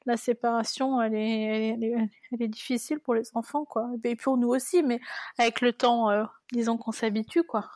[0.07, 1.95] la séparation, elle est, elle est,
[2.33, 3.91] elle est, difficile pour les enfants, quoi.
[4.05, 5.01] Et pour nous aussi, mais
[5.37, 7.71] avec le temps, euh, disons qu'on s'habitue, quoi.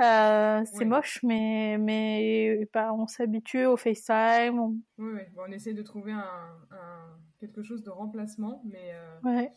[0.00, 4.58] Euh, c'est moche, mais, mais bah, on s'habitue au FaceTime.
[4.98, 5.22] Oui, oui.
[5.38, 9.48] on essaie de trouver un, un, quelque chose de remplacement, mais, euh,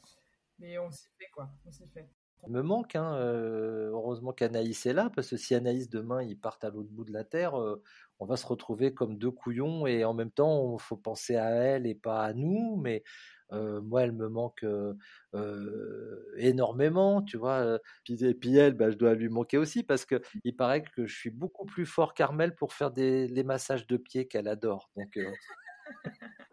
[0.60, 1.50] mais on s'y fait, quoi.
[1.66, 2.10] On s'y fait.
[2.46, 6.38] Il me manque, hein, euh, heureusement qu'Anaïs est là, parce que si Anaïs demain ils
[6.38, 7.56] partent à l'autre bout de la terre,
[8.20, 11.50] on va se retrouver comme deux couillons et en même temps il faut penser à
[11.50, 13.04] elle et pas à nous, mais
[13.52, 14.66] moi, elle me manque
[16.38, 17.80] énormément, tu vois.
[18.08, 21.16] et puis elle, bah, je dois lui manquer aussi parce que il paraît que je
[21.16, 24.90] suis beaucoup plus fort qu'Armel pour faire des les massages de pieds qu'elle adore.
[24.96, 25.18] Donc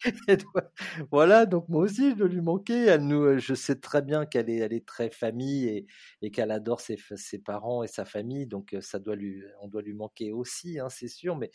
[1.10, 2.86] voilà, donc moi aussi, je dois lui manquer.
[2.86, 5.86] Elle nous, je sais très bien qu'elle est, elle est très famille et,
[6.22, 9.82] et qu'elle adore ses, ses, parents et sa famille, donc ça doit lui, on doit
[9.82, 11.36] lui manquer aussi, hein, c'est sûr.
[11.36, 11.50] Mais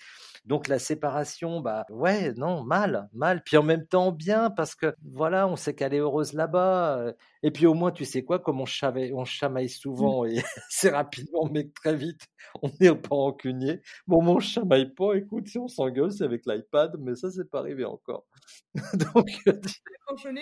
[0.45, 3.41] donc la séparation, bah ouais, non, mal, mal.
[3.43, 7.13] Puis en même temps bien parce que voilà, on sait qu'elle est heureuse là-bas.
[7.45, 10.33] Et puis au moins, tu sais quoi, comme on, chamaille, on chamaille souvent et
[10.69, 12.21] c'est rapidement, mais très vite,
[12.63, 13.81] on n'est pas rancunier.
[14.07, 15.13] Bon, on chamaille pas.
[15.13, 18.25] Écoute, si on s'engueule, c'est avec l'iPad, mais ça, c'est pas arrivé encore.
[19.13, 19.29] Donc,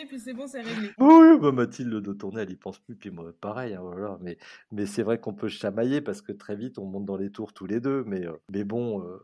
[0.07, 0.91] puis c'est bon, c'est réglé.
[0.97, 4.17] Oui, bah Mathilde de tourner, elle y pense plus, puis moi, pareil, hein, voilà.
[4.21, 4.37] Mais,
[4.71, 7.51] mais c'est vrai qu'on peut chamailler parce que très vite, on monte dans les tours
[7.51, 9.19] tous les deux, mais, euh, mais bon, euh,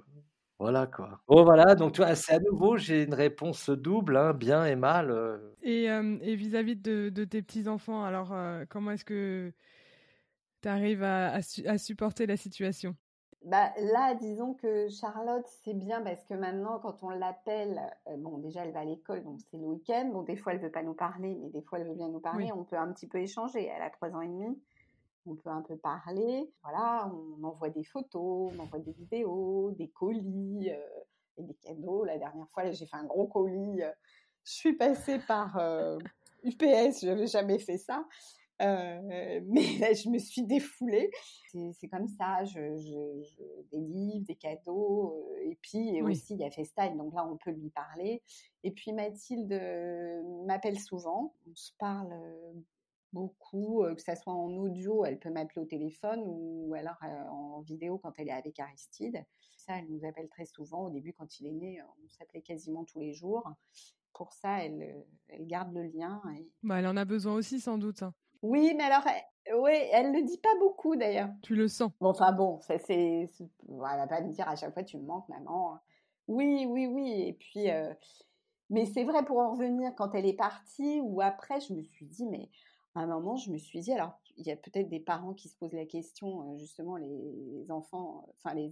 [0.60, 1.22] voilà quoi.
[1.28, 4.76] Bon, voilà, donc tu vois, c'est à nouveau, j'ai une réponse double, hein, bien et
[4.76, 5.10] mal.
[5.10, 5.38] Euh.
[5.64, 8.36] Et, et vis-à-vis de, de, tes petits-enfants, alors,
[8.70, 9.51] comment est-ce que
[10.62, 12.95] tu arrives à, à supporter la situation?
[13.45, 18.38] Bah, là, disons que Charlotte, c'est bien parce que maintenant, quand on l'appelle, euh, bon,
[18.38, 20.10] déjà, elle va à l'école, donc c'est le week-end.
[20.12, 22.20] Bon, des fois, elle veut pas nous parler, mais des fois, elle veut bien nous
[22.20, 22.51] parler.
[22.53, 23.66] On peut un petit peu échanger.
[23.66, 24.62] Elle a trois ans et demi.
[25.26, 26.52] On peut un peu parler.
[26.64, 30.80] Voilà, on envoie des photos, on envoie des vidéos, des colis euh,
[31.38, 32.06] et des cadeaux.
[32.06, 33.82] La dernière fois, j'ai fait un gros colis.
[33.82, 33.92] Euh,
[34.44, 35.58] je suis passée par
[36.44, 38.06] UPS, je n'avais jamais fait ça.
[38.62, 41.10] Euh, mais là, je me suis défoulée.
[41.74, 46.44] C'est comme ça, je, je, des livres, des cadeaux, euh, et puis aussi il y
[46.44, 48.22] a FaceTime, donc là on peut lui parler.
[48.64, 52.14] Et puis Mathilde euh, m'appelle souvent, on se parle
[53.14, 56.97] beaucoup, que ça soit en audio, elle peut m'appeler au téléphone ou alors
[57.30, 59.26] en vidéo quand elle est avec Aristide.
[59.57, 60.86] Ça, elle nous appelle très souvent.
[60.86, 63.49] Au début, quand il est né, on s'appelait quasiment tous les jours.
[64.14, 66.22] Pour ça, elle, elle garde le lien.
[66.64, 68.03] Bah, elle en a besoin aussi, sans doute.
[68.03, 68.14] Hein.
[68.41, 69.03] Oui, mais alors,
[69.57, 71.30] oui, elle le dit pas beaucoup d'ailleurs.
[71.41, 71.91] Tu le sens.
[71.99, 75.03] Bon, enfin bon, ça c'est, elle va pas me dire à chaque fois tu me
[75.05, 75.78] manques, maman.
[76.28, 77.24] Oui, oui, oui.
[77.28, 77.68] Et puis,
[78.70, 82.05] mais c'est vrai pour en revenir quand elle est partie ou après, je me suis
[82.05, 82.49] dit, mais
[82.96, 85.50] à un moment, je me suis dit, alors il y a peut-être des parents qui
[85.50, 88.72] se posent la question, justement les enfants, enfin les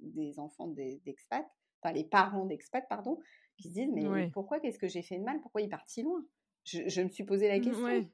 [0.00, 1.48] des enfants d'expats,
[1.80, 3.18] enfin les parents d'expats, pardon,
[3.56, 6.02] qui se disent, mais pourquoi, qu'est-ce que j'ai fait de mal, pourquoi il part si
[6.02, 6.24] loin?
[6.64, 8.08] Je, me suis posé la mmh, question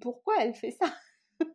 [0.00, 0.86] pourquoi elle fait ça?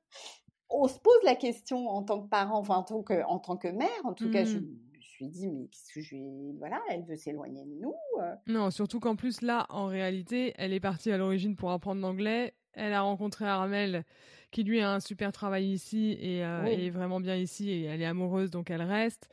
[0.69, 3.57] On se pose la question en tant que parent, enfin en tant que, en tant
[3.57, 4.61] que mère, en tout cas, je mmh.
[4.61, 6.53] me suis dit, mais qu'est-ce que je vais.
[6.59, 7.95] Voilà, elle veut s'éloigner de nous.
[8.19, 8.35] Euh.
[8.47, 12.53] Non, surtout qu'en plus, là, en réalité, elle est partie à l'origine pour apprendre l'anglais.
[12.73, 14.03] Elle a rencontré Armel,
[14.51, 18.01] qui lui a un super travail ici et, euh, est vraiment bien ici et elle
[18.01, 19.29] est amoureuse, donc elle reste.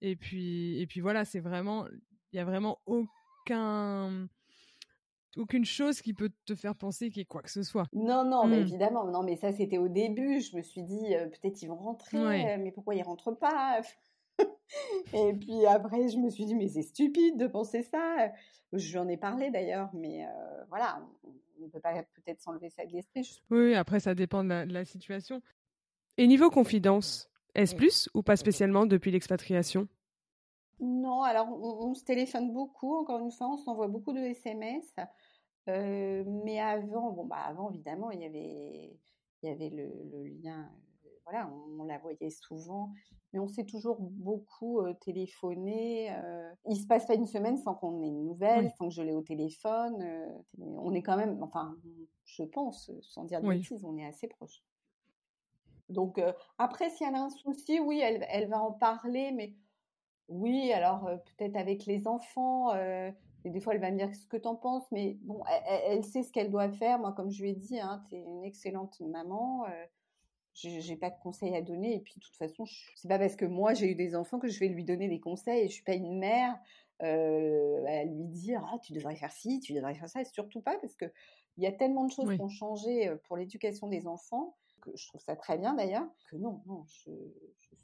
[0.00, 1.86] Et puis, et puis voilà, c'est vraiment.
[2.32, 4.28] Il n'y a vraiment aucun
[5.36, 7.86] aucune chose qui peut te faire penser qu'il y ait quoi que ce soit.
[7.92, 8.62] Non, non, mais mmh.
[8.62, 10.40] évidemment, non, mais ça c'était au début.
[10.40, 13.80] Je me suis dit peut-être ils vont rentrer, mais pourquoi ils rentrent pas?
[15.12, 18.32] Et puis après, je me suis dit mais c'est stupide de penser ça.
[18.72, 20.26] J'en ai parlé d'ailleurs, mais
[20.68, 21.00] voilà,
[21.60, 23.42] on ne peut pas peut-être s'enlever ça de l'esprit.
[23.50, 25.42] Oui, après ça dépend de la, situation.
[26.16, 29.88] Et niveau confidence, est-ce plus ou pas spécialement depuis l'expatriation?
[30.80, 34.94] Non, alors on, se téléphone beaucoup, encore une fois, on s'envoie beaucoup de SMS.
[35.68, 38.96] Euh, mais avant, bon, bah avant, évidemment, il y avait,
[39.42, 40.87] il y avait le, lien, euh,
[41.30, 42.90] voilà, on, la voyait souvent,
[43.32, 46.10] mais on s'est toujours beaucoup euh, téléphoné.
[46.66, 49.12] il se passe pas une semaine sans qu'on ait une nouvelle, sans que je l'ai
[49.12, 50.02] au téléphone.
[50.58, 51.76] on est quand même, enfin,
[52.24, 54.62] je pense, sans dire de bêtises, on est assez proches.
[55.90, 56.20] Donc,
[56.58, 59.54] après, si elle a un souci, oui, elle, elle va en parler, mais
[60.28, 62.74] oui, alors peut-être avec les enfants,
[63.44, 66.04] et des fois elle va me dire ce que tu en penses, mais bon, elle,
[66.04, 66.98] sait ce qu'elle doit faire.
[66.98, 69.66] Moi, comme je lui ai dit, hein, tu es une excellente maman.
[70.60, 73.44] J'ai pas de conseils à donner et puis de toute façon c'est pas parce que
[73.44, 75.94] moi j'ai eu des enfants que je vais lui donner des conseils je suis pas
[75.94, 76.58] une mère
[77.00, 80.76] à lui dire ah tu devrais faire ci tu devrais faire ça et surtout pas
[80.78, 81.06] parce que
[81.56, 85.06] il y a tellement de choses qui ont changé pour l'éducation des enfants que je
[85.06, 87.10] trouve ça très bien d'ailleurs que non non je,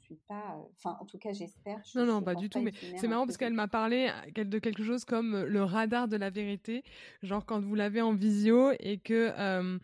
[0.05, 0.57] suis pas.
[0.75, 1.81] Enfin, en tout cas, j'espère.
[1.95, 2.61] Non, non, pas du tout.
[2.61, 6.29] Mais c'est marrant parce qu'elle m'a parlé de quelque chose comme le radar de la
[6.29, 6.83] vérité.
[7.23, 9.31] Genre quand vous l'avez en visio et que.
[9.37, 9.79] Euh,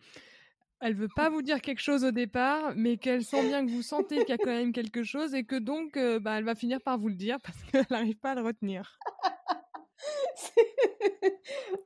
[0.82, 3.82] elle veut pas vous dire quelque chose au départ, mais qu'elle sent bien que vous
[3.82, 6.80] sentez qu'il y a quand même quelque chose et que donc, bah, elle va finir
[6.80, 8.98] par vous le dire parce qu'elle n'arrive pas à le retenir.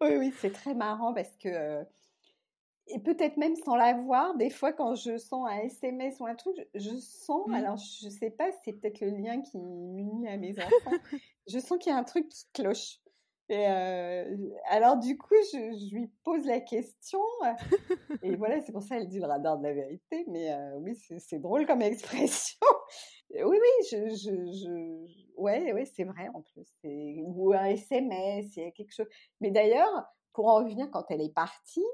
[0.01, 1.85] oui, oui, c'est très marrant parce que
[2.89, 6.55] et peut-être même sans l'avoir, des fois quand je sens un SMS ou un truc,
[6.75, 7.55] je, sens, mmh.
[7.55, 10.71] alors je sais pas, c'est peut-être le lien qui m'unit à mes enfants,
[11.49, 13.01] je sens qu'il y a un truc qui cloche.
[13.49, 14.37] Et euh,
[14.69, 17.21] alors du coup, je, lui pose la question,
[18.23, 20.99] et voilà, c'est pour ça qu'elle dit le radar de la vérité, mais euh, oui,
[21.19, 22.59] c'est drôle comme expression.
[23.31, 26.67] oui, oui, je, je, je ouais, ouais, c'est vrai en plus.
[26.83, 29.07] Ou un SMS, il y a quelque chose.
[29.41, 29.93] Mais d'ailleurs,
[30.33, 31.87] pour en revenir, quand elle est partie,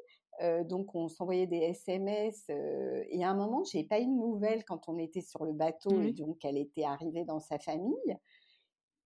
[0.64, 4.88] donc on s'envoyait des SMS et à un moment j'ai pas eu de nouvelles quand
[4.88, 8.18] on était sur le bateau et donc elle était arrivée dans sa famille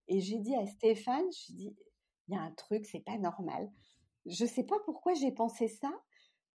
[0.09, 1.76] et j'ai dit à Stéphane je dis
[2.29, 3.70] il y a un truc c'est pas normal
[4.27, 5.91] je sais pas pourquoi j'ai pensé ça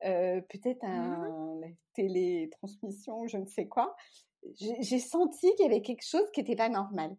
[0.01, 1.61] peut-être mmh un
[1.93, 3.95] télétransmission je ne sais quoi
[4.57, 7.15] j'ai senti qu'il y avait quelque chose qui n'était pas normal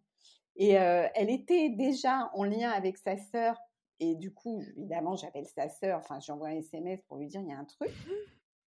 [0.55, 3.57] et elle était déjà en lien avec sa sœur
[3.99, 7.47] et du coup, évidemment, j'appelle sa sœur, enfin, j'envoie un SMS pour lui dire il
[7.47, 7.91] y a un truc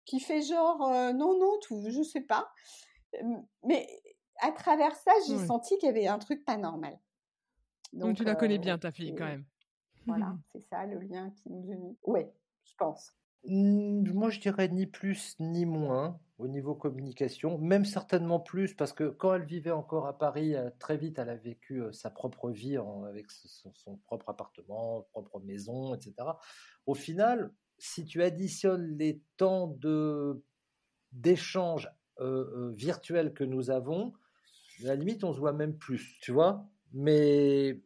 [0.05, 0.78] qui fait genre
[1.12, 2.51] non, non, tout, je sais pas.
[3.64, 3.87] Mais
[4.39, 6.99] à travers ça, j'ai senti qu'il y avait un truc pas normal.
[7.93, 9.45] Donc, tu la connais bien, ta fille, quand même.
[10.07, 11.96] Voilà, c'est ça le lien qui nous unit.
[12.03, 12.33] Ouais,
[12.64, 13.12] je pense.
[13.49, 19.08] Moi, je dirais ni plus ni moins au niveau communication, même certainement plus, parce que
[19.08, 22.50] quand elle vivait encore à Paris, euh, très vite, elle a vécu euh, sa propre
[22.50, 22.76] vie
[23.08, 26.14] avec son, propre appartement, propre maison, etc.
[26.87, 30.42] Au final, si tu additionnes les temps de
[31.12, 31.88] d'échange
[32.20, 34.12] euh, virtuels que nous avons,
[34.83, 36.68] à la limite, on se voit même plus, tu vois.
[36.92, 37.80] Mais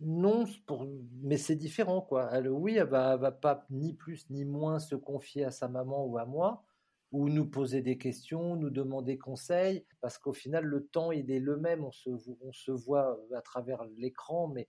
[0.00, 0.86] non, pour,
[1.22, 2.30] mais c'est différent, quoi.
[2.32, 6.04] Elle, oui, elle va, va pas ni plus ni moins se confier à sa maman
[6.04, 6.64] ou à moi,
[7.10, 11.40] ou nous poser des questions, nous demander conseil, parce qu'au final, le temps, il est
[11.40, 11.84] le même.
[11.84, 12.10] On se,
[12.42, 14.68] on se voit à travers l'écran, mais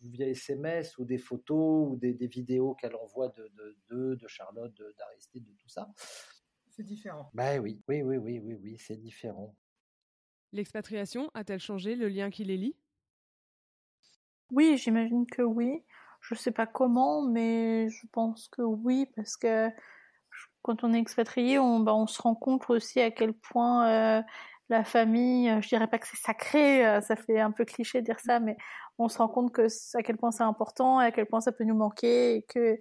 [0.00, 3.52] via SMS ou des photos ou des, vidéos qu'elle envoie de,
[3.90, 5.90] de, de, Charlotte, d'Aristide, de tout ça.
[6.70, 7.30] c'est différent.
[7.34, 9.54] Bah oui, oui, oui, oui, oui, oui, c'est différent.
[10.52, 12.76] L'expatriation a-t-elle changé le lien qui les lie?
[14.54, 15.82] Oui, j'imagine que oui.
[16.20, 19.68] Je sais pas comment, mais je pense que oui, parce que
[20.62, 24.22] quand on est expatrié, on, bah, on se rend compte aussi à quel point euh,
[24.68, 28.00] la famille, euh, je dirais pas que c'est sacré, euh, ça fait un peu cliché
[28.00, 28.56] de dire ça, mais
[28.98, 29.66] on se rend compte que
[29.98, 32.78] à quel point c'est important, à quel point ça peut nous manquer, et que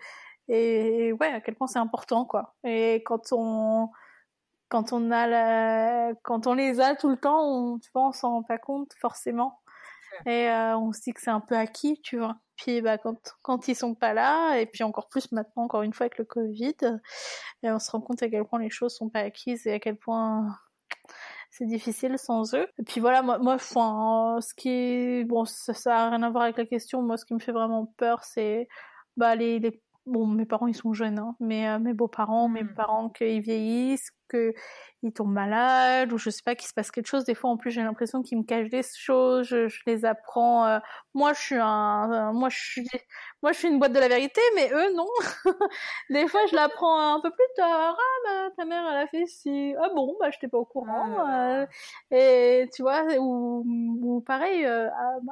[0.49, 2.55] ouais, à quel point c'est important quoi.
[2.63, 3.89] Et quand on
[4.69, 9.59] quand on les a tout le temps, on, tu on s'en rend pas compte forcément,
[10.25, 12.37] et on se dit que c'est un peu acquis, tu vois.
[12.55, 15.93] Puis bah, quand, quand ils sont pas là, et puis encore plus maintenant, encore une
[15.93, 16.75] fois avec le Covid,
[17.63, 19.79] et on se rend compte à quel point les choses sont pas acquises et à
[19.79, 20.47] quel point
[21.51, 22.67] c'est difficile sans eux.
[22.79, 26.43] Et puis voilà, moi, moi enfin, ce qui bon, ça, ça a rien à voir
[26.43, 27.01] avec la question.
[27.01, 28.67] Moi, ce qui me fait vraiment peur, c'est
[29.17, 32.63] bah les, les bon, mes parents ils sont jeunes, hein, mais euh, mes beaux-parents, mes
[32.63, 32.73] mmh.
[32.73, 37.23] parents qu'ils vieillissent, qu'ils tombent malades, ou je sais pas qu'il se passe quelque chose.
[37.25, 39.47] Des fois, en plus, j'ai l'impression qu'ils me cachent des choses.
[39.47, 40.65] Je, les apprends.
[40.65, 40.79] Euh,
[41.13, 42.87] moi, je suis un, moi, je suis,
[43.41, 45.07] moi, je suis une boîte de la vérité, mais eux, non.
[46.09, 47.95] des fois, je l'apprends un peu plus tard.
[47.97, 49.75] Ah, bah, ta mère, elle a fait ci.
[49.79, 51.17] Ah bon, bah, j'étais pas au courant.
[51.19, 51.61] Ah.
[51.61, 51.65] Euh,
[52.11, 53.63] et tu vois, ou,
[54.01, 54.65] ou pareil,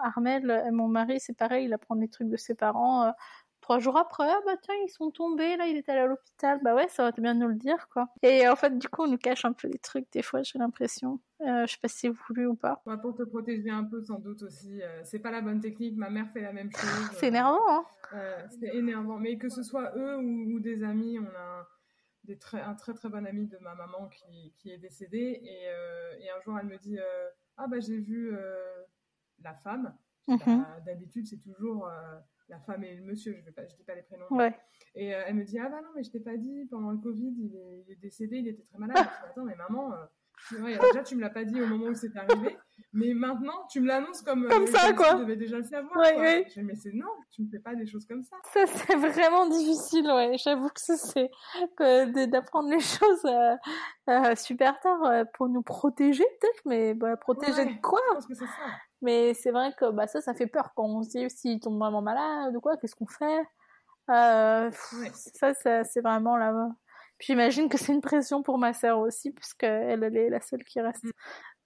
[0.04, 3.12] Armel, mon mari, c'est pareil, il apprend des trucs de ses parents
[3.62, 6.60] trois jours après, ah bah tiens, ils sont tombés, là, il est allé à l'hôpital.
[6.64, 8.10] Bah ouais, ça été bien nous le dire, quoi.
[8.24, 10.60] Et en fait, du coup, on nous cache un peu les trucs, des fois, j'ai
[10.60, 11.20] l'impression.
[11.42, 12.82] Euh, je sais pas si c'est voulu ou pas.
[13.02, 14.82] pour te protéger un peu, sans doute aussi.
[14.82, 17.10] Euh, c'est pas la bonne technique, ma mère fait la même chose.
[17.14, 19.18] c'est énervant, hein euh, C'est énervant.
[19.18, 21.68] Mais que ce soit eux ou, des amis, on a
[22.24, 25.42] des très, un très très bon ami de ma maman qui, qui est décédée.
[25.44, 25.64] Et,
[26.24, 27.00] et, un jour, elle me dit
[27.58, 28.36] Ah bah j'ai vu
[29.44, 29.96] la femme.
[30.28, 30.38] Mhm.
[30.46, 31.90] Bah, d'habitude, c'est toujours
[32.52, 34.28] la femme et le monsieur, je ne dis pas les prénoms.
[34.94, 36.98] Et euh, elle me dit Ah bah non, mais je t'ai pas dit, pendant le
[36.98, 38.98] Covid, il est, décédé, il était très malade.
[38.98, 41.96] je dis, Attends, mais maman, euh, déjà tu me l'as pas dit au moment où
[41.96, 42.58] c'est arrivé,
[42.94, 45.14] mais maintenant tu me l'annonces comme, comme euh, ça, quoi.
[45.14, 45.96] Tu devais déjà le savoir.
[45.96, 48.36] Ouais, Je dis, mais c'est non, tu me fais pas des choses comme ça.
[48.54, 50.36] Ça, c'est vraiment difficile, ouais.
[50.38, 51.32] J'avoue que c'est
[52.28, 58.02] d'apprendre les choses super tard pour nous protéger, peut-être, mais bah, protéger de quoi?
[58.10, 58.66] Je pense que c'est ça.
[59.02, 61.80] Mais c'est vrai que bah, ça, ça fait peur quand on se dit s'il tombe
[61.80, 63.42] vraiment malade ou quoi, qu'est-ce qu'on fait?
[64.10, 64.72] Euh,
[65.14, 65.54] Ça,
[65.84, 66.70] c'est vraiment là.
[67.18, 70.64] Puis j'imagine que c'est une pression pour ma sœur aussi, puisque elle, est la seule
[70.64, 71.04] qui reste.
[71.04, 71.12] Mm.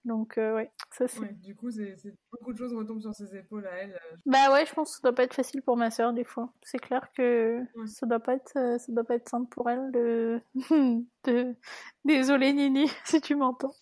[0.04, 1.32] Donc, euh, ouais, ça c'est.
[1.40, 1.96] du coup, c'est
[2.30, 3.92] beaucoup de choses retombent sur ses épaules à elle.
[3.92, 4.16] Euh.
[4.24, 6.52] Bah ouais, je pense que ça doit pas être facile pour ma sœur des fois.
[6.62, 10.40] C'est clair que ça doit pas être, ça doit pas être simple pour elle de.
[11.24, 11.56] de...
[12.04, 13.74] Désolée Nini, si tu m'entends.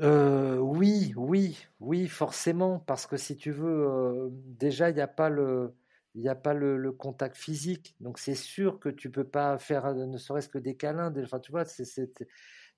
[0.00, 5.08] Euh, oui, oui, oui, forcément, parce que si tu veux, euh, déjà, il n'y a
[5.08, 5.74] pas le,
[6.14, 10.18] n'y a pas le, contact physique, donc c'est sûr que tu peux pas faire ne
[10.18, 11.12] serait-ce que des câlins.
[11.22, 11.84] Enfin, tu vois, c'est,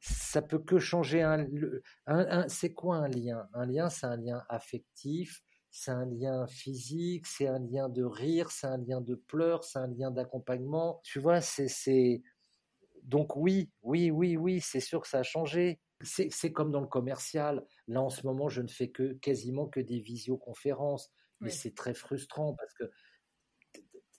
[0.01, 1.45] ça peut que changer un,
[2.49, 3.49] c'est quoi un lien?
[3.55, 8.51] Un lien, c'est un lien affectif, c'est un lien physique, c'est un lien de rire,
[8.53, 11.01] c'est un lien de pleurs, c'est un lien d'accompagnement.
[11.05, 12.23] Tu vois, c'est, c'est,
[13.05, 15.81] donc oui, oui, oui, oui, c'est sûr que ça a changé.
[16.01, 17.65] C'est comme dans le commercial.
[17.87, 21.11] Là, en ce moment, je ne fais que quasiment que des visioconférences.
[21.41, 22.91] Mais c'est très frustrant parce que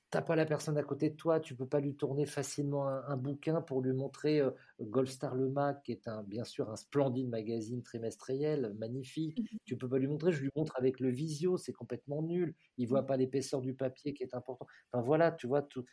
[0.10, 3.18] t'as pas la personne à côté de toi, tu peux pas lui tourner facilement un,
[3.18, 4.52] bouquin pour lui montrer euh,
[4.82, 9.40] Goldstar Le Mac, qui est un, bien sûr un splendide magazine trimestriel, magnifique.
[9.40, 12.56] Mmh tu peux pas lui montrer, je lui montre avec le visio, c'est complètement nul.
[12.78, 13.06] Il voit mmh.
[13.06, 14.66] pas l'épaisseur du papier qui est important.
[14.92, 15.86] Enfin voilà, tu vois tout.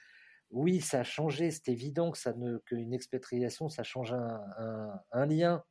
[0.51, 5.63] Oui, ça a changé, c'est évident que ça ne, qu'une expatriation, ça change un lien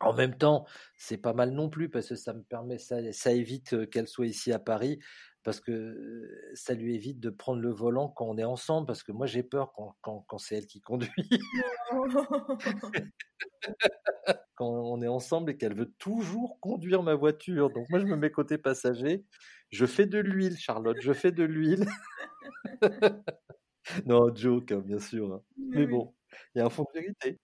[0.00, 0.64] en même temps,
[0.96, 4.26] c'est pas mal non plus parce que ça me permet, ça, ça évite qu'elle soit
[4.26, 5.00] ici à Paris
[5.42, 9.12] parce que ça lui évite de prendre le volant quand on est ensemble parce que
[9.12, 11.10] moi j'ai peur quand, quand, quand c'est elle qui conduit.
[14.56, 17.70] quand on est ensemble et qu'elle veut toujours conduire ma voiture.
[17.70, 19.24] Donc moi je me mets côté passager,
[19.70, 21.86] je fais de l'huile, Charlotte, je fais de l'huile.
[24.06, 25.32] non, joke, hein, bien sûr.
[25.32, 25.42] Hein.
[25.56, 26.14] Mais bon,
[26.54, 27.38] il y a un fond de vérité.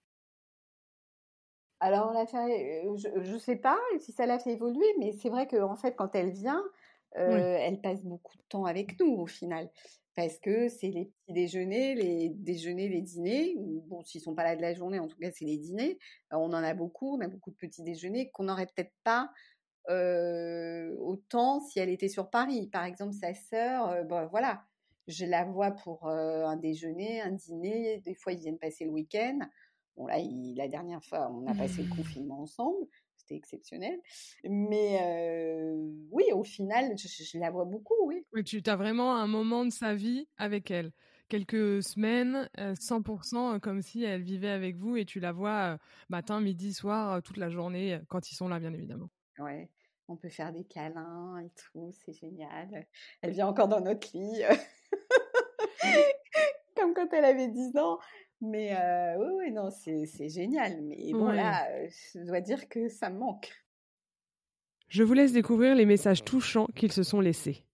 [1.80, 5.94] Alors, je ne sais pas si ça l'a fait évoluer, mais c'est vrai qu'en fait,
[5.94, 6.62] quand elle vient,
[7.12, 9.70] elle passe beaucoup de temps avec nous au final.
[10.16, 13.56] Parce que c'est les petits déjeuners, les déjeuners, les dîners.
[13.59, 15.98] Bon, s'ils sont pas là de la journée, en tout cas, c'est les dîners.
[16.30, 19.30] on en a beaucoup, on a beaucoup de petits déjeuners qu'on n'aurait peut-être pas
[20.98, 22.68] autant si elle était sur Paris.
[22.68, 24.62] Par exemple, sa sœur, bon, voilà,
[25.09, 27.98] je la vois pour un déjeuner, un dîner.
[27.98, 29.40] Des fois, ils viennent passer le week-end.
[29.96, 30.16] Bon, là,
[30.56, 32.86] la dernière fois, on a passé le confinement ensemble.
[33.16, 33.98] C'était exceptionnel.
[34.44, 35.00] Mais
[36.10, 38.24] oui, au final, je, la vois beaucoup, oui.
[38.32, 40.92] Oui, tu as vraiment un moment de sa vie avec elle.
[41.28, 45.78] quelques semaines, 100% comme si elle vivait avec vous et tu la vois
[46.10, 49.08] matin, midi, soir, toute la journée, quand ils sont là, bien évidemment.
[49.38, 49.70] Ouais,
[50.08, 52.86] on peut faire des câlins et tout, c'est génial.
[53.22, 54.42] Elle vient encore dans notre lit,
[56.76, 57.98] comme quand elle avait 10 ans.
[58.44, 58.76] Mais
[59.18, 60.82] oui, oui, non, c'est génial.
[60.82, 63.52] Mais bon, là, je dois dire que ça me manque.
[64.88, 67.64] Je vous laisse découvrir les messages touchants qu'ils se sont laissés.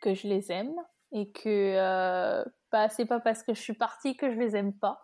[0.00, 0.74] Que je les aime
[1.12, 4.72] et que euh, bah, c'est pas parce que je suis partie que je les aime
[4.72, 5.02] pas.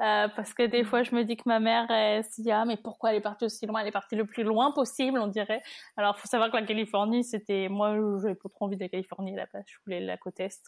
[0.00, 0.86] Euh, parce que des mmh.
[0.86, 3.22] fois, je me dis que ma mère, elle se dit, ah, mais pourquoi elle est
[3.22, 3.80] partie aussi loin?
[3.80, 5.62] Elle est partie le plus loin possible, on dirait.
[5.96, 9.34] Alors, faut savoir que la Californie, c'était, moi, j'avais pas trop envie de la Californie,
[9.34, 10.62] là Je voulais la côte Est.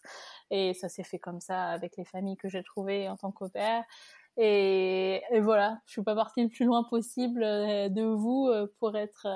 [0.51, 3.85] Et ça s'est fait comme ça avec les familles que j'ai trouvées en tant qu'opère.
[4.39, 8.67] Et, et, voilà, je suis pas partie le plus loin possible euh, de vous euh,
[8.79, 9.27] pour être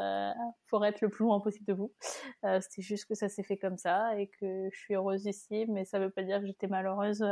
[0.68, 1.92] pour être le plus loin possible de vous.
[2.42, 5.84] C'était juste que ça s'est fait comme ça et que je suis heureuse ici, mais
[5.84, 7.22] ça veut pas dire que j'étais malheureuse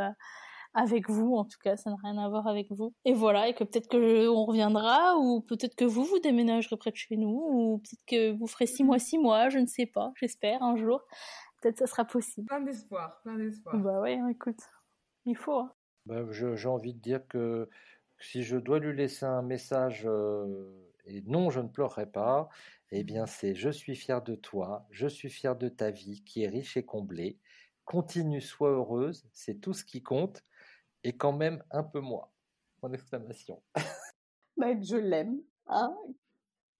[0.75, 1.37] avec vous.
[1.37, 2.93] En tout cas, ça n'a rien à voir avec vous.
[3.05, 6.91] Et voilà, et que peut-être que on reviendra ou peut-être que vous vous déménagerez près
[6.91, 9.87] de chez nous ou peut-être que vous ferez six mois, six mois, je ne sais
[9.87, 10.13] pas.
[10.17, 11.03] J'espère un jour.
[11.61, 12.47] Peut-être ça sera possible.
[12.47, 13.77] Plein d'espoir, plein d'espoir.
[13.79, 14.61] Bah ouais, écoute,
[15.25, 15.59] il faut.
[15.59, 15.73] Hein.
[16.07, 17.71] Bah, j'ai envie de dire que
[18.19, 22.49] si je dois lui laisser un message euh, et non, je ne pleurerai pas,
[22.91, 26.43] eh bien c'est je suis fier de toi, je suis fier de ta vie qui
[26.43, 27.39] est riche et comblée.
[27.85, 30.43] Continue, sois heureuse, c'est tout ce qui compte
[31.05, 32.29] et quand même un peu moins.
[32.83, 33.63] Mon exclamation.
[34.57, 35.97] Bah, je l'aime, hein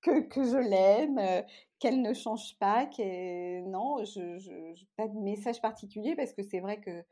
[0.05, 1.43] que, que je l'aime, euh,
[1.79, 6.81] qu'elle ne change pas, que non, je, pas de message particulier parce que c'est vrai
[6.81, 7.03] que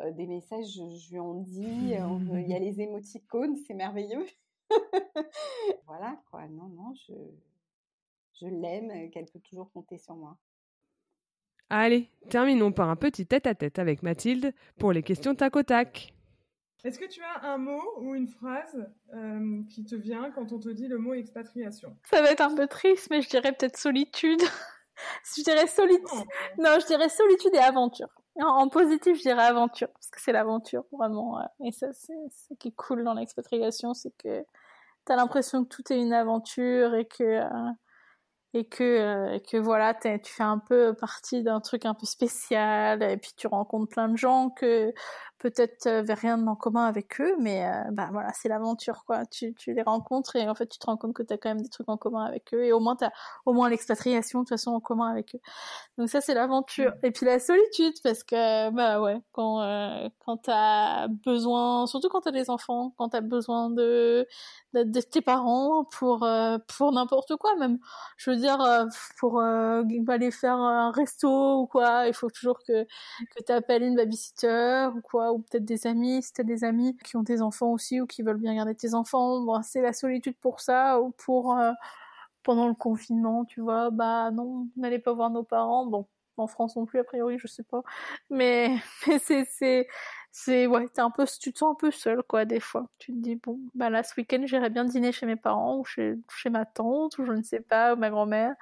[0.00, 4.24] euh, des messages, je, lui en dis, euh, il y a les émoticônes, c'est merveilleux.
[5.86, 6.46] voilà, quoi.
[6.48, 7.12] Non, non, je,
[8.40, 10.38] je l'aime, qu'elle peut toujours compter sur moi.
[11.68, 16.12] Allez, terminons par un petit tête-à-tête avec Mathilde pour les questions tac au tac.
[16.84, 20.58] Est-ce que tu as un mot ou une phrase euh, qui te vient quand on
[20.58, 21.96] te dit le mot expatriation?
[22.04, 24.40] Ça va être un peu triste, mais je dirais peut-être solitude.
[25.36, 26.06] je dirais solitude.
[26.12, 26.22] Oh.
[26.58, 28.08] Non, je dirais solitude et aventure.
[28.36, 31.40] En, positif, je dirais aventure, parce que c'est l'aventure, vraiment.
[31.64, 34.44] Et ça, c'est ce qui est cool dans l'expatriation, c'est que
[35.06, 37.70] tu as l'impression que tout est une aventure et que, euh,
[38.54, 43.02] et que, euh, que voilà, tu fais un peu partie d'un truc un peu spécial,
[43.02, 44.92] et puis tu rencontres plein de gens que
[45.40, 49.24] peut-être euh, rien en commun avec eux, mais euh, bah voilà, c'est l'aventure quoi.
[49.26, 51.48] Tu, tu les rencontres et en fait tu te rends compte que tu as quand
[51.48, 53.12] même des trucs en commun avec eux et au moins tu as
[53.46, 55.40] au moins l'expatriation de toute façon en commun avec eux.
[55.98, 60.36] Donc ça c'est l'aventure et puis la solitude parce que bah ouais, quand euh, quand
[60.38, 64.28] tu as besoin surtout quand tu as des enfants, quand tu as besoin de,
[64.74, 67.78] de, tes parents pour euh, pour n'importe quoi même.
[68.18, 68.58] Je veux dire
[69.18, 73.96] pour aller faire un resto ou quoi, il faut toujours que que tu appelles une
[73.96, 77.72] babysitter ou quoi ou peut-être des amis, si t'as des amis qui ont des enfants
[77.72, 81.10] aussi ou qui veulent bien garder tes enfants, bon, c'est la solitude pour ça ou
[81.12, 81.72] pour euh,
[82.42, 86.76] pendant le confinement, tu vois, bah non, n'allez pas voir nos parents, bon, en France
[86.76, 87.82] non plus a priori, je sais pas,
[88.30, 88.76] mais
[89.06, 89.86] mais c'est c'est
[90.32, 92.88] c'est ouais, t'es un peu, tu te sens un peu seul quoi des fois.
[92.98, 95.84] Tu te dis bon, bah là ce week-end j'irai bien dîner chez mes parents ou
[95.84, 98.54] chez chez ma tante ou je ne sais pas ou ma grand-mère,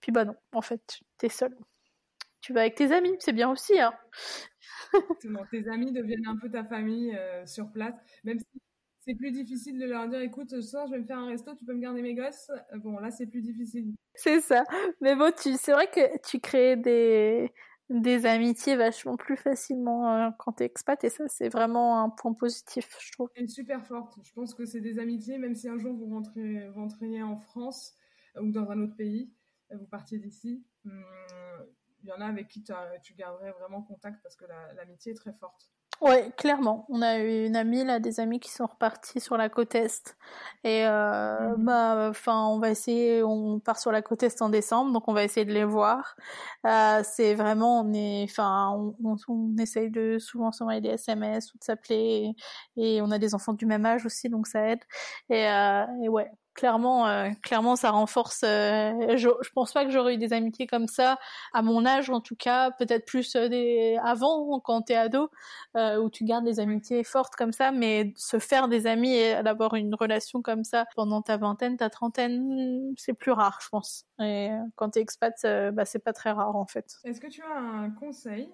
[0.00, 1.56] puis bah non, en fait t'es seul.
[2.40, 3.92] Tu vas avec tes amis, c'est bien aussi hein.
[5.50, 8.46] Tes amis deviennent un peu ta famille euh, sur place, même si
[9.00, 11.54] c'est plus difficile de leur dire écoute, ce soir je vais me faire un resto,
[11.54, 12.50] tu peux me garder mes gosses.
[12.50, 13.94] Euh, bon, là c'est plus difficile.
[14.14, 14.64] C'est ça.
[15.00, 17.52] Mais bon, tu, c'est vrai que tu crées des,
[17.88, 22.10] des amitiés vachement plus facilement euh, quand tu es expat et ça c'est vraiment un
[22.10, 23.30] point positif, je trouve.
[23.36, 24.18] Et super forte.
[24.22, 27.94] Je pense que c'est des amitiés, même si un jour vous rentrez, rentrez en France
[28.40, 29.32] ou dans un autre pays,
[29.70, 30.64] vous partiez d'ici.
[30.84, 31.02] Hum,
[32.02, 34.44] il y en a avec qui tu garderais vraiment contact parce que
[34.76, 35.70] l'amitié est très forte.
[36.00, 36.86] Oui, clairement.
[36.90, 40.16] On a eu une amie, là, des amis qui sont repartis sur la côte Est.
[40.62, 41.64] Et, euh, mhm.
[41.64, 45.12] bah, enfin, on va essayer, on part sur la côte Est en décembre, donc on
[45.12, 46.14] va essayer de les voir.
[46.66, 48.70] Euh, c'est vraiment, on est, enfin,
[49.02, 52.32] on, on, essaye de souvent s'envoyer des SMS ou de s'appeler.
[52.76, 54.80] Et, et, on a des enfants du même âge aussi, donc ça aide.
[55.30, 58.42] Et, euh, et ouais, clairement, euh, clairement, ça renforce.
[58.44, 61.16] Euh, je, je pense pas que j'aurais eu des amitiés comme ça
[61.52, 65.30] à mon âge, en tout cas, peut-être plus euh, des avant quand t'es ado,
[65.76, 69.74] où tu gardes des amitiés fortes comme ça, mais se faire des amis et d'avoir
[69.74, 74.04] une relation comme ça pendant ta vingtaine, ta trentaine, c'est plus rare, je pense.
[74.20, 75.34] Et quand t'es expat,
[75.72, 76.96] bah, c'est pas très rare en fait.
[77.04, 78.50] Est-ce que tu as un conseil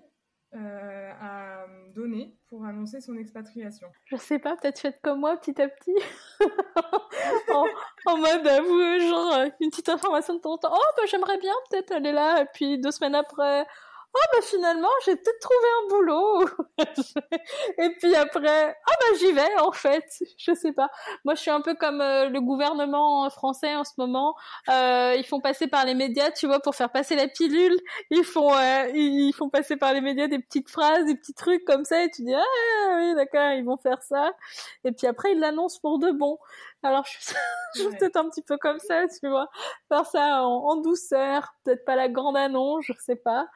[0.57, 1.67] euh, à
[1.97, 3.89] donner pour annoncer son expatriation?
[4.05, 5.97] Je sais pas, peut-être faites comme moi petit à petit.
[7.53, 7.65] en,
[8.07, 10.73] mode, euh, vous, genre, euh, une petite information de temps en temps.
[10.73, 12.43] Oh, bah, j'aimerais bien peut-être aller là.
[12.43, 13.67] Et puis deux semaines après,
[14.15, 16.49] oh bah finalement j'ai peut-être trouvé un boulot.
[17.79, 20.05] Et puis après ah bah j'y vais en fait.
[20.39, 20.89] Je sais pas.
[21.25, 24.35] Moi je suis un peu comme euh, le gouvernement français en ce moment.
[24.69, 27.77] Euh, ils font passer par les médias tu vois pour faire passer la pilule.
[28.11, 31.65] Ils font euh, ils font passer par les médias des petites phrases des petits trucs
[31.65, 34.33] comme ça et tu dis ah oui d'accord ils vont faire ça.
[34.85, 36.39] Et puis après ils l'annoncent pour de bon
[36.85, 37.35] alors je suis,
[37.99, 39.49] peut-être un petit peu comme ça tu vois.
[39.89, 43.47] Faire ça en, douceur peut-être pas la grande annonce je sais pas.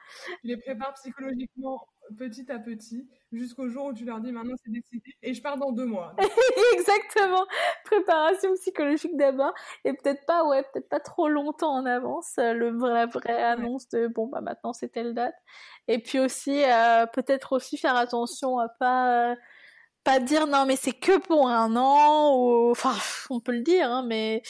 [0.43, 1.87] Les prépare psychologiquement
[2.17, 5.57] petit à petit jusqu'au jour où tu leur dis maintenant c'est décidé et je pars
[5.57, 6.15] dans deux mois.
[6.73, 7.45] Exactement.
[7.85, 9.53] Préparation psychologique d'abord
[9.85, 13.87] et peut-être pas ouais peut-être pas trop longtemps en avance euh, le vrai vraie annonce
[13.89, 15.35] de bon bah maintenant c'est telle date.
[15.87, 19.35] Et puis aussi euh, peut-être aussi faire attention à pas euh,
[20.03, 22.95] pas dire non mais c'est que pour un an ou enfin
[23.29, 24.41] on peut le dire hein, mais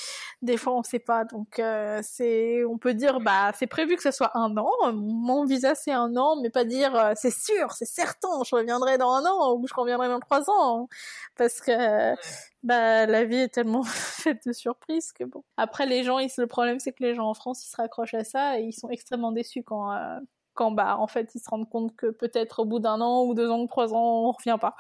[0.41, 1.26] des fois on sait pas.
[1.26, 4.69] Donc euh, c'est on peut dire bah c'est prévu que ce soit un an.
[4.93, 8.97] Mon visa c'est un an mais pas dire euh, c'est sûr c'est certain je reviendrai
[8.97, 10.88] dans un an ou je reviendrai dans trois ans.
[11.35, 12.15] Parce que
[12.63, 15.43] bah la vie est tellement faite de surprises que bon.
[15.57, 18.13] Après les gens ils, le problème c'est que les gens en France ils se raccrochent
[18.13, 20.19] à ça et ils sont extrêmement déçus quand euh,
[20.53, 23.34] quand bah en fait ils se rendent compte que peut-être au bout d'un an ou
[23.34, 24.76] deux ans ou trois ans on revient pas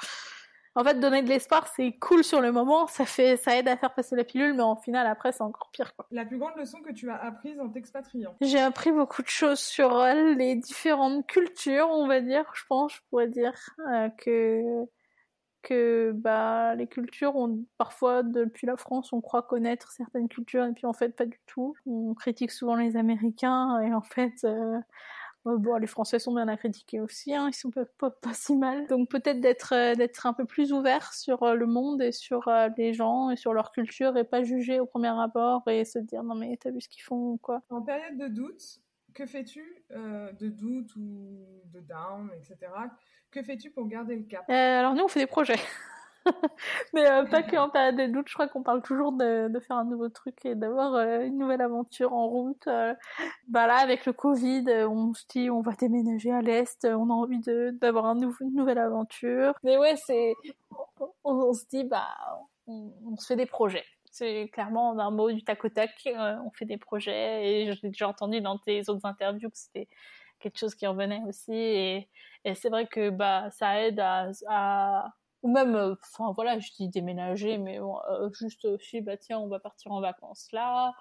[0.75, 3.75] en fait, donner de l'espoir, c'est cool sur le moment, ça fait, ça aide à
[3.75, 6.05] faire passer la pilule, mais en final, après, c'est encore pire, quoi.
[6.11, 9.59] La plus grande leçon que tu as apprise en t'expatriant J'ai appris beaucoup de choses
[9.59, 13.53] sur euh, les différentes cultures, on va dire, je pense, je pourrais dire,
[13.91, 14.85] euh, que,
[15.63, 20.73] que, bah, les cultures ont, parfois, depuis la France, on croit connaître certaines cultures, et
[20.73, 21.75] puis en fait, pas du tout.
[21.87, 24.77] On critique souvent les Américains, et en fait, euh,
[25.45, 28.87] bon, les Français sont bien à critiquer aussi, hein, ils sont pas, pas, si mal.
[28.87, 32.47] Donc peut-être d'être euh, d'être un peu plus ouvert sur euh, le monde et sur
[32.47, 35.99] euh, les gens et sur leur culture et pas juger au premier abord et se
[35.99, 37.61] dire non mais t'as vu ce qu'ils font ou quoi.
[37.69, 38.81] En période de doute,
[39.13, 42.71] que fais-tu de doute ou de down, etc.
[43.31, 44.49] Que fais-tu pour garder le cap?
[44.49, 45.59] Alors nous on fait des projets.
[46.93, 48.27] mais euh, pas que en période de doute.
[48.27, 51.61] Je crois qu'on parle toujours de, faire un nouveau truc et d'avoir euh, une nouvelle
[51.61, 52.67] aventure en route.
[52.67, 52.93] Euh.
[53.47, 56.85] bah là, avec le Covid, on se dit on va déménager à l'est.
[56.85, 57.39] On a envie
[57.73, 59.53] d'avoir un une nouvelle aventure.
[59.63, 60.33] Mais ouais, c'est
[61.23, 62.07] on, se dit bah
[62.67, 63.85] on, se fait des projets.
[64.11, 65.91] C'est clairement un mot du tac au tac.
[66.05, 69.87] on fait des projets et j'ai déjà entendu dans tes autres interviews que c'était
[70.39, 72.09] quelque chose qui revenait aussi et,
[72.45, 76.89] et c'est vrai que bah ça aide à ou même euh, enfin voilà je dis
[76.89, 80.93] déménager mais euh, juste aussi bah tiens on va partir en vacances là.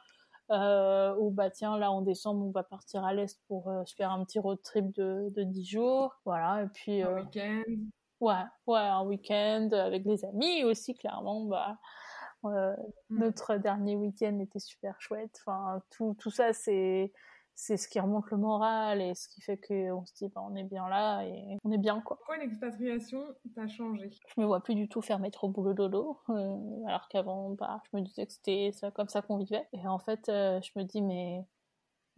[0.50, 4.10] Euh, ou bah tiens là en décembre on va partir à l'est pour se faire
[4.10, 6.14] un petit road trip de de 10 jours.
[6.24, 7.62] Voilà et puis un week-end.
[8.20, 11.76] ouais ouais un week-end avec des amis aussi clairement bah
[12.44, 12.74] mmh.
[13.10, 15.42] notre dernier week-end était super chouette.
[15.44, 17.12] Enfin tout tout ça c'est
[17.60, 20.54] c'est ce qui remonte le moral et ce qui fait qu'on se dit bah, on
[20.54, 22.16] est bien là et on est bien quoi.
[22.16, 23.20] Pourquoi l'expatriation
[23.56, 24.10] t'a changé?
[24.28, 26.56] Je me vois plus du tout faire métro boulot dodo euh,
[26.86, 30.28] alors qu'avant bah, je me disais que c'était comme ça qu'on vivait et en fait
[30.28, 31.44] euh, je me dis mais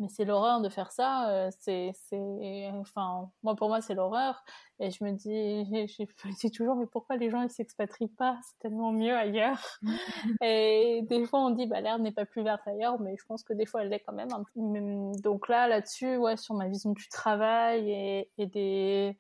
[0.01, 1.31] mais c'est l'horreur de faire ça.
[1.31, 4.43] Euh, c'est, c'est, enfin, moi pour moi c'est l'horreur.
[4.81, 8.39] Et je me dis, je me dis toujours, mais pourquoi les gens ils s'expatrient pas?
[8.43, 9.79] C'est tellement mieux ailleurs.
[10.43, 13.45] et des fois on dit, bah l'herbe n'est pas plus verte ailleurs, mais je pense
[13.45, 14.31] que des fois elle l'est quand même.
[15.23, 19.19] Donc là, là-dessus, ouais, sur ma vision du travail et, et des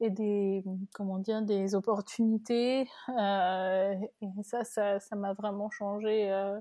[0.00, 0.64] et des
[0.94, 2.88] comment dire des opportunités
[3.18, 6.58] euh, et ça ça ça m'a vraiment changé euh,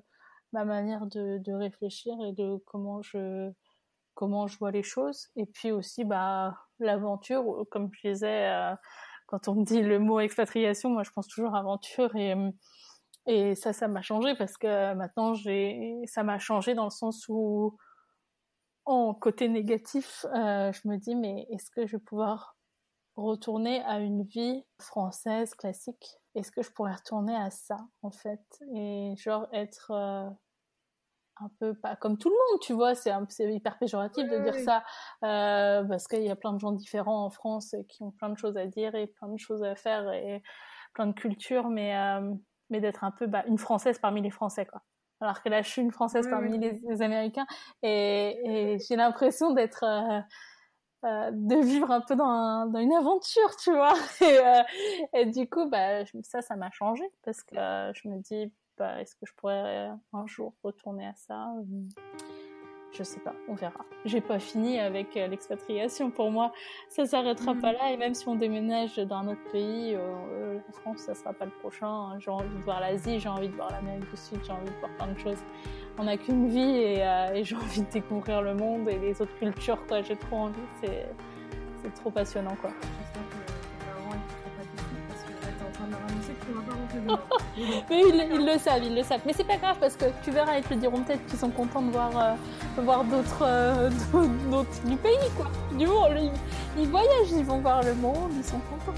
[0.54, 3.52] ma manière de, de, réfléchir et de comment je
[4.16, 5.30] comment je vois les choses.
[5.36, 8.76] Et puis aussi bah l'aventure comme je disais euh,
[9.28, 12.16] quand on me dit le mot expatriation moi je pense toujours aventure.
[12.16, 12.36] Et
[13.28, 17.26] et ça ça m'a changé parce que maintenant j'ai ça m'a changé dans le sens
[17.30, 17.78] où
[18.86, 22.58] en côté négatif euh, je me dis mais est-ce que je vais pouvoir
[23.16, 26.20] retourner à une vie française classique?
[26.36, 28.42] Est-ce que je pourrais retourner à ça en fait?
[28.74, 30.30] Et genre être euh,
[31.42, 33.14] un peu pas comme tout le monde tu vois c'est
[33.54, 34.84] hyper péjoratif de dire ça
[35.24, 38.38] euh, parce qu'il y a plein de gens différents en France qui ont plein de
[38.38, 40.44] choses à dire et plein de choses à faire et
[40.94, 42.34] plein de cultures mais euh,
[42.70, 44.82] mais d'être un peu bah, une française parmi les français quoi.
[45.22, 47.48] Alors que là je suis une française parmi les, américains
[47.82, 49.84] et, et j'ai l'impression d'être
[51.06, 53.94] euh, de vivre un peu dans, dans, une aventure, tu vois.
[54.22, 54.64] Et, euh,
[55.14, 59.00] et du coup, bah, ça, ça m'a changé parce que euh, je me dis, bah,
[59.00, 61.54] est-ce que je pourrais un jour retourner à ça
[62.92, 63.86] je sais pas, on verra.
[64.04, 66.10] J'ai pas fini avec l'expatriation.
[66.10, 66.52] Pour moi,
[66.90, 67.92] ça s'arrêtera pas là.
[67.92, 71.52] Et même si on déménage dans un autre pays, la France, ça sera pas le
[71.52, 72.18] prochain.
[72.18, 74.80] J'ai envie de voir l'Asie, j'ai envie de voir l'Amérique du Sud, j'ai envie de
[74.80, 75.38] voir plein de choses.
[76.00, 77.04] On n'a qu'une vie et,
[77.36, 79.86] et j'ai envie de découvrir le monde et les autres cultures.
[79.86, 80.56] Quoi, j'ai trop envie.
[80.82, 81.06] C'est
[81.84, 82.72] c'est trop passionnant quoi.
[87.90, 89.22] Mais ils, le savent, ils le savent.
[89.26, 91.82] Mais c'est pas grave parce que tu verras, ils te diront peut-être qu'ils sont contents
[91.82, 92.36] de voir, euh,
[92.82, 93.04] voir
[93.42, 93.90] euh,
[94.50, 95.50] d'autres, du pays, quoi.
[95.78, 96.16] Du monde.
[96.18, 96.32] Ils,
[96.82, 98.98] ils, voyagent, ils vont voir le monde, ils sont contents.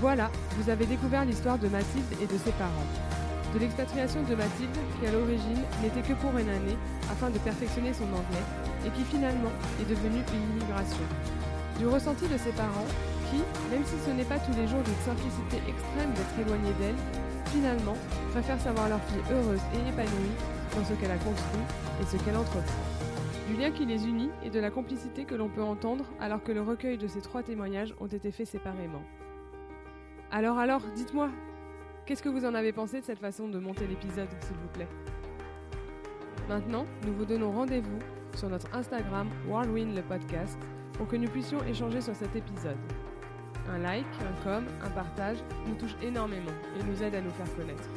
[0.00, 3.15] voilà, vous avez découvert l'histoire de Mathilde et de ses parents.
[3.56, 6.76] De l'expatriation de Mathilde, qui à l'origine n'était que pour une année
[7.10, 8.44] afin de perfectionner son anglais
[8.84, 9.48] et qui finalement
[9.80, 11.06] est devenue une immigration.
[11.78, 12.84] Du ressenti de ses parents
[13.30, 13.40] qui,
[13.72, 17.00] même si ce n'est pas tous les jours d'une simplicité extrême d'être éloigné d'elle,
[17.46, 17.96] finalement
[18.32, 20.36] préfèrent savoir leur fille heureuse et épanouie
[20.76, 21.64] dans ce qu'elle a construit
[22.02, 22.84] et ce qu'elle entreprend.
[23.48, 26.52] Du lien qui les unit et de la complicité que l'on peut entendre alors que
[26.52, 29.02] le recueil de ces trois témoignages ont été faits séparément.
[30.30, 31.30] Alors alors, dites-moi,
[32.06, 34.88] qu'est-ce que vous en avez pensé de cette façon de monter l'épisode, s'il vous plaît?
[36.48, 37.98] Maintenant, nous vous donnons rendez-vous
[38.36, 40.56] sur notre Instagram Whirlwind le podcast
[40.92, 42.76] pour que nous puissions échanger sur cet épisode.
[43.68, 47.52] Un like, un com, un partage nous touche énormément et nous aide à nous faire
[47.56, 47.90] connaître.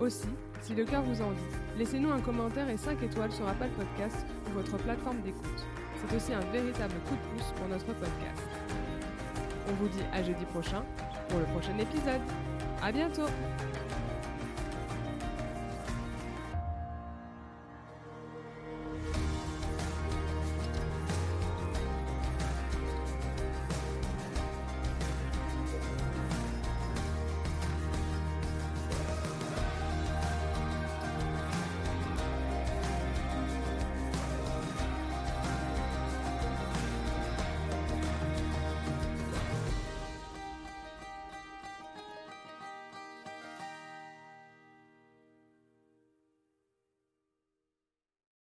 [0.00, 0.28] Aussi,
[0.62, 4.24] si le cœur vous en dit, laissez-nous un commentaire et 5 étoiles sur Apple Podcast
[4.46, 5.66] ou votre plateforme d'écoute.
[5.96, 8.42] C'est aussi un véritable coup de pouce pour notre podcast.
[9.68, 10.82] On vous dit à jeudi prochain
[11.28, 12.22] pour le prochain épisode.
[12.82, 13.28] À bientôt!